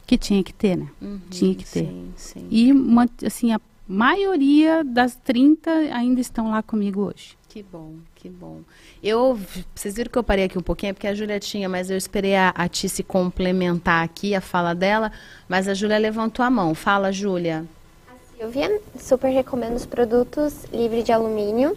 Que 0.06 0.16
tinha 0.16 0.42
que 0.44 0.54
ter, 0.54 0.76
né? 0.76 0.88
Uhum, 1.02 1.20
tinha 1.28 1.54
que 1.54 1.64
ter. 1.64 1.86
Sim, 1.86 2.12
sim. 2.16 2.46
E, 2.48 2.70
uma, 2.70 3.08
assim, 3.26 3.52
a 3.52 3.58
maioria 3.88 4.84
das 4.84 5.16
30 5.16 5.70
ainda 5.70 6.20
estão 6.20 6.50
lá 6.50 6.62
comigo 6.62 7.00
hoje. 7.00 7.38
Que 7.48 7.62
bom, 7.62 7.94
que 8.14 8.28
bom. 8.28 8.60
Eu, 9.02 9.38
vocês 9.74 9.96
viram 9.96 10.10
que 10.10 10.18
eu 10.18 10.22
parei 10.22 10.44
aqui 10.44 10.58
um 10.58 10.62
pouquinho, 10.62 10.90
é 10.90 10.92
porque 10.92 11.06
a 11.06 11.14
Júlia 11.14 11.40
tinha, 11.40 11.66
mas 11.68 11.88
eu 11.88 11.96
esperei 11.96 12.36
a, 12.36 12.50
a 12.50 12.68
Ti 12.68 12.88
se 12.90 13.02
complementar 13.02 14.04
aqui, 14.04 14.34
a 14.34 14.40
fala 14.40 14.74
dela, 14.74 15.10
mas 15.48 15.66
a 15.66 15.72
Júlia 15.72 15.96
levantou 15.96 16.44
a 16.44 16.50
mão. 16.50 16.74
Fala, 16.74 17.10
Júlia. 17.10 17.64
A 18.06 18.36
Silvia, 18.36 18.80
super 19.00 19.30
recomendo 19.30 19.76
os 19.76 19.86
produtos 19.86 20.64
livre 20.70 21.02
de 21.02 21.10
alumínio. 21.10 21.76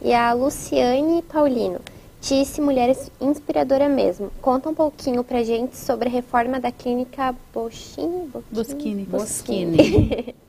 E 0.00 0.14
a 0.14 0.32
Luciane 0.32 1.22
Paulino. 1.22 1.80
Tice, 2.20 2.60
mulher 2.60 2.96
inspiradora 3.20 3.88
mesmo. 3.88 4.30
Conta 4.40 4.68
um 4.68 4.74
pouquinho 4.74 5.24
pra 5.24 5.42
gente 5.42 5.76
sobre 5.76 6.08
a 6.08 6.12
reforma 6.12 6.60
da 6.60 6.70
clínica 6.70 7.34
Boschini. 7.52 8.30
Boschini. 8.52 9.04
Boschini. 9.04 9.76
Boschini. 9.76 10.34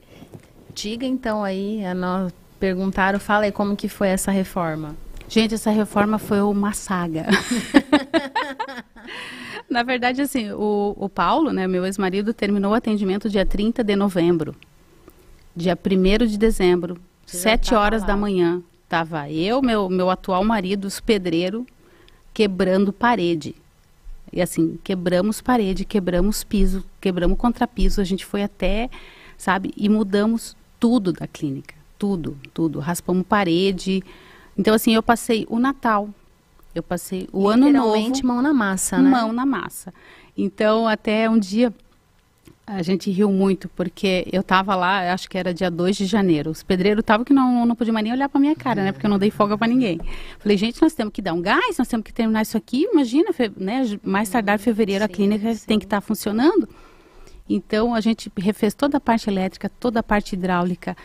Diga 0.82 1.06
então 1.06 1.44
aí, 1.44 1.84
a 1.84 1.94
nós 1.94 2.32
perguntaram, 2.58 3.20
fala 3.20 3.44
aí 3.44 3.52
como 3.52 3.76
que 3.76 3.90
foi 3.90 4.08
essa 4.08 4.32
reforma. 4.32 4.96
Gente, 5.28 5.54
essa 5.54 5.72
reforma 5.72 6.18
foi 6.18 6.40
uma 6.40 6.72
saga. 6.72 7.26
Na 9.70 9.84
verdade, 9.84 10.22
assim, 10.22 10.54
o, 10.54 10.96
o 10.98 11.10
Paulo, 11.10 11.52
né, 11.52 11.68
meu 11.68 11.86
ex-marido, 11.86 12.34
terminou 12.34 12.72
o 12.72 12.76
atendimento 12.76 13.30
dia 13.30 13.46
30 13.46 13.84
de 13.84 13.94
novembro. 13.94 14.56
Dia 15.54 15.78
1 15.78 16.26
de 16.26 16.38
dezembro, 16.38 16.98
sete 17.26 17.76
horas 17.76 18.02
lá. 18.04 18.08
da 18.08 18.16
manhã, 18.16 18.64
tava 18.88 19.30
eu, 19.30 19.62
meu, 19.62 19.90
meu 19.90 20.10
atual 20.10 20.46
marido, 20.46 20.86
os 20.86 21.02
pedreiro, 21.02 21.68
quebrando 22.34 22.94
parede. 22.94 23.54
E 24.32 24.42
assim, 24.42 24.80
quebramos 24.82 25.42
parede, 25.42 25.84
quebramos 25.84 26.42
piso, 26.42 26.86
quebramos 27.02 27.38
contrapiso, 27.38 28.00
a 28.00 28.06
gente 28.06 28.26
foi 28.26 28.44
até, 28.44 28.90
sabe, 29.38 29.74
e 29.76 29.90
mudamos 29.90 30.56
tudo 30.80 31.12
da 31.12 31.28
clínica, 31.28 31.76
tudo, 31.98 32.38
tudo. 32.54 32.80
Raspamos 32.80 33.26
parede. 33.28 34.04
Então, 34.58 34.74
assim, 34.74 34.94
eu 34.94 35.04
passei 35.04 35.46
o 35.50 35.60
Natal, 35.60 36.10
eu 36.74 36.84
passei 36.84 37.28
o 37.32 37.48
ano 37.48 37.72
novo. 37.72 38.12
mão 38.24 38.42
na 38.42 38.54
massa, 38.54 38.98
né? 39.00 39.10
Mão 39.10 39.34
na 39.34 39.46
massa. 39.46 39.94
Então, 40.38 40.88
até 40.88 41.30
um 41.30 41.38
dia 41.38 41.74
a 42.72 42.84
gente 42.84 43.10
riu 43.10 43.32
muito, 43.32 43.68
porque 43.70 44.28
eu 44.32 44.42
estava 44.42 44.76
lá, 44.76 45.12
acho 45.12 45.28
que 45.28 45.36
era 45.40 45.52
dia 45.52 45.72
2 45.72 45.98
de 45.98 46.06
janeiro. 46.06 46.52
Os 46.52 46.62
pedreiros 46.62 47.02
estavam 47.02 47.26
que 47.26 47.34
não, 47.34 47.66
não 47.66 47.76
podiam 47.76 47.96
nem 47.96 48.14
olhar 48.14 48.30
para 48.30 48.40
minha 48.40 48.56
cara, 48.56 48.84
né? 48.84 48.92
Porque 48.92 49.08
eu 49.08 49.10
não 49.10 49.18
dei 49.18 49.32
folga 49.32 49.58
para 49.58 49.68
ninguém. 49.68 50.00
Falei, 50.38 50.56
gente, 50.56 50.80
nós 50.80 50.94
temos 50.94 51.12
que 51.12 51.20
dar 51.20 51.34
um 51.34 51.42
gás, 51.42 51.80
nós 51.80 51.88
temos 51.88 52.04
que 52.04 52.14
terminar 52.14 52.44
isso 52.44 52.56
aqui. 52.56 52.88
Imagina, 52.92 53.32
né? 53.58 53.82
Mais 54.04 54.30
tardar 54.30 54.60
fevereiro 54.60 55.04
sim, 55.04 55.12
a 55.12 55.16
clínica 55.16 55.54
sim. 55.56 55.66
tem 55.66 55.80
que 55.80 55.86
estar 55.86 55.98
tá 55.98 56.02
funcionando. 56.02 56.70
Então, 57.50 57.96
a 57.96 58.00
gente 58.00 58.32
refez 58.38 58.76
toda 58.76 58.98
a 58.98 59.02
parte 59.02 59.30
elétrica, 59.30 59.70
toda 59.80 60.02
a 60.02 60.04
parte 60.04 60.34
hidráulica. 60.34 60.96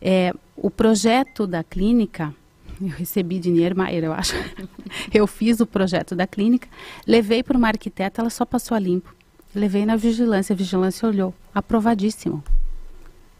É, 0.00 0.32
o 0.56 0.70
projeto 0.70 1.46
da 1.46 1.64
clínica, 1.64 2.32
eu 2.80 2.88
recebi 2.90 3.40
dinheiro, 3.40 3.76
Maíra, 3.76 4.06
eu 4.06 4.12
acho. 4.12 4.34
eu 5.12 5.26
fiz 5.26 5.58
o 5.60 5.66
projeto 5.66 6.14
da 6.14 6.26
clínica, 6.26 6.68
levei 7.06 7.42
para 7.42 7.58
uma 7.58 7.68
arquiteta, 7.68 8.20
ela 8.20 8.30
só 8.30 8.44
passou 8.44 8.76
a 8.76 8.78
limpo. 8.78 9.12
Levei 9.54 9.84
na 9.84 9.96
vigilância, 9.96 10.54
a 10.54 10.56
vigilância 10.56 11.06
olhou, 11.06 11.34
aprovadíssimo. 11.54 12.42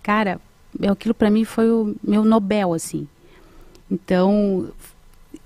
Cara, 0.03 0.41
aquilo 0.91 1.15
para 1.15 1.31
mim 1.31 1.45
foi 1.45 1.71
o 1.71 1.95
meu 2.03 2.25
Nobel, 2.25 2.75
assim. 2.75 3.09
Então, 3.91 4.71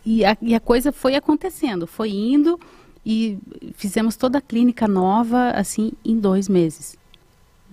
e 0.04 0.24
a, 0.24 0.36
e 0.40 0.54
a 0.54 0.60
coisa 0.60 0.92
foi 0.92 1.14
acontecendo, 1.14 1.86
foi 1.86 2.10
indo, 2.10 2.58
e 3.06 3.38
fizemos 3.76 4.16
toda 4.16 4.38
a 4.38 4.40
clínica 4.40 4.88
nova, 4.88 5.50
assim, 5.50 5.92
em 6.04 6.18
dois 6.18 6.48
meses. 6.48 6.96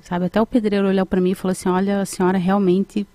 Sabe, 0.03 0.25
até 0.25 0.39
o 0.39 0.45
pedreiro 0.45 0.87
olhou 0.87 1.05
para 1.07 1.19
mim 1.19 1.31
e 1.31 1.35
falou 1.35 1.53
assim, 1.53 1.69
olha, 1.69 2.01
a 2.01 2.05
senhora 2.05 2.37
realmente 2.37 3.07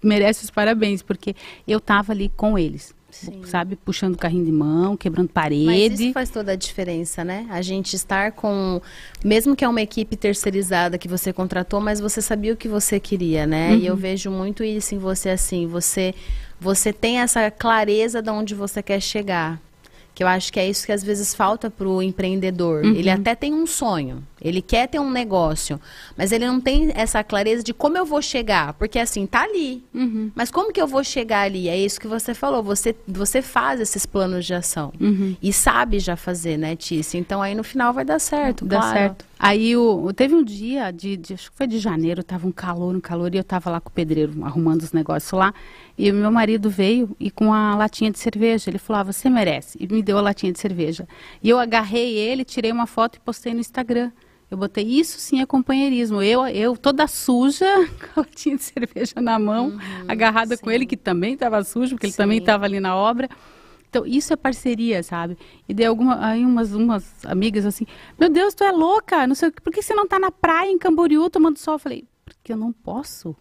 merece 0.00 0.44
os 0.44 0.50
parabéns, 0.50 1.02
porque 1.02 1.34
eu 1.66 1.78
estava 1.78 2.12
ali 2.12 2.30
com 2.36 2.56
eles. 2.56 2.94
Sim. 3.10 3.42
sabe? 3.44 3.76
Puxando 3.76 4.18
carrinho 4.18 4.44
de 4.44 4.52
mão, 4.52 4.94
quebrando 4.94 5.28
parede. 5.30 5.64
Mas 5.64 6.00
isso 6.00 6.12
faz 6.12 6.28
toda 6.28 6.52
a 6.52 6.56
diferença, 6.56 7.24
né? 7.24 7.46
A 7.48 7.62
gente 7.62 7.94
estar 7.94 8.32
com, 8.32 8.80
mesmo 9.24 9.56
que 9.56 9.64
é 9.64 9.68
uma 9.68 9.80
equipe 9.80 10.16
terceirizada 10.16 10.98
que 10.98 11.08
você 11.08 11.32
contratou, 11.32 11.80
mas 11.80 11.98
você 11.98 12.20
sabia 12.20 12.52
o 12.52 12.56
que 12.56 12.68
você 12.68 13.00
queria, 13.00 13.46
né? 13.46 13.70
Uhum. 13.70 13.78
E 13.78 13.86
eu 13.86 13.94
uhum. 13.94 13.98
vejo 13.98 14.30
muito 14.30 14.62
isso 14.62 14.94
em 14.94 14.98
você 14.98 15.30
assim, 15.30 15.66
você 15.66 16.14
você 16.60 16.92
tem 16.92 17.20
essa 17.20 17.50
clareza 17.50 18.20
de 18.20 18.30
onde 18.30 18.54
você 18.54 18.82
quer 18.82 19.00
chegar. 19.00 19.60
Que 20.16 20.24
eu 20.24 20.28
acho 20.28 20.50
que 20.50 20.58
é 20.58 20.66
isso 20.66 20.86
que 20.86 20.92
às 20.92 21.04
vezes 21.04 21.34
falta 21.34 21.68
para 21.68 21.86
o 21.86 22.02
empreendedor. 22.02 22.82
Uhum. 22.86 22.94
Ele 22.94 23.10
até 23.10 23.34
tem 23.34 23.52
um 23.52 23.66
sonho, 23.66 24.26
ele 24.46 24.62
quer 24.62 24.88
ter 24.88 24.98
um 24.98 25.10
negócio, 25.10 25.80
mas 26.16 26.32
ele 26.32 26.46
não 26.46 26.60
tem 26.60 26.92
essa 26.94 27.22
clareza 27.24 27.62
de 27.62 27.74
como 27.74 27.98
eu 27.98 28.04
vou 28.04 28.22
chegar. 28.22 28.74
Porque 28.74 28.98
assim, 28.98 29.26
tá 29.26 29.42
ali. 29.42 29.84
Uhum. 29.92 30.30
Mas 30.34 30.50
como 30.50 30.72
que 30.72 30.80
eu 30.80 30.86
vou 30.86 31.02
chegar 31.02 31.42
ali? 31.42 31.68
É 31.68 31.76
isso 31.76 32.00
que 32.00 32.06
você 32.06 32.34
falou. 32.34 32.62
Você, 32.62 32.94
você 33.06 33.42
faz 33.42 33.80
esses 33.80 34.06
planos 34.06 34.46
de 34.46 34.54
ação. 34.54 34.92
Uhum. 35.00 35.36
E 35.42 35.52
sabe 35.52 35.98
já 35.98 36.16
fazer, 36.16 36.56
né, 36.56 36.76
Tícia? 36.76 37.18
Então 37.18 37.42
aí 37.42 37.54
no 37.54 37.64
final 37.64 37.92
vai 37.92 38.04
dar 38.04 38.18
certo. 38.18 38.64
Dá 38.64 38.78
claro. 38.78 38.96
certo. 38.96 39.24
Aí 39.38 39.76
o, 39.76 40.12
teve 40.14 40.34
um 40.34 40.42
dia, 40.42 40.90
de, 40.90 41.16
de, 41.16 41.34
acho 41.34 41.50
que 41.50 41.56
foi 41.56 41.66
de 41.66 41.78
janeiro, 41.78 42.22
tava 42.22 42.46
um 42.46 42.52
calor, 42.52 42.94
um 42.94 43.00
calor, 43.00 43.34
e 43.34 43.38
eu 43.38 43.44
tava 43.44 43.70
lá 43.70 43.80
com 43.80 43.90
o 43.90 43.92
pedreiro 43.92 44.32
arrumando 44.42 44.80
os 44.80 44.92
negócios 44.92 45.32
lá. 45.32 45.52
E 45.98 46.10
o 46.10 46.14
meu 46.14 46.30
marido 46.30 46.70
veio 46.70 47.14
e 47.20 47.30
com 47.30 47.52
a 47.52 47.74
latinha 47.74 48.10
de 48.10 48.18
cerveja, 48.18 48.70
ele 48.70 48.78
falou: 48.78 49.00
ah, 49.00 49.04
você 49.04 49.28
merece. 49.28 49.76
E 49.80 49.86
me 49.92 50.02
deu 50.02 50.16
a 50.18 50.20
latinha 50.20 50.52
de 50.52 50.58
cerveja. 50.58 51.06
E 51.42 51.48
eu 51.48 51.58
agarrei 51.58 52.16
ele, 52.16 52.44
tirei 52.44 52.72
uma 52.72 52.86
foto 52.86 53.16
e 53.16 53.20
postei 53.20 53.52
no 53.52 53.60
Instagram. 53.60 54.10
Eu 54.50 54.56
botei 54.56 54.84
isso 54.84 55.18
sim 55.18 55.40
é 55.40 55.46
companheirismo. 55.46 56.22
Eu, 56.22 56.46
eu 56.46 56.76
toda 56.76 57.06
suja, 57.06 57.66
com 58.14 58.20
a 58.20 58.22
latinha 58.22 58.56
de 58.56 58.62
cerveja 58.62 59.20
na 59.20 59.38
mão, 59.38 59.70
uhum, 59.70 59.78
agarrada 60.06 60.56
sim. 60.56 60.62
com 60.62 60.70
ele, 60.70 60.86
que 60.86 60.96
também 60.96 61.34
estava 61.34 61.62
sujo, 61.64 61.96
porque 61.96 62.06
sim. 62.06 62.12
ele 62.12 62.16
também 62.16 62.38
estava 62.38 62.64
ali 62.64 62.78
na 62.78 62.94
obra. 62.96 63.28
Então, 63.88 64.06
isso 64.06 64.32
é 64.32 64.36
parceria, 64.36 65.02
sabe? 65.02 65.38
E 65.68 65.72
dei 65.72 65.86
alguma, 65.86 66.24
aí 66.24 66.44
umas, 66.44 66.72
umas 66.72 67.24
amigas 67.24 67.64
assim, 67.64 67.86
meu 68.18 68.28
Deus, 68.28 68.54
tu 68.54 68.62
é 68.62 68.70
louca, 68.70 69.26
não 69.26 69.34
sei 69.34 69.50
por 69.50 69.72
que 69.72 69.80
você 69.80 69.94
não 69.94 70.04
está 70.04 70.18
na 70.18 70.30
praia 70.30 70.70
em 70.70 70.78
Camboriú 70.78 71.30
tomando 71.30 71.58
sol? 71.58 71.74
Eu 71.74 71.78
falei, 71.78 72.04
porque 72.24 72.52
eu 72.52 72.56
não 72.56 72.72
posso. 72.72 73.34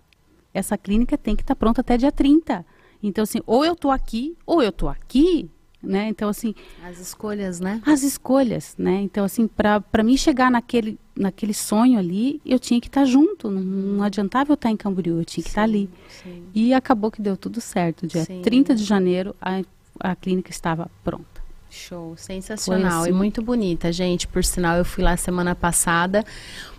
Essa 0.53 0.77
clínica 0.77 1.17
tem 1.17 1.35
que 1.35 1.41
estar 1.41 1.55
tá 1.55 1.59
pronta 1.59 1.81
até 1.81 1.97
dia 1.97 2.11
30. 2.11 2.65
Então, 3.03 3.23
assim, 3.23 3.41
ou 3.45 3.65
eu 3.65 3.73
estou 3.73 3.91
aqui, 3.91 4.37
ou 4.45 4.63
eu 4.63 4.69
estou 4.69 4.87
aqui, 4.87 5.49
né? 5.85 6.07
Então, 6.07 6.29
assim... 6.29 6.53
As 6.83 6.99
escolhas, 6.99 7.59
né? 7.59 7.81
As 7.85 8.03
escolhas, 8.03 8.75
né? 8.77 9.01
Então, 9.01 9.23
assim, 9.23 9.47
para 9.47 10.03
mim 10.03 10.17
chegar 10.17 10.51
naquele, 10.51 10.97
naquele 11.15 11.53
sonho 11.53 11.99
ali, 11.99 12.41
eu 12.45 12.59
tinha 12.59 12.81
que 12.81 12.87
estar 12.87 13.01
tá 13.01 13.05
junto. 13.05 13.49
Não, 13.49 13.61
não 13.61 14.03
adiantava 14.03 14.51
eu 14.51 14.55
estar 14.55 14.69
tá 14.69 14.73
em 14.73 14.77
Camboriú, 14.77 15.19
eu 15.19 15.25
tinha 15.25 15.43
que 15.43 15.49
estar 15.49 15.61
tá 15.61 15.65
ali. 15.65 15.89
Sim. 16.23 16.43
E 16.53 16.73
acabou 16.73 17.11
que 17.11 17.21
deu 17.21 17.37
tudo 17.37 17.61
certo. 17.61 18.07
Dia 18.07 18.25
sim. 18.25 18.41
30 18.41 18.75
de 18.75 18.83
janeiro, 18.83 19.35
a 19.41 19.61
a 19.99 20.15
clínica 20.15 20.51
estava 20.51 20.89
pronta. 21.03 21.34
Show, 21.75 22.15
sensacional 22.15 23.01
assim. 23.01 23.09
e 23.09 23.13
muito 23.13 23.41
bonita, 23.41 23.91
gente. 23.91 24.25
Por 24.27 24.45
sinal, 24.45 24.77
eu 24.77 24.85
fui 24.85 25.03
lá 25.03 25.17
semana 25.17 25.53
passada. 25.53 26.23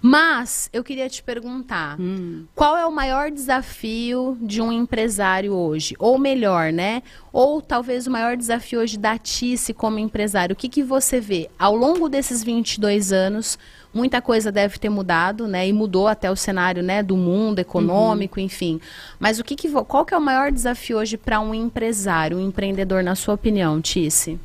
Mas 0.01 0.70
eu 0.72 0.82
queria 0.82 1.09
te 1.09 1.22
perguntar: 1.22 2.01
hum. 2.01 2.47
qual 2.55 2.78
é 2.78 2.86
o 2.86 2.90
maior 2.90 3.30
desafio 3.30 4.38
de 4.40 4.62
um 4.62 4.72
empresário 4.72 5.53
hoje? 5.53 5.94
Ou 5.99 6.18
melhor, 6.18 6.72
né? 6.72 7.03
Ou 7.30 7.61
talvez 7.61 8.07
o 8.07 8.11
maior 8.11 8.38
desafio 8.38 8.80
hoje 8.80 8.97
da 8.97 9.18
Tice 9.18 9.74
como 9.74 9.99
empresário. 9.99 10.55
O 10.55 10.57
que, 10.57 10.68
que 10.68 10.82
você 10.82 11.20
vê 11.20 11.51
ao 11.59 11.76
longo 11.76 12.09
desses 12.09 12.42
22 12.42 13.12
anos? 13.12 13.59
Muita 13.92 14.22
coisa 14.22 14.51
deve 14.51 14.78
ter 14.78 14.88
mudado, 14.88 15.47
né? 15.47 15.68
E 15.68 15.72
mudou 15.72 16.09
até 16.09 16.30
o 16.30 16.36
cenário, 16.36 16.82
né, 16.82 17.03
do 17.03 17.16
mundo 17.16 17.59
econômico, 17.59 18.40
uhum. 18.40 18.47
enfim. 18.47 18.80
Mas 19.18 19.38
o 19.38 19.44
que, 19.44 19.55
que 19.55 19.70
qual 19.70 20.05
que 20.07 20.14
é 20.14 20.16
o 20.16 20.20
maior 20.20 20.51
desafio 20.51 20.99
hoje 20.99 21.16
para 21.16 21.40
um 21.40 21.55
empresário, 21.55 22.38
um 22.38 22.40
empreendedor, 22.40 23.03
na 23.03 23.14
sua 23.14 23.34
opinião, 23.34 23.80
Tice? 23.80 24.38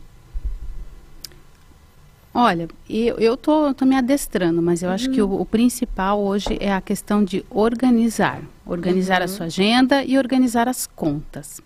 Olha, 2.34 2.69
eu, 2.89 3.17
eu 3.17 3.36
tô, 3.36 3.73
tô 3.73 3.86
me 3.86 3.95
adestrando, 3.95 4.61
mas 4.61 4.82
eu 4.82 4.89
uhum. 4.89 4.95
acho 4.95 5.09
que 5.11 5.21
o, 5.21 5.41
o, 5.41 5.45
principal 5.45 6.21
hoje 6.21 6.57
é 6.61 6.71
a 6.71 6.79
questão 6.79 7.23
de 7.23 7.45
organizar. 7.49 8.41
Organizar 8.65 9.19
uhum. 9.19 9.25
a 9.25 9.27
sua 9.27 9.45
agenda 9.47 10.03
e 10.03 10.17
organizar 10.17 10.67
as 10.69 10.88
contas. 10.88 11.61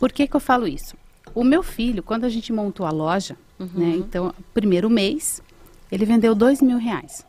Por 0.00 0.10
que, 0.10 0.26
que 0.26 0.34
eu 0.34 0.40
falo 0.40 0.66
isso? 0.66 0.96
O 1.32 1.44
meu 1.44 1.62
filho, 1.62 2.02
quando 2.02 2.24
a 2.24 2.28
gente 2.28 2.52
montou 2.52 2.84
a 2.86 2.90
loja, 2.90 3.36
uhum. 3.58 3.68
né, 3.72 3.94
então, 3.96 4.34
primeiro 4.52 4.90
mês, 4.90 5.40
ele 5.90 6.04
vendeu 6.04 6.34
dois 6.34 6.60
mil 6.60 6.78
reais. 6.78 7.24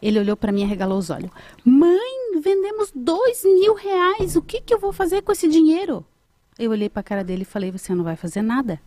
Ele 0.00 0.18
olhou 0.18 0.36
para 0.36 0.52
mim 0.52 0.62
e 0.62 0.66
regalou 0.66 0.98
os 0.98 1.08
olhos. 1.08 1.30
Mãe, 1.64 2.40
vendemos 2.40 2.92
dois 2.94 3.42
mil 3.44 3.74
reais. 3.74 4.36
O 4.36 4.42
que, 4.42 4.60
que 4.60 4.72
eu 4.72 4.78
vou 4.78 4.92
fazer 4.92 5.22
com 5.22 5.32
esse 5.32 5.48
dinheiro? 5.48 6.04
Eu 6.58 6.70
olhei 6.70 6.88
para 6.88 7.00
a 7.00 7.04
cara 7.04 7.24
dele 7.24 7.42
e 7.42 7.46
falei: 7.46 7.70
Você 7.70 7.94
não 7.94 8.04
vai 8.04 8.14
fazer 8.14 8.42
nada. 8.42 8.80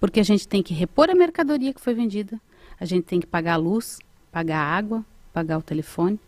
Porque 0.00 0.20
a 0.20 0.24
gente 0.24 0.46
tem 0.46 0.62
que 0.62 0.74
repor 0.74 1.10
a 1.10 1.14
mercadoria 1.14 1.74
que 1.74 1.80
foi 1.80 1.94
vendida, 1.94 2.40
a 2.78 2.84
gente 2.84 3.04
tem 3.04 3.20
que 3.20 3.26
pagar 3.26 3.54
a 3.54 3.56
luz, 3.56 3.98
pagar 4.30 4.60
a 4.60 4.76
água, 4.76 5.04
pagar 5.32 5.58
o 5.58 5.62
telefone. 5.62 6.18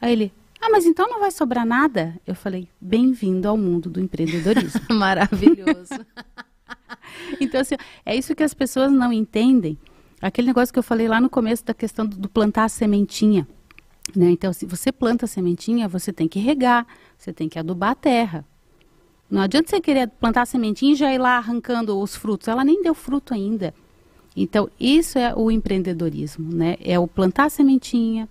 Aí 0.00 0.12
ele: 0.12 0.32
Ah, 0.60 0.68
mas 0.70 0.84
então 0.84 1.08
não 1.08 1.20
vai 1.20 1.30
sobrar 1.30 1.64
nada? 1.64 2.18
Eu 2.26 2.34
falei: 2.34 2.68
Bem-vindo 2.80 3.48
ao 3.48 3.56
mundo 3.56 3.88
do 3.88 4.00
empreendedorismo. 4.00 4.80
Maravilhoso. 4.94 6.04
então, 7.40 7.60
assim, 7.60 7.76
é 8.04 8.14
isso 8.14 8.34
que 8.34 8.42
as 8.42 8.52
pessoas 8.52 8.92
não 8.92 9.12
entendem 9.12 9.78
Aquele 10.24 10.46
negócio 10.46 10.72
que 10.72 10.78
eu 10.78 10.82
falei 10.82 11.06
lá 11.06 11.20
no 11.20 11.28
começo 11.28 11.62
da 11.66 11.74
questão 11.74 12.06
do, 12.06 12.16
do 12.16 12.30
plantar 12.30 12.64
a 12.64 12.68
sementinha. 12.70 13.46
Né? 14.16 14.30
Então, 14.30 14.54
se 14.54 14.64
você 14.64 14.90
planta 14.90 15.26
a 15.26 15.28
sementinha, 15.28 15.86
você 15.86 16.14
tem 16.14 16.26
que 16.26 16.38
regar, 16.38 16.86
você 17.18 17.30
tem 17.30 17.46
que 17.46 17.58
adubar 17.58 17.90
a 17.90 17.94
terra. 17.94 18.42
Não 19.34 19.42
adianta 19.42 19.68
você 19.68 19.80
querer 19.80 20.06
plantar 20.06 20.42
a 20.42 20.46
sementinha 20.46 20.92
e 20.92 20.94
já 20.94 21.12
ir 21.12 21.18
lá 21.18 21.38
arrancando 21.38 21.98
os 21.98 22.14
frutos. 22.14 22.46
Ela 22.46 22.64
nem 22.64 22.80
deu 22.84 22.94
fruto 22.94 23.34
ainda. 23.34 23.74
Então, 24.36 24.70
isso 24.78 25.18
é 25.18 25.34
o 25.34 25.50
empreendedorismo, 25.50 26.54
né? 26.54 26.76
É 26.80 27.00
o 27.00 27.08
plantar 27.08 27.46
a 27.46 27.50
sementinha, 27.50 28.28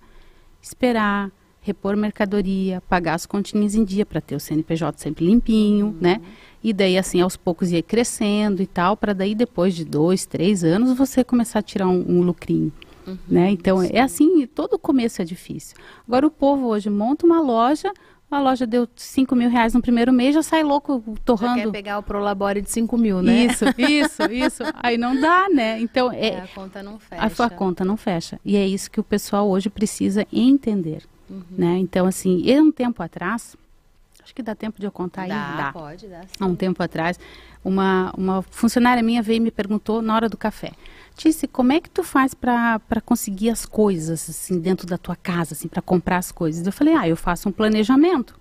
esperar, 0.62 1.30
repor 1.60 1.94
mercadoria, 1.94 2.82
pagar 2.88 3.14
as 3.14 3.26
continhas 3.26 3.74
em 3.74 3.84
dia 3.84 4.06
para 4.06 4.18
ter 4.18 4.34
o 4.34 4.40
CNPJ 4.40 4.98
sempre 4.98 5.26
limpinho, 5.26 5.88
uhum. 5.88 5.96
né? 6.00 6.22
E 6.62 6.72
daí, 6.72 6.96
assim, 6.96 7.20
aos 7.20 7.36
poucos 7.36 7.70
ia 7.70 7.82
crescendo 7.82 8.62
e 8.62 8.66
tal, 8.66 8.96
para 8.96 9.12
daí, 9.12 9.34
depois 9.34 9.74
de 9.74 9.84
dois, 9.84 10.24
três 10.24 10.64
anos, 10.64 10.96
você 10.96 11.22
começar 11.22 11.58
a 11.58 11.62
tirar 11.62 11.86
um, 11.86 12.02
um 12.08 12.22
lucrinho. 12.22 12.72
Uhum, 13.06 13.18
né? 13.28 13.50
Então, 13.50 13.82
sim. 13.82 13.90
é 13.92 14.00
assim, 14.00 14.46
todo 14.46 14.78
começo 14.78 15.20
é 15.20 15.24
difícil. 15.26 15.76
Agora, 16.08 16.26
o 16.26 16.30
povo 16.30 16.68
hoje 16.68 16.88
monta 16.88 17.26
uma 17.26 17.42
loja, 17.42 17.92
a 18.30 18.40
loja 18.40 18.66
deu 18.66 18.88
5 18.96 19.34
mil 19.36 19.48
reais 19.48 19.74
no 19.74 19.80
primeiro 19.80 20.12
mês, 20.12 20.34
já 20.34 20.42
sai 20.42 20.62
louco 20.62 21.02
torrando. 21.24 21.58
Já 21.58 21.64
quer 21.66 21.70
pegar 21.70 21.98
o 21.98 22.02
Prolabore 22.02 22.60
de 22.60 22.70
5 22.70 22.96
mil, 22.98 23.22
né? 23.22 23.44
Isso, 23.44 23.64
isso, 23.78 24.22
isso. 24.24 24.62
Aí 24.74 24.98
não 24.98 25.18
dá, 25.20 25.48
né? 25.48 25.80
Então, 25.80 26.10
é, 26.10 26.28
é, 26.28 26.40
a 26.40 26.48
conta 26.48 26.82
não 26.82 26.98
fecha. 26.98 27.42
A, 27.42 27.46
a 27.46 27.50
conta 27.50 27.84
não 27.84 27.96
fecha. 27.96 28.40
E 28.44 28.56
é 28.56 28.66
isso 28.66 28.90
que 28.90 28.98
o 28.98 29.04
pessoal 29.04 29.48
hoje 29.48 29.70
precisa 29.70 30.26
entender. 30.32 31.02
Uhum. 31.30 31.42
Né? 31.56 31.78
Então, 31.78 32.06
assim, 32.06 32.42
e 32.44 32.60
um 32.60 32.72
tempo 32.72 33.02
atrás, 33.02 33.56
Acho 34.24 34.34
que 34.34 34.42
dá 34.42 34.54
tempo 34.54 34.80
de 34.80 34.86
eu 34.86 34.90
contar 34.90 35.28
dá, 35.28 35.50
aí? 35.50 35.56
Dá, 35.58 35.72
pode, 35.72 36.06
dá. 36.06 36.22
Sim. 36.22 36.28
Há 36.40 36.46
um 36.46 36.56
tempo 36.56 36.82
atrás, 36.82 37.20
uma, 37.64 38.12
uma 38.16 38.42
funcionária 38.42 39.02
minha 39.02 39.22
veio 39.22 39.38
e 39.38 39.40
me 39.40 39.50
perguntou 39.50 40.02
na 40.02 40.14
hora 40.14 40.28
do 40.28 40.36
café. 40.36 40.72
Tice, 41.16 41.48
como 41.48 41.72
é 41.72 41.80
que 41.80 41.88
tu 41.88 42.02
faz 42.02 42.34
para 42.34 43.00
conseguir 43.04 43.48
as 43.48 43.64
coisas, 43.64 44.28
assim, 44.28 44.58
dentro 44.60 44.86
da 44.86 44.98
tua 44.98 45.16
casa, 45.16 45.54
assim, 45.54 45.68
para 45.68 45.80
comprar 45.80 46.18
as 46.18 46.30
coisas? 46.30 46.66
Eu 46.66 46.72
falei, 46.72 46.94
ah, 46.94 47.08
eu 47.08 47.16
faço 47.16 47.48
um 47.48 47.52
planejamento. 47.52 48.38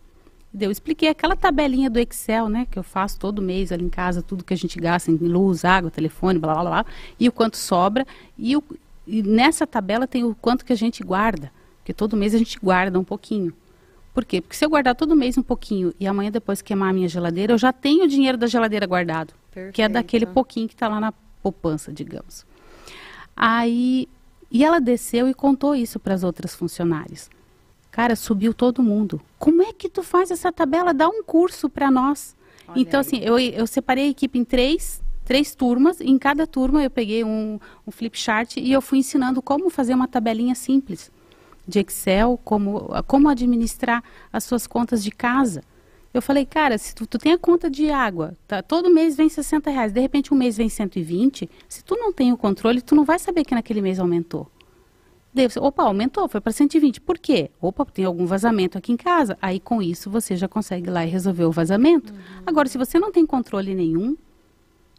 Eu 0.59 0.69
expliquei 0.69 1.09
aquela 1.09 1.35
tabelinha 1.35 1.89
do 1.89 1.99
Excel, 1.99 2.47
né, 2.47 2.67
que 2.69 2.77
eu 2.77 2.83
faço 2.83 3.17
todo 3.17 3.41
mês 3.41 3.71
ali 3.71 3.85
em 3.85 3.89
casa, 3.89 4.21
tudo 4.21 4.43
que 4.43 4.53
a 4.53 4.57
gente 4.57 4.79
gasta 4.79 5.09
em 5.09 5.15
luz, 5.15 5.65
água, 5.65 5.89
telefone, 5.89 6.37
blá, 6.37 6.53
blá, 6.53 6.63
blá, 6.63 6.85
e 7.19 7.27
o 7.27 7.31
quanto 7.31 7.57
sobra. 7.57 8.05
E, 8.37 8.55
o, 8.55 8.63
e 9.07 9.23
nessa 9.23 9.65
tabela 9.65 10.05
tem 10.05 10.23
o 10.23 10.35
quanto 10.35 10.63
que 10.65 10.73
a 10.73 10.75
gente 10.75 11.03
guarda, 11.03 11.51
porque 11.77 11.93
todo 11.93 12.17
mês 12.17 12.35
a 12.35 12.37
gente 12.37 12.59
guarda 12.59 12.99
um 12.99 13.03
pouquinho. 13.03 13.53
Por 14.13 14.23
quê? 14.23 14.41
Porque 14.41 14.55
se 14.55 14.63
eu 14.63 14.69
guardar 14.69 14.95
todo 14.95 15.15
mês 15.15 15.37
um 15.37 15.41
pouquinho 15.41 15.93
e 15.99 16.05
amanhã 16.05 16.29
depois 16.29 16.61
queimar 16.61 16.91
a 16.91 16.93
minha 16.93 17.09
geladeira, 17.09 17.53
eu 17.53 17.57
já 17.57 17.73
tenho 17.73 18.03
o 18.03 18.07
dinheiro 18.07 18.37
da 18.37 18.45
geladeira 18.45 18.85
guardado. 18.85 19.33
Perfeito. 19.51 19.75
Que 19.75 19.81
é 19.81 19.89
daquele 19.89 20.25
pouquinho 20.27 20.67
que 20.67 20.75
está 20.75 20.87
lá 20.87 20.99
na 20.99 21.11
poupança, 21.41 21.91
digamos. 21.91 22.45
Aí, 23.35 24.07
e 24.51 24.63
ela 24.63 24.79
desceu 24.79 25.27
e 25.27 25.33
contou 25.33 25.75
isso 25.75 25.99
para 25.99 26.13
as 26.13 26.23
outras 26.23 26.53
funcionárias. 26.53 27.29
Cara, 27.89 28.15
subiu 28.15 28.53
todo 28.53 28.83
mundo. 28.83 29.19
Como 29.39 29.63
é 29.63 29.73
que 29.73 29.89
tu 29.89 30.03
faz 30.03 30.29
essa 30.29 30.51
tabela? 30.51 30.93
Dá 30.93 31.07
um 31.09 31.23
curso 31.23 31.67
para 31.67 31.89
nós. 31.89 32.35
Olha 32.67 32.79
então, 32.79 32.99
aí. 32.99 33.05
assim, 33.05 33.17
eu, 33.17 33.39
eu 33.39 33.65
separei 33.65 34.05
a 34.05 34.09
equipe 34.09 34.37
em 34.37 34.45
três, 34.45 35.01
três 35.25 35.55
turmas. 35.55 35.99
E 35.99 36.09
em 36.09 36.19
cada 36.19 36.45
turma 36.45 36.83
eu 36.83 36.89
peguei 36.89 37.23
um, 37.23 37.59
um 37.85 37.91
flip 37.91 38.17
chart 38.17 38.57
e 38.57 38.71
eu 38.71 38.81
fui 38.81 38.99
ensinando 38.99 39.41
como 39.41 39.71
fazer 39.71 39.95
uma 39.95 40.07
tabelinha 40.07 40.53
simples 40.53 41.11
de 41.67 41.79
Excel, 41.79 42.39
como, 42.43 42.89
como 43.07 43.29
administrar 43.29 44.03
as 44.31 44.43
suas 44.43 44.67
contas 44.67 45.03
de 45.03 45.11
casa. 45.11 45.63
Eu 46.13 46.21
falei, 46.21 46.45
cara, 46.45 46.77
se 46.77 46.93
tu, 46.93 47.07
tu 47.07 47.17
tem 47.17 47.33
a 47.33 47.37
conta 47.37 47.69
de 47.69 47.89
água, 47.89 48.33
tá, 48.47 48.61
todo 48.61 48.89
mês 48.89 49.15
vem 49.15 49.27
60 49.27 49.71
reais, 49.71 49.91
de 49.91 49.99
repente 49.99 50.33
um 50.33 50.37
mês 50.37 50.55
vem 50.55 50.69
120, 50.69 51.49
se 51.67 51.83
tu 51.83 51.95
não 51.95 52.13
tem 52.13 52.31
o 52.31 52.37
controle, 52.37 52.81
tu 52.81 52.93
não 52.93 53.03
vai 53.03 53.17
saber 53.17 53.43
que 53.43 53.55
naquele 53.55 53.81
mês 53.81 53.99
aumentou. 53.99 54.47
Daí 55.33 55.49
você, 55.49 55.59
opa, 55.59 55.83
aumentou, 55.83 56.27
foi 56.27 56.39
para 56.39 56.51
120. 56.51 57.01
Por 57.01 57.17
quê? 57.17 57.49
Opa, 57.59 57.83
tem 57.85 58.05
algum 58.05 58.25
vazamento 58.27 58.77
aqui 58.77 58.91
em 58.91 58.97
casa. 58.97 59.35
Aí 59.41 59.59
com 59.59 59.81
isso 59.81 60.07
você 60.07 60.35
já 60.35 60.47
consegue 60.47 60.87
ir 60.87 60.91
lá 60.91 61.03
e 61.03 61.09
resolver 61.09 61.45
o 61.45 61.51
vazamento. 61.51 62.13
Uhum. 62.13 62.19
Agora, 62.45 62.69
se 62.69 62.77
você 62.77 62.99
não 62.99 63.11
tem 63.11 63.25
controle 63.25 63.73
nenhum, 63.73 64.15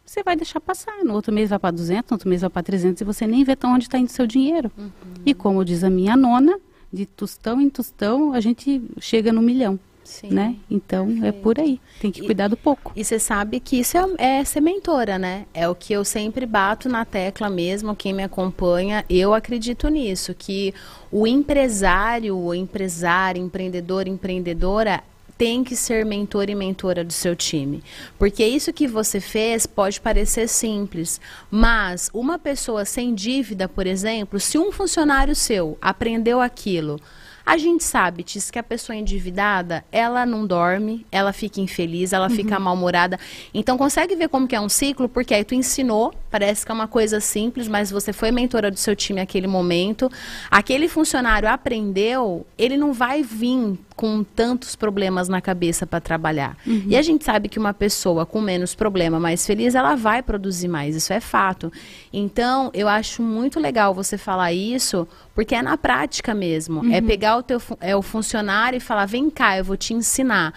você 0.05 0.23
vai 0.23 0.37
deixar 0.37 0.61
passar. 0.61 1.05
No 1.05 1.15
outro 1.15 1.33
mês 1.33 1.51
vai 1.51 1.59
para 1.59 1.71
200, 1.71 2.11
no 2.11 2.15
outro 2.15 2.29
mês 2.29 2.41
vai 2.43 2.51
para 2.51 2.63
300 2.63 3.01
e 3.01 3.05
você 3.05 3.27
nem 3.27 3.45
vê 3.45 3.57
tão 3.57 3.75
onde 3.75 3.85
está 3.85 3.99
indo 3.99 4.11
seu 4.11 4.27
dinheiro. 4.27 4.71
Uhum. 4.77 4.91
E 5.25 5.35
como 5.35 5.65
diz 5.65 5.83
a 5.83 5.91
minha 5.91 6.17
nona, 6.17 6.59
de 6.93 7.07
tostão 7.07 7.61
em 7.61 7.69
tostão 7.69 8.33
a 8.33 8.41
gente 8.41 8.83
chega 9.01 9.33
no 9.33 9.43
milhão. 9.43 9.79
Sim, 10.05 10.29
né? 10.29 10.57
Então 10.71 11.07
perfeito. 11.07 11.27
é 11.27 11.33
por 11.33 11.59
aí, 11.59 11.81
tem 11.99 12.11
que 12.13 12.21
cuidar 12.21 12.49
do 12.49 12.59
pouco. 12.59 12.93
E 12.95 13.03
você 13.03 13.19
sabe 13.19 13.59
que 13.59 13.81
isso 13.81 13.97
é, 13.97 14.41
é 14.41 14.45
ser 14.45 14.61
mentora, 14.61 15.19
né? 15.19 15.47
É 15.55 15.67
o 15.67 15.75
que 15.75 15.95
eu 15.95 16.05
sempre 16.05 16.45
bato 16.45 16.91
na 16.91 17.07
tecla 17.07 17.49
mesmo, 17.49 17.97
quem 17.97 18.13
me 18.13 18.23
acompanha, 18.23 19.03
eu 19.09 19.33
acredito 19.33 19.89
nisso, 19.89 20.35
que 20.35 20.75
o 21.11 21.27
empresário, 21.27 22.37
o 22.37 22.55
empresário, 22.55 23.43
empreendedor, 23.43 24.07
empreendedora 24.07 25.03
tem 25.37 25.65
que 25.65 25.75
ser 25.75 26.05
mentor 26.05 26.49
e 26.49 26.55
mentora 26.55 27.05
do 27.05 27.13
seu 27.13 27.35
time. 27.35 27.83
Porque 28.19 28.45
isso 28.45 28.73
que 28.73 28.87
você 28.87 29.21
fez 29.21 29.67
pode 29.67 30.01
parecer 30.01 30.49
simples, 30.49 31.21
mas 31.51 32.11
uma 32.13 32.39
pessoa 32.39 32.85
sem 32.85 33.15
dívida, 33.15 33.69
por 33.69 33.87
exemplo, 33.87 34.39
se 34.39 34.59
um 34.59 34.71
funcionário 34.71 35.35
seu 35.35 35.77
aprendeu 35.81 36.41
aquilo, 36.41 37.01
a 37.47 37.59
gente 37.59 37.85
sabe, 37.85 38.23
Tis, 38.23 38.51
que 38.51 38.59
a 38.59 38.63
pessoa 38.63 38.97
endividada, 38.97 39.85
ela 39.93 40.25
não 40.25 40.47
dorme, 40.47 41.07
ela 41.13 41.31
fica 41.31 41.61
infeliz, 41.61 42.15
ela 42.15 42.29
uhum. 42.29 42.35
fica 42.35 42.59
mal-humorada. 42.59 43.21
Então, 43.53 43.77
consegue 43.77 44.17
ver 44.17 44.31
como 44.31 44.49
que 44.49 44.57
é 44.57 44.61
um 44.61 44.69
ciclo? 44.69 45.11
Porque 45.11 45.35
aí 45.35 45.45
tu 45.45 45.55
ensinou, 45.55 46.15
parece 46.31 46.65
que 46.65 46.73
é 46.73 46.75
uma 46.75 46.89
coisa 46.89 47.21
simples, 47.21 47.69
mas 47.69 47.91
você 47.91 48.15
foi 48.15 48.31
mentora 48.31 48.71
do 48.71 48.79
seu 48.79 48.97
time 48.97 49.21
naquele 49.21 49.47
momento. 49.47 50.11
Aquele 50.51 50.89
funcionário 50.89 51.47
aprendeu, 51.47 52.47
ele 52.57 52.79
não 52.79 52.95
vai 52.95 53.23
vir 53.23 53.79
com 53.97 54.25
tantos 54.25 54.75
problemas 54.75 55.29
na 55.29 55.41
cabeça 55.41 55.87
para 55.87 56.01
trabalhar. 56.01 56.57
Uhum. 56.67 56.87
E 56.89 56.97
a 56.97 57.03
gente 57.03 57.25
sabe 57.25 57.49
que 57.49 57.59
uma 57.59 57.73
pessoa 57.73 58.27
com 58.27 58.41
menos 58.41 58.75
problema, 58.75 59.21
mais 59.21 59.47
feliz, 59.47 59.75
ela 59.75 59.95
vai 59.95 60.23
produzir 60.23 60.69
mais, 60.69 60.97
isso 60.97 61.13
é 61.13 61.21
fato. 61.21 61.73
Então, 62.13 62.71
eu 62.75 62.89
acho 62.89 63.23
muito 63.23 63.61
legal 63.61 63.95
você 63.95 64.19
falar 64.19 64.53
isso, 64.53 65.07
porque 65.35 65.55
é 65.55 65.63
na 65.63 65.77
prática 65.77 66.35
mesmo. 66.35 66.81
É 66.81 66.87
uhum. 66.87 66.95
É 66.95 67.01
pegar 67.01 67.37
o 67.37 67.43
teu 67.43 67.61
é 67.81 67.95
o 67.95 68.03
funcionário 68.03 68.77
e 68.77 68.81
falar: 68.81 69.07
"Vem 69.07 69.31
cá, 69.31 69.59
eu 69.59 69.65
vou 69.65 69.77
te 69.77 69.95
ensinar". 69.95 70.53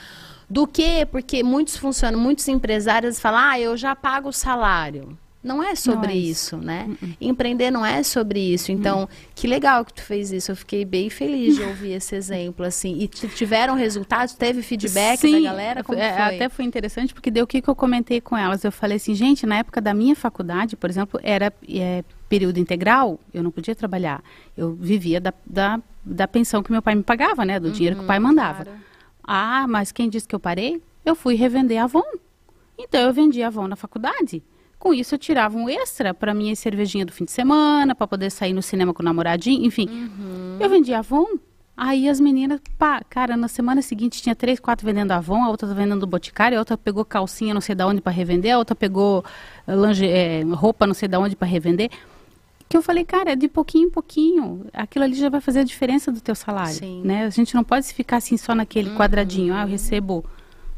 Do 0.50 0.66
que? 0.66 1.06
Porque 1.06 1.44
muitos 1.44 1.76
funcionam, 1.78 2.20
muitos 2.20 2.48
empresários 2.48 3.20
falam: 3.20 3.40
"Ah, 3.40 3.60
eu 3.60 3.76
já 3.78 3.96
pago 3.96 4.30
o 4.30 4.34
salário". 4.34 5.18
Não 5.48 5.64
é 5.64 5.76
sobre 5.76 6.08
não 6.08 6.14
é 6.14 6.18
isso. 6.18 6.56
isso. 6.56 6.58
né? 6.58 6.86
Uh 7.02 7.06
-uh. 7.06 7.18
Empreender 7.22 7.72
não 7.72 7.86
é 7.86 8.04
sobre 8.04 8.40
isso. 8.40 8.72
Então, 8.72 9.04
uh 9.04 9.08
que 9.36 9.48
legal 9.48 9.86
que 9.86 9.94
tu 9.94 10.02
fez 10.02 10.32
isso. 10.32 10.52
Eu 10.52 10.56
fiquei 10.56 10.84
bem 10.84 11.10
feliz 11.10 11.56
de 11.56 11.62
ouvir 11.64 11.92
esse 11.92 12.16
exemplo, 12.16 12.66
assim. 12.66 12.98
E 13.00 13.08
tiveram 13.08 13.76
resultados? 13.76 14.34
Teve 14.34 14.64
feedback 14.64 15.20
Sim, 15.20 15.44
da 15.44 15.50
galera? 15.52 15.84
Como 15.84 16.00
é, 16.00 16.12
foi? 16.12 16.36
Até 16.36 16.50
foi 16.50 16.66
interessante, 16.66 17.14
porque 17.14 17.30
deu 17.30 17.44
o 17.44 17.48
que, 17.48 17.62
que 17.62 17.70
eu 17.70 17.76
comentei 17.76 18.20
com 18.20 18.36
elas. 18.36 18.64
Eu 18.64 18.72
falei 18.72 18.98
assim, 18.98 19.14
gente, 19.14 19.46
na 19.46 19.58
época 19.58 19.80
da 19.80 19.94
minha 19.94 20.16
faculdade, 20.16 20.76
por 20.76 20.90
exemplo, 20.90 21.20
era 21.22 21.54
é, 21.70 22.04
período 22.28 22.58
integral, 22.58 23.20
eu 23.34 23.44
não 23.44 23.52
podia 23.52 23.76
trabalhar. 23.76 24.24
Eu 24.56 24.74
vivia 24.74 25.22
da, 25.22 25.34
da, 25.46 25.80
da 26.04 26.28
pensão 26.28 26.64
que 26.64 26.72
meu 26.72 26.82
pai 26.82 26.96
me 26.96 27.04
pagava, 27.04 27.46
né? 27.46 27.60
Do 27.60 27.72
dinheiro 27.72 27.98
que 27.98 28.04
o 28.04 28.08
pai 28.08 28.18
uhum, 28.18 28.26
mandava. 28.26 28.64
Claro. 28.64 28.80
Ah, 29.24 29.68
mas 29.68 29.92
quem 29.92 30.10
disse 30.10 30.28
que 30.28 30.34
eu 30.34 30.40
parei? 30.40 30.82
Eu 31.06 31.16
fui 31.16 31.36
revender 31.36 31.82
Avon. 31.82 32.04
Então, 32.78 33.02
eu 33.02 33.14
vendi 33.14 33.44
Avon 33.44 33.68
na 33.68 33.76
faculdade. 33.76 34.42
Com 34.80 34.94
isso, 34.94 35.16
eu 35.16 35.20
tirava 35.20 35.58
um 35.58 35.68
extra 35.68 36.14
para 36.14 36.34
minha 36.34 36.56
cervejinha 36.56 37.06
do 37.06 37.12
fim 37.12 37.26
de 37.26 37.32
semana, 37.32 37.96
para 37.96 38.08
poder 38.08 38.30
sair 38.30 38.54
no 38.54 38.62
cinema 38.62 38.94
com 38.94 39.02
o 39.02 39.06
namoradinho, 39.06 39.66
enfim. 39.66 39.88
Uhum. 39.90 40.58
Eu 40.60 40.70
vendia 40.70 41.00
Avon. 41.00 41.26
Aí 41.76 42.10
as 42.10 42.20
meninas, 42.20 42.60
pá, 42.78 43.04
cara, 43.08 43.38
na 43.38 43.48
semana 43.48 43.84
seguinte 43.84 44.20
tinha 44.20 44.36
três, 44.36 44.60
quatro 44.60 44.84
vendendo 44.84 45.12
Avon, 45.12 45.44
a 45.44 45.50
outra 45.50 45.72
vendendo 45.76 46.08
Boticário, 46.08 46.58
a 46.58 46.62
outra 46.62 46.76
pegou 46.76 47.06
calcinha 47.06 47.54
não 47.54 47.62
sei 47.62 47.76
de 47.76 47.84
onde 47.84 48.02
para 48.02 48.12
revender, 48.12 48.56
a 48.56 48.58
outra 48.58 48.76
pegou 48.76 49.24
eh, 49.68 49.76
lange, 49.76 50.08
é, 50.08 50.42
roupa 50.42 50.88
não 50.88 50.96
sei 50.96 51.08
de 51.08 51.16
onde 51.18 51.36
para 51.36 51.48
revender. 51.48 51.92
Que 52.68 52.76
eu 52.76 52.82
falei, 52.82 53.06
cara, 53.06 53.34
é 53.34 53.36
de 53.36 53.48
pouquinho 53.48 53.88
em 53.88 53.92
pouquinho. 53.92 54.66
Aquilo 54.74 55.06
ali 55.06 55.14
já 55.14 55.30
vai 55.30 55.40
fazer 55.40 55.60
a 55.60 55.64
diferença 55.64 56.12
do 56.12 56.20
teu 56.20 56.34
salário, 56.34 56.74
Sim. 56.74 57.02
né? 57.06 57.26
A 57.26 57.30
gente 57.30 57.54
não 57.54 57.64
pode 57.64 57.88
ficar 57.94 58.18
assim 58.18 58.38
só 58.38 58.56
naquele 58.56 58.90
uhum. 58.90 58.98
quadradinho, 58.98 59.54
ah, 59.54 59.62
eu 59.62 59.68
recebo 59.68 60.26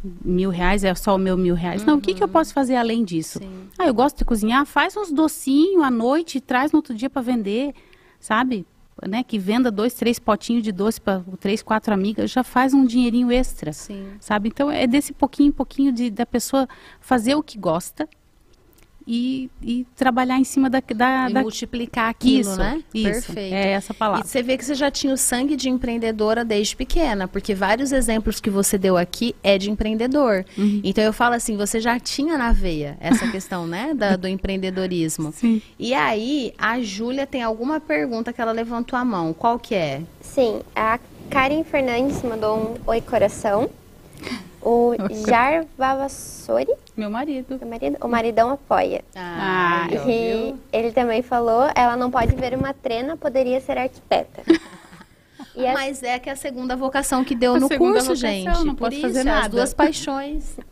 mil 0.03 0.49
reais, 0.49 0.83
é 0.83 0.93
só 0.95 1.15
o 1.15 1.17
meu 1.17 1.37
mil 1.37 1.55
reais. 1.55 1.81
Uhum. 1.81 1.87
Não, 1.87 1.97
o 1.97 2.01
que, 2.01 2.13
que 2.13 2.23
eu 2.23 2.27
uhum. 2.27 2.33
posso 2.33 2.53
fazer 2.53 2.75
além 2.75 3.03
disso? 3.03 3.39
Sim. 3.39 3.67
Ah, 3.77 3.87
eu 3.87 3.93
gosto 3.93 4.17
de 4.17 4.25
cozinhar, 4.25 4.65
faz 4.65 4.95
uns 4.95 5.11
docinhos 5.11 5.83
à 5.83 5.91
noite 5.91 6.37
e 6.37 6.41
traz 6.41 6.71
no 6.71 6.77
outro 6.77 6.93
dia 6.93 7.09
para 7.09 7.21
vender, 7.21 7.73
sabe? 8.19 8.65
Né, 9.07 9.23
que 9.23 9.39
venda 9.39 9.71
dois, 9.71 9.93
três 9.93 10.19
potinhos 10.19 10.61
de 10.61 10.73
doce 10.73 10.99
para 10.99 11.23
três, 11.39 11.63
quatro 11.63 11.93
amigas, 11.93 12.29
já 12.29 12.43
faz 12.43 12.73
um 12.73 12.85
dinheirinho 12.85 13.31
extra, 13.31 13.71
Sim. 13.71 14.05
sabe? 14.19 14.49
Então 14.49 14.69
é 14.69 14.85
desse 14.85 15.13
pouquinho, 15.13 15.53
pouquinho 15.53 15.93
de 15.93 16.09
da 16.09 16.25
pessoa 16.25 16.67
fazer 16.99 17.33
o 17.35 17.41
que 17.41 17.57
gosta 17.57 18.09
e, 19.07 19.49
e 19.61 19.85
trabalhar 19.95 20.37
em 20.37 20.43
cima 20.43 20.69
da, 20.69 20.81
da, 20.95 21.29
e 21.29 21.33
da... 21.33 21.41
multiplicar 21.41 22.09
aquilo, 22.09 22.41
isso, 22.41 22.57
né? 22.57 22.83
Isso, 22.93 23.33
Perfeito. 23.33 23.53
É 23.53 23.71
essa 23.71 23.93
palavra. 23.93 24.25
E 24.25 24.29
você 24.29 24.43
vê 24.43 24.57
que 24.57 24.65
você 24.65 24.75
já 24.75 24.91
tinha 24.91 25.13
o 25.13 25.17
sangue 25.17 25.55
de 25.55 25.69
empreendedora 25.69 26.45
desde 26.45 26.75
pequena, 26.75 27.27
porque 27.27 27.55
vários 27.55 27.91
exemplos 27.91 28.39
que 28.39 28.49
você 28.49 28.77
deu 28.77 28.97
aqui 28.97 29.35
é 29.43 29.57
de 29.57 29.69
empreendedor. 29.69 30.45
Uhum. 30.57 30.81
Então 30.83 31.03
eu 31.03 31.13
falo 31.13 31.35
assim, 31.35 31.57
você 31.57 31.79
já 31.79 31.99
tinha 31.99 32.37
na 32.37 32.51
veia 32.51 32.97
essa 32.99 33.27
questão, 33.31 33.65
né, 33.65 33.93
da, 33.93 34.15
do 34.15 34.27
empreendedorismo. 34.27 35.31
Sim. 35.31 35.61
E 35.77 35.93
aí 35.93 36.53
a 36.57 36.79
Júlia 36.81 37.25
tem 37.25 37.41
alguma 37.41 37.79
pergunta 37.79 38.31
que 38.31 38.41
ela 38.41 38.51
levantou 38.51 38.97
a 38.97 39.05
mão. 39.05 39.33
Qual 39.33 39.57
que 39.57 39.73
é? 39.75 40.01
Sim, 40.21 40.61
a 40.75 40.99
Karen 41.29 41.63
Fernandes 41.63 42.21
mandou 42.23 42.57
um 42.57 42.89
oi 42.89 43.01
coração. 43.01 43.69
O 44.61 44.95
Jar 45.27 45.65
Vavassori. 45.77 46.73
Meu 46.95 47.09
marido. 47.09 47.57
Meu 47.59 47.69
marido. 47.69 47.97
O 48.01 48.07
maridão 48.07 48.49
apoia. 48.51 49.03
Ah, 49.15 49.87
e 50.07 50.55
ele 50.71 50.91
também 50.91 51.21
falou, 51.21 51.69
ela 51.75 51.95
não 51.95 52.11
pode 52.11 52.35
ver 52.35 52.53
uma 52.53 52.73
trena, 52.73 53.15
poderia 53.15 53.59
ser 53.61 53.77
arquiteta. 53.77 54.43
A... 55.57 55.73
Mas 55.73 56.03
é 56.03 56.17
que 56.19 56.29
é 56.29 56.33
a 56.33 56.37
segunda 56.37 56.75
vocação 56.75 57.23
que 57.23 57.35
deu 57.35 57.55
a 57.55 57.59
no 57.59 57.67
curso, 57.67 57.83
vocação, 57.83 58.15
gente. 58.15 58.65
Não 58.65 58.75
pode 58.75 59.01
fazer 59.01 59.23
nada. 59.23 59.45
As 59.45 59.51
duas 59.51 59.73
paixões. 59.73 60.57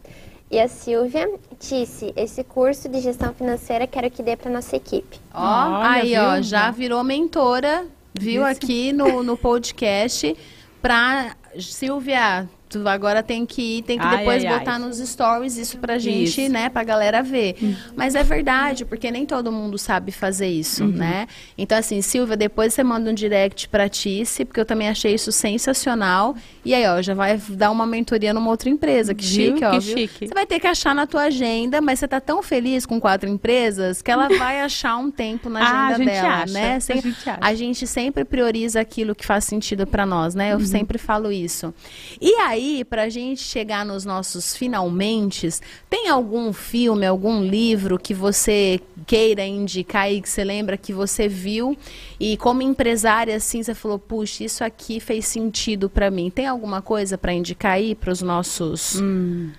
E 0.50 0.58
a 0.62 0.70
Silvia 0.70 1.30
disse, 1.60 2.14
esse 2.16 2.42
curso 2.42 2.88
de 2.88 3.02
gestão 3.02 3.34
financeira 3.34 3.86
quero 3.86 4.10
que 4.10 4.24
dê 4.24 4.38
para 4.38 4.50
nossa 4.50 4.78
equipe. 4.78 5.20
Ó, 5.34 5.82
aí 5.82 6.12
viu? 6.12 6.22
ó, 6.22 6.42
já 6.42 6.72
virou 6.72 7.04
mentora, 7.04 7.86
viu 8.18 8.48
Isso. 8.48 8.52
aqui 8.52 8.94
no, 8.94 9.22
no 9.24 9.36
podcast 9.36 10.38
para 10.82 11.36
Silvia, 11.60 12.48
tu 12.70 12.88
agora 12.88 13.24
tem 13.24 13.46
que 13.46 13.78
ir, 13.78 13.82
tem 13.84 13.98
que 13.98 14.06
ai, 14.06 14.18
depois 14.18 14.44
ai, 14.44 14.60
botar 14.60 14.74
ai. 14.74 14.80
nos 14.80 14.98
stories 14.98 15.58
isso 15.58 15.78
pra 15.78 15.98
gente, 15.98 16.44
isso. 16.44 16.52
né, 16.52 16.70
pra 16.70 16.84
galera 16.84 17.22
ver. 17.24 17.56
Uhum. 17.62 17.76
Mas 17.96 18.16
é 18.16 18.24
verdade, 18.24 18.86
porque 18.86 19.10
nem 19.10 19.26
todo 19.26 19.52
mundo 19.52 19.78
sabe 19.78 20.12
fazer 20.12 20.48
isso, 20.48 20.84
uhum. 20.84 20.92
né? 20.92 21.28
Então, 21.58 21.78
assim, 21.78 22.02
Silvia, 22.02 22.36
depois 22.36 22.74
você 22.74 22.84
manda 22.84 23.10
um 23.10 23.14
direct 23.14 23.70
pra 23.70 23.88
Tice, 23.88 24.46
porque 24.46 24.60
eu 24.60 24.66
também 24.66 24.90
achei 24.90 25.14
isso 25.14 25.32
sensacional. 25.32 26.36
E 26.68 26.74
aí, 26.74 26.86
ó, 26.86 27.02
já 27.02 27.14
vai 27.14 27.38
dar 27.50 27.72
uma 27.72 27.88
mentoria 27.88 28.34
numa 28.34 28.50
outra 28.50 28.70
empresa. 28.70 29.16
Que 29.16 29.26
viu? 29.26 29.54
chique, 29.54 29.66
ó. 29.66 29.72
Que 29.72 29.80
viu? 29.80 29.98
chique. 29.98 30.28
Você 30.28 30.34
vai 30.34 30.46
ter 30.46 30.60
que 30.60 30.68
achar 30.68 30.94
na 30.94 31.08
tua 31.08 31.24
agenda, 31.24 31.82
mas 31.82 32.00
você 32.00 32.08
tá 32.08 32.20
tão 32.20 32.44
feliz 32.44 32.86
com 32.86 33.00
quatro 33.00 33.30
empresas 33.30 34.02
que 34.02 34.12
ela 34.12 34.28
vai 34.38 34.62
achar 34.62 34.98
um 34.98 35.10
tempo 35.10 35.50
na 35.50 35.62
ah, 35.62 35.88
agenda 35.88 36.12
ah, 36.12 36.14
dela, 36.14 36.44
acha. 36.44 36.54
né? 36.54 36.80
Sem, 36.80 37.00
a, 37.00 37.02
gente 37.02 37.30
acha. 37.30 37.40
a 37.42 37.54
gente 37.56 37.88
sempre 37.88 38.26
prioriza 38.26 38.80
aquilo 38.80 39.16
que 39.16 39.26
faz 39.26 39.46
sentido 39.46 39.88
para 39.88 40.06
nós, 40.06 40.36
né? 40.36 40.54
Eu 40.54 40.58
uhum. 40.58 40.66
sempre 40.66 40.98
falo 40.98 41.32
isso. 41.32 41.74
E 42.20 42.34
aí, 42.36 42.58
aí, 42.58 42.84
para 42.84 43.04
a 43.04 43.10
gente 43.10 43.42
chegar 43.42 43.86
nos 43.86 44.04
nossos 44.04 44.56
finalmente, 44.56 45.48
tem 45.90 46.10
algum 46.10 46.52
filme, 46.52 47.06
algum 47.06 47.42
livro 47.42 47.98
que 47.98 48.14
você 48.14 48.80
queira 49.06 49.46
indicar 49.46 50.04
aí, 50.04 50.22
que 50.22 50.30
você 50.30 50.44
lembra 50.44 50.78
que 50.78 50.92
você 50.92 51.28
viu 51.28 51.78
e 52.20 52.36
como 52.38 52.62
empresária, 52.62 53.36
assim, 53.36 53.62
você 53.62 53.74
falou, 53.74 54.00
puxa, 54.00 54.44
isso 54.44 54.64
aqui 54.64 55.00
fez 55.00 55.26
sentido 55.26 55.90
para 55.90 56.10
mim. 56.10 56.30
Tem 56.30 56.48
alguma 56.58 56.82
coisa 56.82 57.18
para 57.18 57.34
indicar 57.34 57.74
aí 57.74 57.96
para 57.96 58.12
os 58.12 58.22
nossos... 58.22 59.00
Hum. 59.02 59.52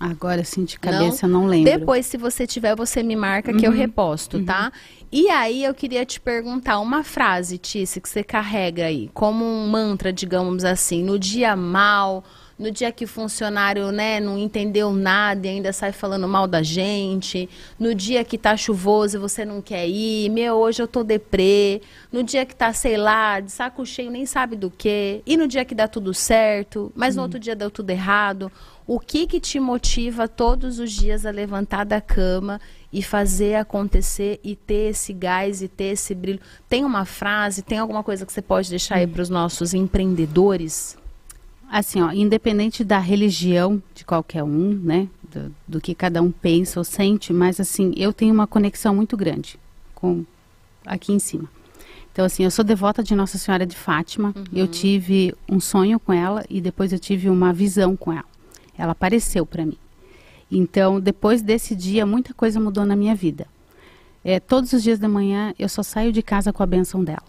Agora, 0.00 0.42
assim, 0.42 0.64
de 0.64 0.78
cabeça, 0.78 1.26
não? 1.26 1.40
eu 1.40 1.42
não 1.42 1.48
lembro. 1.48 1.72
Depois, 1.72 2.06
se 2.06 2.16
você 2.16 2.46
tiver, 2.46 2.76
você 2.76 3.02
me 3.02 3.16
marca 3.16 3.50
uhum. 3.50 3.58
que 3.58 3.66
eu 3.66 3.72
uhum. 3.72 3.76
reposto, 3.76 4.36
uhum. 4.36 4.44
tá? 4.44 4.70
E 5.10 5.28
aí, 5.28 5.64
eu 5.64 5.74
queria 5.74 6.06
te 6.06 6.20
perguntar 6.20 6.78
uma 6.78 7.02
frase, 7.02 7.58
Tice, 7.58 8.00
que 8.00 8.08
você 8.08 8.22
carrega 8.22 8.84
aí, 8.84 9.10
como 9.12 9.44
um 9.44 9.68
mantra, 9.68 10.12
digamos 10.12 10.64
assim, 10.64 11.02
no 11.02 11.18
dia 11.18 11.56
mal, 11.56 12.22
no 12.58 12.70
dia 12.70 12.90
que 12.90 13.04
o 13.04 13.08
funcionário 13.08 13.92
né, 13.92 14.18
não 14.18 14.36
entendeu 14.36 14.92
nada 14.92 15.46
e 15.46 15.50
ainda 15.50 15.72
sai 15.72 15.92
falando 15.92 16.26
mal 16.26 16.46
da 16.46 16.62
gente, 16.62 17.48
no 17.78 17.94
dia 17.94 18.24
que 18.24 18.36
tá 18.36 18.56
chuvoso 18.56 19.16
e 19.16 19.20
você 19.20 19.44
não 19.44 19.62
quer 19.62 19.88
ir, 19.88 20.28
meu, 20.30 20.56
hoje 20.56 20.82
eu 20.82 20.88
tô 20.88 21.04
deprê, 21.04 21.80
no 22.10 22.22
dia 22.22 22.44
que 22.44 22.56
tá, 22.56 22.72
sei 22.72 22.96
lá, 22.96 23.38
de 23.40 23.52
saco 23.52 23.86
cheio, 23.86 24.10
nem 24.10 24.26
sabe 24.26 24.56
do 24.56 24.70
que, 24.70 25.22
e 25.24 25.36
no 25.36 25.46
dia 25.46 25.64
que 25.64 25.74
dá 25.74 25.86
tudo 25.86 26.12
certo, 26.12 26.92
mas 26.96 27.14
no 27.14 27.22
uhum. 27.22 27.26
outro 27.26 27.38
dia 27.38 27.54
deu 27.54 27.70
tudo 27.70 27.90
errado. 27.90 28.50
O 28.86 28.98
que 28.98 29.26
que 29.26 29.38
te 29.38 29.60
motiva 29.60 30.26
todos 30.26 30.78
os 30.78 30.90
dias 30.90 31.26
a 31.26 31.30
levantar 31.30 31.84
da 31.84 32.00
cama 32.00 32.58
e 32.92 33.02
fazer 33.02 33.56
acontecer 33.56 34.40
e 34.42 34.56
ter 34.56 34.90
esse 34.90 35.12
gás 35.12 35.60
e 35.60 35.68
ter 35.68 35.92
esse 35.92 36.14
brilho. 36.14 36.40
Tem 36.68 36.84
uma 36.84 37.04
frase, 37.04 37.62
tem 37.62 37.78
alguma 37.78 38.02
coisa 38.02 38.24
que 38.24 38.32
você 38.32 38.40
pode 38.40 38.70
deixar 38.70 38.96
aí 38.96 39.06
hum. 39.06 39.10
para 39.10 39.22
os 39.22 39.28
nossos 39.28 39.74
empreendedores? 39.74 40.96
Assim, 41.70 42.00
ó, 42.00 42.10
independente 42.10 42.82
da 42.82 42.98
religião 42.98 43.82
de 43.94 44.04
qualquer 44.04 44.42
um, 44.42 44.74
né, 44.74 45.08
do, 45.30 45.54
do, 45.66 45.80
que 45.80 45.94
cada 45.94 46.22
um 46.22 46.30
pensa 46.30 46.80
ou 46.80 46.84
sente, 46.84 47.32
mas 47.32 47.60
assim, 47.60 47.92
eu 47.96 48.12
tenho 48.12 48.32
uma 48.32 48.46
conexão 48.46 48.94
muito 48.94 49.16
grande 49.16 49.58
com 49.94 50.24
aqui 50.86 51.12
em 51.12 51.18
cima. 51.18 51.48
Então, 52.10 52.24
assim, 52.24 52.42
eu 52.42 52.50
sou 52.50 52.64
devota 52.64 53.02
de 53.02 53.14
Nossa 53.14 53.38
Senhora 53.38 53.64
de 53.64 53.76
Fátima. 53.76 54.34
Uhum. 54.34 54.44
Eu 54.52 54.66
tive 54.66 55.32
um 55.48 55.60
sonho 55.60 56.00
com 56.00 56.12
ela 56.12 56.44
e 56.50 56.60
depois 56.60 56.92
eu 56.92 56.98
tive 56.98 57.28
uma 57.28 57.52
visão 57.52 57.96
com 57.96 58.12
ela. 58.12 58.24
Ela 58.76 58.92
apareceu 58.92 59.46
para 59.46 59.64
mim. 59.64 59.78
Então, 60.50 60.98
depois 60.98 61.42
desse 61.42 61.76
dia, 61.76 62.04
muita 62.06 62.34
coisa 62.34 62.58
mudou 62.58 62.84
na 62.84 62.96
minha 62.96 63.14
vida. 63.14 63.46
É, 64.24 64.40
todos 64.40 64.72
os 64.72 64.82
dias 64.82 64.98
da 64.98 65.08
manhã, 65.08 65.54
eu 65.58 65.68
só 65.68 65.82
saio 65.82 66.12
de 66.12 66.22
casa 66.22 66.52
com 66.52 66.62
a 66.62 66.66
benção 66.66 67.04
dela, 67.04 67.22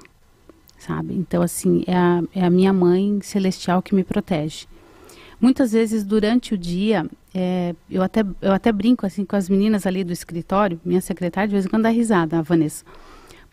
sabe? 0.80 1.14
Então, 1.14 1.42
assim, 1.42 1.84
é 1.86 1.96
a, 1.96 2.24
é 2.34 2.44
a 2.44 2.50
minha 2.50 2.74
mãe 2.74 3.20
celestial 3.22 3.82
que 3.82 3.94
me 3.94 4.04
protege. 4.04 4.66
Muitas 5.40 5.72
vezes, 5.72 6.04
durante 6.04 6.54
o 6.54 6.58
dia, 6.58 7.06
é, 7.34 7.76
eu, 7.90 8.02
até, 8.02 8.26
eu 8.42 8.52
até 8.52 8.72
brinco, 8.72 9.06
assim, 9.06 9.24
com 9.24 9.36
as 9.36 9.48
meninas 9.48 9.86
ali 9.86 10.04
do 10.04 10.12
escritório, 10.12 10.80
minha 10.84 11.02
secretária, 11.02 11.48
de 11.48 11.54
vez 11.54 11.66
em 11.66 11.70
quando 11.70 11.84
dá 11.84 11.90
risada, 11.90 12.40
a 12.40 12.42
Vanessa. 12.42 12.84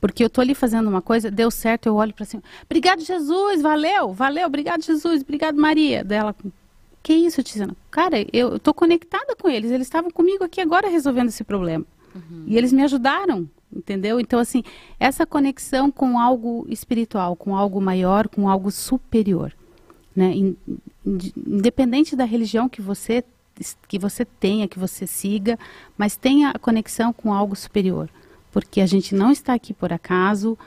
Porque 0.00 0.22
eu 0.22 0.30
tô 0.30 0.40
ali 0.40 0.54
fazendo 0.54 0.88
uma 0.88 1.02
coisa, 1.02 1.30
deu 1.30 1.50
certo, 1.50 1.86
eu 1.86 1.94
olho 1.94 2.12
para 2.12 2.24
cima. 2.24 2.42
Obrigado, 2.64 3.00
Jesus, 3.00 3.62
valeu, 3.62 4.12
valeu, 4.12 4.46
obrigado, 4.46 4.82
Jesus, 4.82 5.22
obrigado, 5.22 5.56
Maria. 5.56 6.04
Dela, 6.04 6.34
que 7.02 7.14
isso, 7.14 7.42
Tiziana? 7.42 7.76
Cara, 7.90 8.16
eu 8.32 8.56
estou 8.56 8.74
conectada 8.74 9.36
com 9.36 9.48
eles. 9.48 9.70
Eles 9.70 9.86
estavam 9.86 10.10
comigo 10.10 10.42
aqui 10.42 10.60
agora 10.60 10.88
resolvendo 10.88 11.28
esse 11.28 11.44
problema. 11.44 11.84
Uhum. 12.14 12.44
E 12.46 12.58
eles 12.58 12.72
me 12.72 12.82
ajudaram, 12.82 13.48
entendeu? 13.76 14.18
Então, 14.18 14.38
assim, 14.38 14.62
essa 14.98 15.26
conexão 15.26 15.90
com 15.90 16.18
algo 16.18 16.66
espiritual, 16.68 17.36
com 17.36 17.54
algo 17.54 17.80
maior, 17.80 18.28
com 18.28 18.48
algo 18.48 18.70
superior. 18.70 19.52
Né? 20.14 20.34
Independente 21.04 22.16
da 22.16 22.24
religião 22.24 22.68
que 22.68 22.80
você, 22.80 23.22
que 23.86 23.98
você 23.98 24.24
tenha, 24.24 24.66
que 24.66 24.78
você 24.78 25.06
siga, 25.06 25.58
mas 25.96 26.16
tenha 26.16 26.50
a 26.50 26.58
conexão 26.58 27.12
com 27.12 27.32
algo 27.32 27.54
superior. 27.54 28.08
Porque 28.50 28.80
a 28.80 28.86
gente 28.86 29.14
não 29.14 29.30
está 29.30 29.52
aqui 29.54 29.74
por 29.74 29.92
acaso. 29.92 30.58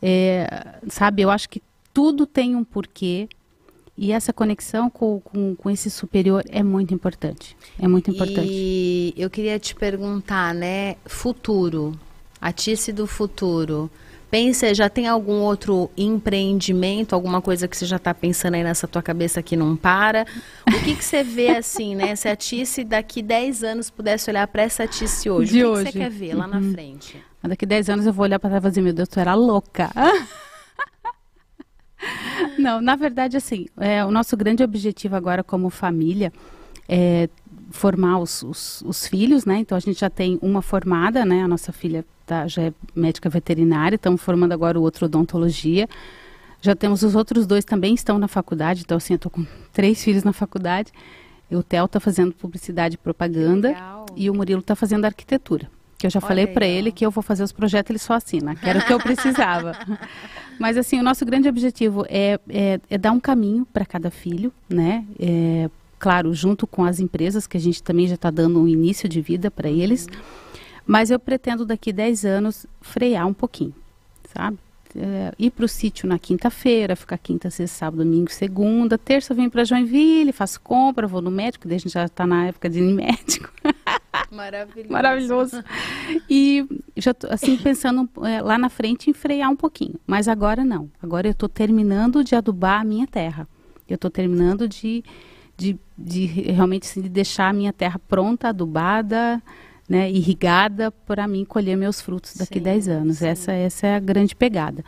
É, 0.00 0.78
sabe, 0.88 1.22
eu 1.22 1.30
acho 1.30 1.48
que 1.48 1.62
tudo 1.92 2.26
tem 2.26 2.54
um 2.54 2.64
porquê 2.64 3.28
e 3.96 4.10
essa 4.10 4.32
conexão 4.32 4.88
com, 4.88 5.20
com, 5.20 5.54
com, 5.54 5.70
esse 5.70 5.90
superior 5.90 6.42
é 6.48 6.62
muito 6.62 6.94
importante. 6.94 7.56
É 7.78 7.86
muito 7.86 8.10
importante. 8.10 8.48
E 8.48 9.14
eu 9.16 9.28
queria 9.28 9.58
te 9.58 9.74
perguntar, 9.74 10.54
né? 10.54 10.96
Futuro, 11.04 11.92
a 12.42 12.52
Tice 12.52 12.92
do 12.92 13.06
futuro. 13.06 13.88
Pensa, 14.28 14.74
já 14.74 14.88
tem 14.88 15.06
algum 15.06 15.40
outro 15.40 15.88
empreendimento, 15.96 17.14
alguma 17.14 17.40
coisa 17.40 17.68
que 17.68 17.76
você 17.76 17.86
já 17.86 17.96
está 17.96 18.12
pensando 18.12 18.54
aí 18.54 18.64
nessa 18.64 18.88
tua 18.88 19.02
cabeça 19.02 19.42
que 19.42 19.54
não 19.54 19.76
para? 19.76 20.26
O 20.66 20.82
que, 20.82 20.96
que 20.96 21.04
você 21.04 21.22
vê 21.22 21.50
assim, 21.50 21.94
né? 21.94 22.16
Se 22.16 22.28
a 22.28 22.34
Tice 22.34 22.82
daqui 22.82 23.22
10 23.22 23.62
anos 23.62 23.90
pudesse 23.90 24.28
olhar 24.28 24.48
para 24.48 24.62
essa 24.62 24.88
Tice 24.88 25.30
hoje, 25.30 25.52
De 25.52 25.58
o 25.58 25.60
que, 25.60 25.66
hoje. 25.66 25.84
que 25.84 25.92
você 25.92 25.98
quer 25.98 26.10
ver 26.10 26.34
lá 26.34 26.46
uhum. 26.46 26.60
na 26.60 26.72
frente? 26.72 27.22
Daqui 27.42 27.66
10 27.66 27.90
anos 27.90 28.06
eu 28.06 28.12
vou 28.12 28.24
olhar 28.24 28.40
para 28.40 28.50
trás 28.50 28.64
e 28.64 28.68
dizer, 28.70 28.80
meu 28.80 28.92
Deus, 28.92 29.08
tu 29.08 29.20
era 29.20 29.34
louca. 29.34 29.90
Não, 32.58 32.80
na 32.80 32.96
verdade, 32.96 33.36
assim, 33.36 33.66
é, 33.78 34.04
o 34.04 34.10
nosso 34.10 34.36
grande 34.36 34.64
objetivo 34.64 35.14
agora 35.14 35.44
como 35.44 35.70
família 35.70 36.32
é 36.88 37.28
formar 37.72 38.18
os, 38.18 38.42
os, 38.42 38.82
os, 38.86 39.06
filhos, 39.06 39.44
né? 39.44 39.56
Então 39.58 39.76
a 39.76 39.80
gente 39.80 39.98
já 39.98 40.10
tem 40.10 40.38
uma 40.40 40.62
formada, 40.62 41.24
né? 41.24 41.42
A 41.42 41.48
nossa 41.48 41.72
filha 41.72 42.04
tá, 42.26 42.46
já 42.46 42.62
é 42.62 42.72
médica 42.94 43.28
veterinária, 43.28 43.96
estamos 43.96 44.20
formando 44.20 44.52
agora 44.52 44.78
o 44.78 44.82
outro 44.82 45.06
odontologia. 45.06 45.88
Já 46.60 46.76
temos 46.76 47.02
os 47.02 47.14
outros 47.14 47.46
dois 47.46 47.64
também 47.64 47.94
estão 47.94 48.18
na 48.18 48.28
faculdade, 48.28 48.82
então 48.84 48.96
assim, 48.96 49.14
eu 49.14 49.18
tô 49.18 49.28
com 49.28 49.44
três 49.72 50.02
filhos 50.04 50.22
na 50.22 50.32
faculdade. 50.32 50.92
O 51.50 51.62
Theo 51.62 51.84
está 51.86 51.98
fazendo 51.98 52.32
publicidade 52.32 52.94
e 52.94 52.98
propaganda 52.98 53.74
e 54.16 54.30
o 54.30 54.34
Murilo 54.34 54.60
está 54.60 54.76
fazendo 54.76 55.04
arquitetura. 55.04 55.68
Que 55.98 56.06
eu 56.06 56.10
já 56.10 56.18
Olha 56.18 56.28
falei 56.28 56.46
para 56.46 56.66
ele 56.66 56.90
que 56.90 57.04
eu 57.04 57.10
vou 57.10 57.22
fazer 57.22 57.42
os 57.42 57.52
projetos, 57.52 57.90
ele 57.90 57.98
só 57.98 58.14
assina, 58.14 58.54
que 58.54 58.68
era 58.68 58.78
o 58.78 58.84
que 58.84 58.92
eu 58.92 58.98
precisava. 59.02 59.76
Mas 60.58 60.76
assim, 60.76 60.98
o 60.98 61.02
nosso 61.02 61.24
grande 61.24 61.48
objetivo 61.48 62.04
é, 62.08 62.38
é, 62.48 62.80
é 62.88 62.98
dar 62.98 63.12
um 63.12 63.20
caminho 63.20 63.66
para 63.66 63.84
cada 63.84 64.10
filho, 64.10 64.52
né? 64.68 65.04
É, 65.18 65.68
claro, 66.02 66.34
junto 66.34 66.66
com 66.66 66.84
as 66.84 66.98
empresas, 66.98 67.46
que 67.46 67.56
a 67.56 67.60
gente 67.60 67.80
também 67.80 68.08
já 68.08 68.16
está 68.16 68.28
dando 68.28 68.60
um 68.60 68.66
início 68.66 69.08
de 69.08 69.20
vida 69.20 69.52
para 69.52 69.70
eles. 69.70 70.08
Mas 70.84 71.12
eu 71.12 71.18
pretendo 71.20 71.64
daqui 71.64 71.92
10 71.92 72.24
anos 72.24 72.66
frear 72.80 73.24
um 73.28 73.32
pouquinho, 73.32 73.72
sabe? 74.34 74.58
É, 74.96 75.32
ir 75.38 75.52
para 75.52 75.64
o 75.64 75.68
sítio 75.68 76.08
na 76.08 76.18
quinta-feira, 76.18 76.96
ficar 76.96 77.16
quinta, 77.18 77.48
sexta, 77.50 77.78
sábado, 77.78 78.02
domingo, 78.02 78.32
segunda. 78.32 78.98
Terça 78.98 79.32
eu 79.32 79.36
venho 79.36 79.48
para 79.48 79.62
Joinville, 79.62 80.32
faço 80.32 80.60
compra, 80.60 81.06
vou 81.06 81.22
no 81.22 81.30
médico, 81.30 81.68
desde 81.68 81.86
a 81.86 81.88
gente 81.88 81.94
já 81.94 82.04
está 82.06 82.26
na 82.26 82.48
época 82.48 82.68
de 82.68 82.80
ir 82.80 82.92
médico. 82.92 83.48
Maravilhoso. 84.28 84.92
Maravilhoso. 84.92 85.64
E 86.28 86.66
já 86.96 87.14
tô, 87.14 87.28
assim, 87.30 87.56
pensando 87.56 88.10
é, 88.26 88.42
lá 88.42 88.58
na 88.58 88.68
frente 88.68 89.08
em 89.08 89.12
frear 89.12 89.48
um 89.48 89.56
pouquinho. 89.56 89.94
Mas 90.04 90.26
agora 90.26 90.64
não. 90.64 90.90
Agora 91.00 91.28
eu 91.28 91.32
estou 91.32 91.48
terminando 91.48 92.24
de 92.24 92.34
adubar 92.34 92.80
a 92.80 92.84
minha 92.84 93.06
terra. 93.06 93.46
Eu 93.88 93.94
estou 93.94 94.10
terminando 94.10 94.66
de, 94.66 95.04
de, 95.62 95.78
de 95.96 96.26
realmente 96.26 96.88
assim, 96.88 97.00
de 97.00 97.08
deixar 97.08 97.48
a 97.48 97.52
minha 97.52 97.72
terra 97.72 98.00
pronta, 98.08 98.48
adubada, 98.48 99.40
né, 99.88 100.10
irrigada 100.10 100.90
para 100.90 101.28
mim 101.28 101.44
colher 101.44 101.76
meus 101.76 102.00
frutos 102.00 102.36
daqui 102.36 102.58
sim, 102.58 102.64
10 102.64 102.88
anos. 102.88 103.22
Essa, 103.22 103.52
essa 103.52 103.86
é 103.86 103.94
a 103.94 104.00
grande 104.00 104.34
pegada. 104.34 104.84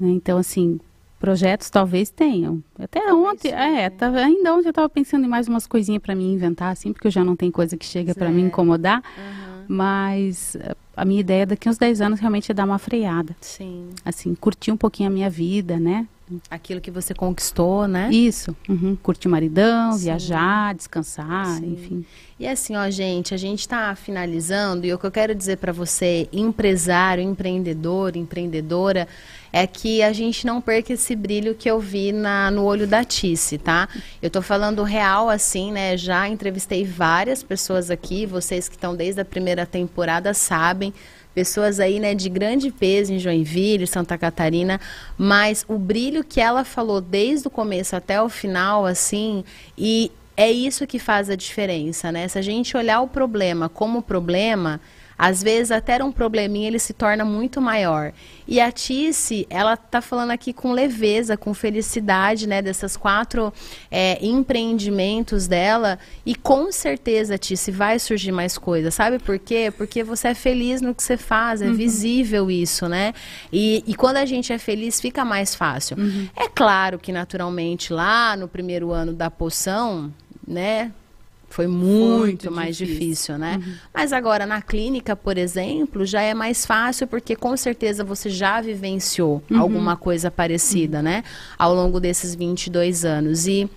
Né, 0.00 0.10
então, 0.10 0.38
assim, 0.38 0.80
projetos 1.20 1.70
talvez 1.70 2.10
tenham. 2.10 2.62
Até 2.78 3.00
talvez 3.00 3.32
ontem, 3.32 3.50
sim, 3.50 3.54
é, 3.54 3.90
tá, 3.90 4.08
ainda 4.08 4.54
ontem 4.54 4.66
eu 4.66 4.70
estava 4.70 4.88
pensando 4.88 5.24
em 5.24 5.28
mais 5.28 5.46
umas 5.46 5.66
coisinhas 5.66 6.02
para 6.02 6.14
mim 6.14 6.32
inventar, 6.32 6.72
assim, 6.72 6.92
porque 6.92 7.06
eu 7.06 7.12
já 7.12 7.24
não 7.24 7.36
tenho 7.36 7.52
coisa 7.52 7.76
que 7.76 7.86
chega 7.86 8.14
para 8.14 8.30
me 8.30 8.42
incomodar. 8.42 9.02
Uhum. 9.16 9.51
Mas 9.68 10.56
eh, 10.56 10.74
a 10.96 11.04
minha 11.04 11.20
ideia 11.20 11.46
daqui 11.46 11.68
uns 11.68 11.78
10 11.78 12.00
anos 12.00 12.20
realmente 12.20 12.50
é 12.50 12.54
dar 12.54 12.64
uma 12.64 12.78
freada. 12.78 13.36
Sim. 13.40 13.90
Assim, 14.04 14.34
curtir 14.34 14.70
um 14.70 14.76
pouquinho 14.76 15.08
a 15.08 15.12
minha 15.12 15.30
vida, 15.30 15.78
né? 15.78 16.06
Aquilo 16.50 16.80
que 16.80 16.90
você 16.90 17.14
conquistou, 17.14 17.86
né? 17.86 18.10
Isso. 18.10 18.56
Uhum. 18.68 18.96
Curtir 19.02 19.28
o 19.28 19.30
maridão, 19.30 19.92
Sim. 19.92 20.04
viajar, 20.04 20.74
descansar, 20.74 21.58
Sim. 21.58 21.72
enfim. 21.72 22.04
E 22.38 22.46
assim, 22.46 22.74
ó, 22.76 22.88
gente, 22.90 23.34
a 23.34 23.36
gente 23.36 23.60
está 23.60 23.94
finalizando 23.94 24.86
e 24.86 24.94
o 24.94 24.98
que 24.98 25.04
eu 25.04 25.10
quero 25.10 25.34
dizer 25.34 25.58
para 25.58 25.72
você, 25.72 26.28
empresário, 26.32 27.22
empreendedor, 27.22 28.16
empreendedora, 28.16 29.06
é 29.52 29.66
que 29.66 30.02
a 30.02 30.12
gente 30.12 30.46
não 30.46 30.60
perca 30.60 30.92
esse 30.92 31.14
brilho 31.14 31.54
que 31.54 31.70
eu 31.70 31.78
vi 31.78 32.10
na, 32.10 32.50
no 32.50 32.64
olho 32.64 32.86
da 32.86 33.04
Tice, 33.04 33.58
tá? 33.58 33.88
Eu 34.22 34.30
tô 34.30 34.40
falando 34.40 34.82
real 34.82 35.28
assim, 35.28 35.70
né? 35.70 35.96
Já 35.96 36.26
entrevistei 36.28 36.84
várias 36.84 37.42
pessoas 37.42 37.90
aqui, 37.90 38.24
vocês 38.24 38.68
que 38.68 38.76
estão 38.76 38.96
desde 38.96 39.20
a 39.20 39.24
primeira 39.24 39.66
temporada 39.66 40.32
sabem 40.32 40.94
pessoas 41.34 41.80
aí, 41.80 41.98
né, 41.98 42.14
de 42.14 42.28
grande 42.28 42.70
peso 42.70 43.12
em 43.12 43.18
Joinville, 43.18 43.86
Santa 43.86 44.18
Catarina, 44.18 44.78
mas 45.16 45.64
o 45.66 45.78
brilho 45.78 46.22
que 46.22 46.40
ela 46.40 46.64
falou 46.64 47.00
desde 47.00 47.48
o 47.48 47.50
começo 47.50 47.96
até 47.96 48.20
o 48.20 48.28
final, 48.28 48.84
assim, 48.84 49.42
e 49.76 50.12
é 50.36 50.50
isso 50.50 50.86
que 50.86 50.98
faz 50.98 51.30
a 51.30 51.36
diferença, 51.36 52.10
né? 52.10 52.26
Se 52.28 52.38
a 52.38 52.42
gente 52.42 52.76
olhar 52.76 53.00
o 53.00 53.08
problema 53.08 53.68
como 53.68 54.02
problema, 54.02 54.80
às 55.22 55.40
vezes 55.40 55.70
até 55.70 56.02
um 56.02 56.10
probleminha 56.10 56.66
ele 56.66 56.80
se 56.80 56.92
torna 56.92 57.24
muito 57.24 57.60
maior. 57.60 58.12
E 58.44 58.60
a 58.60 58.72
Tice, 58.72 59.46
ela 59.48 59.76
tá 59.76 60.00
falando 60.00 60.32
aqui 60.32 60.52
com 60.52 60.72
leveza, 60.72 61.36
com 61.36 61.54
felicidade, 61.54 62.48
né, 62.48 62.60
dessas 62.60 62.96
quatro 62.96 63.54
é, 63.88 64.18
empreendimentos 64.20 65.46
dela. 65.46 65.96
E 66.26 66.34
com 66.34 66.72
certeza, 66.72 67.38
Tice, 67.38 67.70
vai 67.70 68.00
surgir 68.00 68.32
mais 68.32 68.58
coisas. 68.58 68.94
Sabe 68.94 69.20
por 69.20 69.38
quê? 69.38 69.72
Porque 69.76 70.02
você 70.02 70.26
é 70.26 70.34
feliz 70.34 70.82
no 70.82 70.92
que 70.92 71.04
você 71.04 71.16
faz, 71.16 71.62
é 71.62 71.66
uhum. 71.66 71.74
visível 71.74 72.50
isso, 72.50 72.88
né? 72.88 73.14
E, 73.52 73.84
e, 73.86 73.94
quando 73.94 74.16
a 74.16 74.26
gente 74.26 74.52
é 74.52 74.58
feliz, 74.58 75.00
fica 75.00 75.24
mais 75.24 75.54
fácil. 75.54 75.96
Uhum. 75.98 76.28
É 76.34 76.48
claro 76.48 76.98
que 76.98 77.12
naturalmente 77.12 77.92
lá 77.92 78.36
no 78.36 78.48
primeiro 78.48 78.90
ano 78.90 79.12
da 79.12 79.30
poção, 79.30 80.12
né? 80.44 80.90
Foi 81.52 81.66
muito, 81.66 82.18
muito 82.18 82.50
mais 82.50 82.76
difícil, 82.78 82.98
difícil 83.02 83.38
né? 83.38 83.60
Uhum. 83.62 83.74
Mas 83.92 84.10
agora 84.10 84.46
na 84.46 84.62
clínica, 84.62 85.14
por 85.14 85.36
exemplo, 85.36 86.06
já 86.06 86.22
é 86.22 86.32
mais 86.32 86.64
fácil 86.64 87.06
porque 87.06 87.36
com 87.36 87.54
certeza 87.58 88.02
você 88.02 88.30
já 88.30 88.58
vivenciou 88.62 89.42
uhum. 89.50 89.60
alguma 89.60 89.94
coisa 89.94 90.30
parecida, 90.30 90.98
uhum. 90.98 91.04
né? 91.04 91.24
Ao 91.58 91.74
longo 91.74 92.00
desses 92.00 92.34
22 92.34 93.04
anos. 93.04 93.46
E 93.46 93.68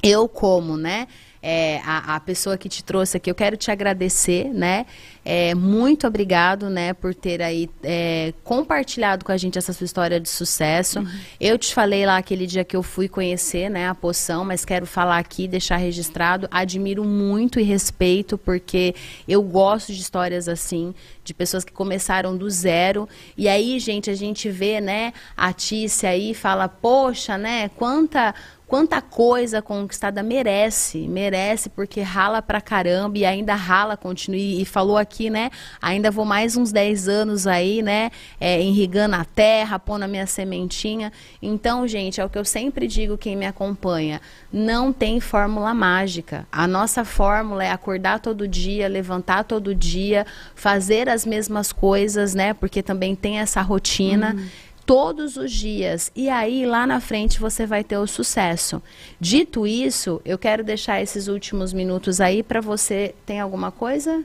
eu 0.00 0.28
como, 0.28 0.76
né? 0.76 1.08
É, 1.42 1.80
a, 1.84 2.16
a, 2.16 2.20
pessoa 2.20 2.56
que 2.56 2.68
te 2.68 2.82
trouxe 2.82 3.16
aqui. 3.16 3.30
Eu 3.30 3.34
quero 3.34 3.56
te 3.56 3.70
agradecer, 3.70 4.52
né? 4.52 4.86
É, 5.24 5.54
muito 5.54 6.06
obrigado, 6.06 6.70
né, 6.70 6.94
por 6.94 7.14
ter 7.14 7.42
aí 7.42 7.68
é, 7.82 8.32
compartilhado 8.42 9.26
com 9.26 9.30
a 9.30 9.36
gente 9.36 9.58
essa 9.58 9.74
sua 9.74 9.84
história 9.84 10.18
de 10.18 10.28
sucesso. 10.28 11.00
Uhum. 11.00 11.20
Eu 11.38 11.58
te 11.58 11.74
falei 11.74 12.06
lá 12.06 12.16
aquele 12.16 12.46
dia 12.46 12.64
que 12.64 12.74
eu 12.74 12.82
fui 12.82 13.08
conhecer, 13.08 13.68
né, 13.68 13.88
a 13.88 13.94
poção, 13.94 14.42
mas 14.42 14.64
quero 14.64 14.86
falar 14.86 15.18
aqui, 15.18 15.46
deixar 15.46 15.76
registrado. 15.76 16.48
Admiro 16.50 17.04
muito 17.04 17.60
e 17.60 17.62
respeito, 17.62 18.38
porque 18.38 18.94
eu 19.28 19.42
gosto 19.42 19.92
de 19.92 20.00
histórias 20.00 20.48
assim, 20.48 20.94
de 21.22 21.34
pessoas 21.34 21.62
que 21.62 21.72
começaram 21.72 22.34
do 22.34 22.48
zero. 22.48 23.06
E 23.36 23.48
aí, 23.48 23.78
gente, 23.78 24.08
a 24.08 24.14
gente 24.14 24.48
vê, 24.48 24.80
né, 24.80 25.12
a 25.36 25.52
Tícia 25.52 26.08
aí 26.08 26.32
fala, 26.32 26.68
poxa, 26.68 27.36
né, 27.36 27.68
quanta 27.76 28.34
quanta 28.68 29.00
coisa 29.00 29.62
conquistada 29.62 30.22
merece, 30.22 31.08
merece 31.08 31.70
porque 31.70 32.02
rala 32.02 32.42
pra 32.42 32.60
caramba 32.60 33.16
e 33.16 33.24
ainda 33.24 33.54
rala, 33.54 33.96
continue, 33.96 34.60
e 34.60 34.64
falou 34.66 34.98
aqui, 34.98 35.30
né, 35.30 35.50
ainda 35.80 36.10
vou 36.10 36.26
mais 36.26 36.54
uns 36.54 36.70
10 36.70 37.08
anos 37.08 37.46
aí, 37.46 37.80
né, 37.80 38.10
é, 38.38 38.60
irrigando 38.60 39.16
a 39.16 39.24
terra, 39.24 39.78
pondo 39.78 40.02
a 40.02 40.08
minha 40.08 40.26
sementinha. 40.26 41.10
Então, 41.40 41.88
gente, 41.88 42.20
é 42.20 42.24
o 42.24 42.28
que 42.28 42.38
eu 42.38 42.44
sempre 42.44 42.86
digo 42.86 43.16
quem 43.16 43.34
me 43.34 43.46
acompanha, 43.46 44.20
não 44.52 44.92
tem 44.92 45.18
fórmula 45.18 45.72
mágica. 45.72 46.46
A 46.52 46.68
nossa 46.68 47.06
fórmula 47.06 47.64
é 47.64 47.70
acordar 47.70 48.20
todo 48.20 48.46
dia, 48.46 48.86
levantar 48.86 49.44
todo 49.44 49.74
dia, 49.74 50.26
fazer 50.54 51.08
as 51.08 51.24
mesmas 51.24 51.72
coisas, 51.72 52.34
né, 52.34 52.52
porque 52.52 52.82
também 52.82 53.16
tem 53.16 53.38
essa 53.38 53.62
rotina. 53.62 54.34
Uhum 54.36 54.67
todos 54.88 55.36
os 55.36 55.52
dias. 55.52 56.10
E 56.16 56.30
aí, 56.30 56.64
lá 56.64 56.86
na 56.86 56.98
frente, 56.98 57.38
você 57.38 57.66
vai 57.66 57.84
ter 57.84 57.98
o 57.98 58.06
sucesso. 58.06 58.82
Dito 59.20 59.66
isso, 59.66 60.18
eu 60.24 60.38
quero 60.38 60.64
deixar 60.64 61.02
esses 61.02 61.28
últimos 61.28 61.74
minutos 61.74 62.22
aí 62.22 62.42
para 62.42 62.62
você. 62.62 63.14
Tem 63.26 63.38
alguma 63.38 63.70
coisa? 63.70 64.24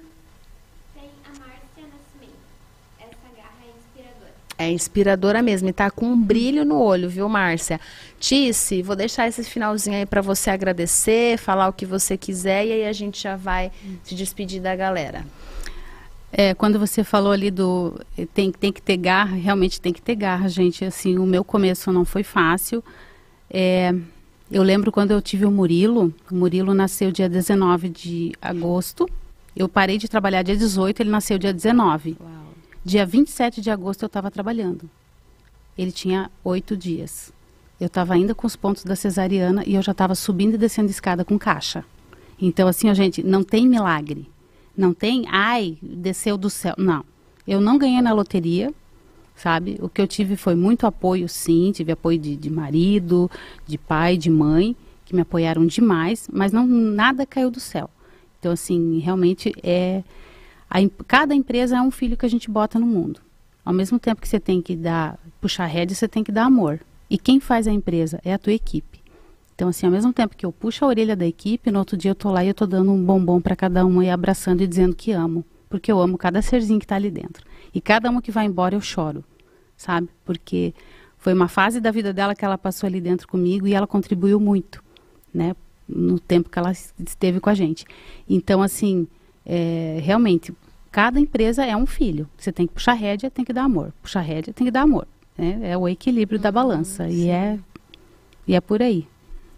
Tem 0.95 1.09
a 1.25 1.37
Márcia 1.37 1.83
Nascimento. 1.83 2.39
Essa 2.97 3.35
garra 3.35 3.57
é 3.61 3.77
inspiradora. 3.77 4.33
É 4.57 4.71
inspiradora 4.71 5.41
mesmo. 5.41 5.67
E 5.67 5.73
tá 5.73 5.91
com 5.91 6.05
um 6.05 6.17
brilho 6.17 6.63
no 6.63 6.81
olho, 6.81 7.09
viu, 7.09 7.27
Márcia? 7.27 7.77
Tice, 8.17 8.81
vou 8.81 8.95
deixar 8.95 9.27
esse 9.27 9.43
finalzinho 9.43 9.97
aí 9.97 10.05
para 10.05 10.21
você 10.21 10.49
agradecer, 10.49 11.37
falar 11.37 11.67
o 11.67 11.73
que 11.73 11.85
você 11.85 12.15
quiser 12.15 12.65
e 12.65 12.71
aí 12.71 12.85
a 12.85 12.93
gente 12.93 13.21
já 13.21 13.35
vai 13.35 13.69
se 14.01 14.15
despedir 14.15 14.61
da 14.61 14.73
galera. 14.77 15.25
É, 16.35 16.55
quando 16.55 16.79
você 16.79 17.03
falou 17.03 17.31
ali 17.31 17.51
do 17.51 17.93
tem, 18.33 18.51
tem 18.51 18.73
que 18.73 18.81
ter 18.81 18.97
garra, 18.97 19.35
realmente 19.35 19.79
tem 19.79 19.93
que 19.93 20.01
ter 20.01 20.15
garra, 20.15 20.49
gente. 20.49 20.83
Assim, 20.83 21.19
o 21.19 21.27
meu 21.27 21.43
começo 21.43 21.91
não 21.91 22.03
foi 22.03 22.23
fácil. 22.23 22.83
É, 23.47 23.93
eu 24.51 24.63
lembro 24.63 24.91
quando 24.91 25.11
eu 25.11 25.21
tive 25.21 25.45
o 25.45 25.51
Murilo. 25.51 26.11
O 26.31 26.35
Murilo 26.35 26.73
nasceu 26.73 27.11
dia 27.11 27.29
19 27.29 27.87
de 27.87 28.31
agosto. 28.41 29.07
Eu 29.55 29.69
parei 29.69 29.99
de 29.99 30.07
trabalhar 30.07 30.41
dia 30.41 30.57
18, 30.57 31.03
ele 31.03 31.11
nasceu 31.11 31.37
dia 31.37 31.53
19. 31.53 32.17
Uau. 32.19 32.31
Dia 32.83 33.05
27 33.05 33.61
de 33.61 33.69
agosto 33.69 34.01
eu 34.01 34.07
estava 34.07 34.31
trabalhando. 34.31 34.89
Ele 35.77 35.91
tinha 35.91 36.31
oito 36.43 36.75
dias. 36.75 37.31
Eu 37.79 37.87
estava 37.87 38.15
ainda 38.15 38.33
com 38.33 38.47
os 38.47 38.55
pontos 38.55 38.83
da 38.83 38.95
cesariana 38.95 39.63
e 39.67 39.75
eu 39.75 39.83
já 39.83 39.91
estava 39.91 40.15
subindo 40.15 40.55
e 40.55 40.57
descendo 40.57 40.89
escada 40.89 41.23
com 41.23 41.37
caixa. 41.37 41.85
Então, 42.41 42.67
assim, 42.67 42.89
a 42.89 42.93
gente, 42.95 43.21
não 43.21 43.43
tem 43.43 43.67
milagre. 43.67 44.27
Não 44.75 44.93
tem, 44.93 45.25
ai, 45.29 45.77
desceu 45.81 46.37
do 46.37 46.49
céu. 46.49 46.73
Não. 46.77 47.05
Eu 47.47 47.61
não 47.61 47.77
ganhei 47.77 48.01
na 48.01 48.13
loteria, 48.13 48.73
sabe? 49.35 49.77
O 49.81 49.89
que 49.89 50.01
eu 50.01 50.07
tive 50.07 50.35
foi 50.35 50.55
muito 50.55 50.87
apoio, 50.87 51.27
sim. 51.29 51.71
Tive 51.73 51.91
apoio 51.91 52.17
de, 52.17 52.35
de 52.35 52.49
marido, 52.49 53.29
de 53.67 53.77
pai, 53.77 54.17
de 54.17 54.29
mãe, 54.29 54.75
que 55.05 55.15
me 55.15 55.21
apoiaram 55.21 55.65
demais, 55.65 56.27
mas 56.31 56.51
não 56.51 56.65
nada 56.65 57.25
caiu 57.25 57.51
do 57.51 57.59
céu. 57.59 57.89
Então, 58.39 58.51
assim, 58.51 58.99
realmente 58.99 59.53
é. 59.61 60.03
A, 60.69 60.79
cada 61.07 61.35
empresa 61.35 61.77
é 61.77 61.81
um 61.81 61.91
filho 61.91 62.17
que 62.17 62.25
a 62.25 62.29
gente 62.29 62.49
bota 62.49 62.79
no 62.79 62.85
mundo. 62.85 63.21
Ao 63.63 63.73
mesmo 63.73 63.99
tempo 63.99 64.21
que 64.21 64.27
você 64.27 64.39
tem 64.39 64.61
que 64.61 64.75
dar, 64.75 65.17
puxar 65.39 65.65
rédea, 65.65 65.95
você 65.95 66.07
tem 66.07 66.23
que 66.23 66.31
dar 66.31 66.45
amor. 66.45 66.79
E 67.09 67.17
quem 67.17 67.39
faz 67.39 67.67
a 67.67 67.71
empresa 67.71 68.19
é 68.25 68.33
a 68.33 68.39
tua 68.39 68.53
equipe. 68.53 68.92
Então, 69.55 69.69
assim, 69.69 69.85
ao 69.85 69.91
mesmo 69.91 70.11
tempo 70.11 70.35
que 70.35 70.45
eu 70.45 70.51
puxo 70.51 70.83
a 70.83 70.87
orelha 70.87 71.15
da 71.15 71.25
equipe, 71.25 71.71
no 71.71 71.79
outro 71.79 71.95
dia 71.95 72.11
eu 72.11 72.15
tô 72.15 72.31
lá 72.31 72.43
e 72.43 72.47
eu 72.47 72.53
tô 72.53 72.65
dando 72.65 72.91
um 72.91 73.03
bombom 73.03 73.39
para 73.39 73.55
cada 73.55 73.85
uma 73.85 74.03
e 74.03 74.09
abraçando 74.09 74.61
e 74.61 74.67
dizendo 74.67 74.95
que 74.95 75.11
amo. 75.11 75.45
Porque 75.69 75.91
eu 75.91 75.99
amo 75.99 76.17
cada 76.17 76.41
serzinho 76.41 76.79
que 76.79 76.85
está 76.85 76.95
ali 76.95 77.11
dentro. 77.11 77.45
E 77.73 77.81
cada 77.81 78.09
uma 78.09 78.21
que 78.21 78.31
vai 78.31 78.45
embora 78.45 78.75
eu 78.75 78.81
choro, 78.81 79.23
sabe? 79.75 80.09
Porque 80.25 80.73
foi 81.17 81.33
uma 81.33 81.47
fase 81.47 81.79
da 81.79 81.91
vida 81.91 82.11
dela 82.13 82.35
que 82.35 82.43
ela 82.43 82.57
passou 82.57 82.87
ali 82.87 82.99
dentro 82.99 83.27
comigo 83.27 83.67
e 83.67 83.73
ela 83.73 83.87
contribuiu 83.87 84.39
muito, 84.39 84.83
né? 85.33 85.55
No 85.87 86.19
tempo 86.19 86.49
que 86.49 86.57
ela 86.57 86.71
esteve 86.71 87.39
com 87.39 87.49
a 87.49 87.53
gente. 87.53 87.85
Então, 88.27 88.61
assim, 88.61 89.07
é, 89.45 89.99
realmente, 90.01 90.53
cada 90.91 91.19
empresa 91.19 91.65
é 91.65 91.75
um 91.75 91.85
filho. 91.85 92.27
Você 92.37 92.51
tem 92.51 92.67
que 92.67 92.73
puxar 92.73 92.93
rédea, 92.93 93.29
tem 93.29 93.45
que 93.45 93.53
dar 93.53 93.63
amor. 93.63 93.93
Puxar 94.01 94.21
rédea, 94.21 94.53
tem 94.53 94.65
que 94.65 94.71
dar 94.71 94.81
amor. 94.81 95.07
Né? 95.37 95.59
É 95.63 95.77
o 95.77 95.87
equilíbrio 95.87 96.39
da 96.39 96.49
uhum, 96.49 96.53
balança. 96.53 97.07
e 97.07 97.29
é, 97.29 97.59
e 98.47 98.55
é 98.55 98.61
por 98.61 98.81
aí. 98.81 99.07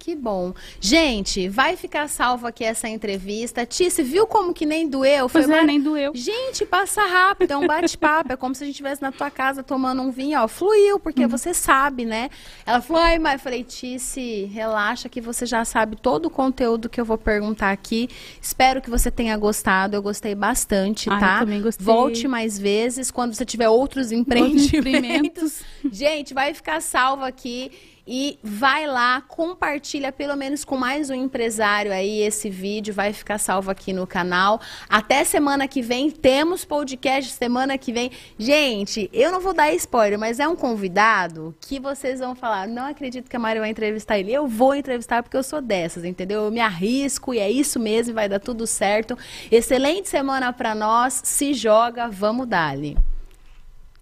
Que 0.05 0.15
bom. 0.15 0.53
Gente, 0.79 1.49
vai 1.49 1.75
ficar 1.75 2.07
salvo 2.07 2.45
aqui 2.45 2.63
essa 2.63 2.87
entrevista. 2.87 3.65
Tice, 3.65 4.03
viu 4.03 4.27
como 4.27 4.53
que 4.53 4.63
nem 4.63 4.87
doeu? 4.87 5.27
Foi 5.27 5.41
pois 5.41 5.57
é, 5.57 5.63
nem 5.63 5.81
doeu. 5.81 6.11
Gente, 6.13 6.63
passa 6.63 7.01
rápido, 7.01 7.53
é 7.53 7.57
um 7.57 7.65
bate-papo. 7.65 8.31
é 8.31 8.35
como 8.35 8.53
se 8.53 8.63
a 8.63 8.67
gente 8.67 8.75
estivesse 8.75 9.01
na 9.01 9.11
tua 9.11 9.31
casa 9.31 9.63
tomando 9.63 10.03
um 10.03 10.11
vinho, 10.11 10.39
ó. 10.39 10.47
Fluiu, 10.47 10.99
porque 10.99 11.23
uhum. 11.23 11.27
você 11.27 11.55
sabe, 11.55 12.05
né? 12.05 12.29
Ela 12.67 12.81
falou, 12.81 13.01
ai, 13.01 13.17
mas 13.17 13.33
eu 13.33 13.39
falei, 13.39 13.63
Tice, 13.63 14.45
relaxa 14.45 15.09
que 15.09 15.19
você 15.19 15.43
já 15.43 15.65
sabe 15.65 15.95
todo 15.95 16.27
o 16.27 16.29
conteúdo 16.29 16.87
que 16.87 17.01
eu 17.01 17.05
vou 17.05 17.17
perguntar 17.17 17.71
aqui. 17.71 18.07
Espero 18.39 18.83
que 18.83 18.91
você 18.91 19.09
tenha 19.09 19.35
gostado. 19.35 19.95
Eu 19.95 20.03
gostei 20.03 20.35
bastante, 20.35 21.09
ai, 21.09 21.19
tá? 21.19 21.33
Eu 21.37 21.39
também 21.39 21.63
gostei. 21.63 21.83
Volte 21.83 22.27
mais 22.27 22.59
vezes 22.59 23.09
quando 23.09 23.33
você 23.33 23.43
tiver 23.43 23.69
outros 23.69 24.11
empreendimentos. 24.11 25.63
gente, 25.91 26.31
vai 26.31 26.53
ficar 26.53 26.79
salvo 26.79 27.23
aqui. 27.23 27.71
E 28.07 28.37
vai 28.43 28.85
lá, 28.85 29.19
compartilha 29.21 30.11
pelo 30.11 30.35
menos 30.35 30.63
com 30.63 30.77
mais 30.77 31.09
um 31.09 31.15
empresário 31.15 31.91
aí 31.91 32.21
esse 32.21 32.51
vídeo, 32.51 32.93
vai 32.93 33.11
ficar 33.11 33.39
salvo 33.39 33.71
aqui 33.71 33.91
no 33.93 34.05
canal. 34.05 34.61
Até 34.87 35.23
semana 35.23 35.67
que 35.67 35.81
vem, 35.81 36.11
temos 36.11 36.63
podcast 36.63 37.31
semana 37.31 37.79
que 37.79 37.91
vem. 37.91 38.11
Gente, 38.37 39.09
eu 39.11 39.31
não 39.31 39.39
vou 39.39 39.53
dar 39.53 39.73
spoiler, 39.73 40.19
mas 40.19 40.39
é 40.39 40.47
um 40.47 40.55
convidado 40.55 41.55
que 41.59 41.79
vocês 41.79 42.19
vão 42.19 42.35
falar, 42.35 42.67
não 42.67 42.85
acredito 42.85 43.27
que 43.27 43.35
a 43.35 43.39
Mari 43.39 43.59
vai 43.59 43.71
entrevistar 43.71 44.19
ele. 44.19 44.31
Eu 44.31 44.47
vou 44.47 44.75
entrevistar 44.75 45.23
porque 45.23 45.37
eu 45.37 45.43
sou 45.43 45.59
dessas, 45.59 46.05
entendeu? 46.05 46.43
Eu 46.43 46.51
me 46.51 46.59
arrisco 46.59 47.33
e 47.33 47.39
é 47.39 47.49
isso 47.49 47.79
mesmo, 47.79 48.13
vai 48.13 48.29
dar 48.29 48.39
tudo 48.39 48.67
certo. 48.67 49.17
Excelente 49.51 50.09
semana 50.09 50.53
para 50.53 50.75
nós, 50.75 51.21
se 51.23 51.55
joga, 51.55 52.07
vamos 52.07 52.47
dali. 52.47 52.95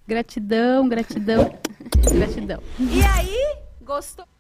Gratidão, 0.06 0.90
gratidão, 0.90 1.58
gratidão. 2.12 2.62
E 2.78 3.02
aí? 3.02 3.63
Gostou? 3.84 4.33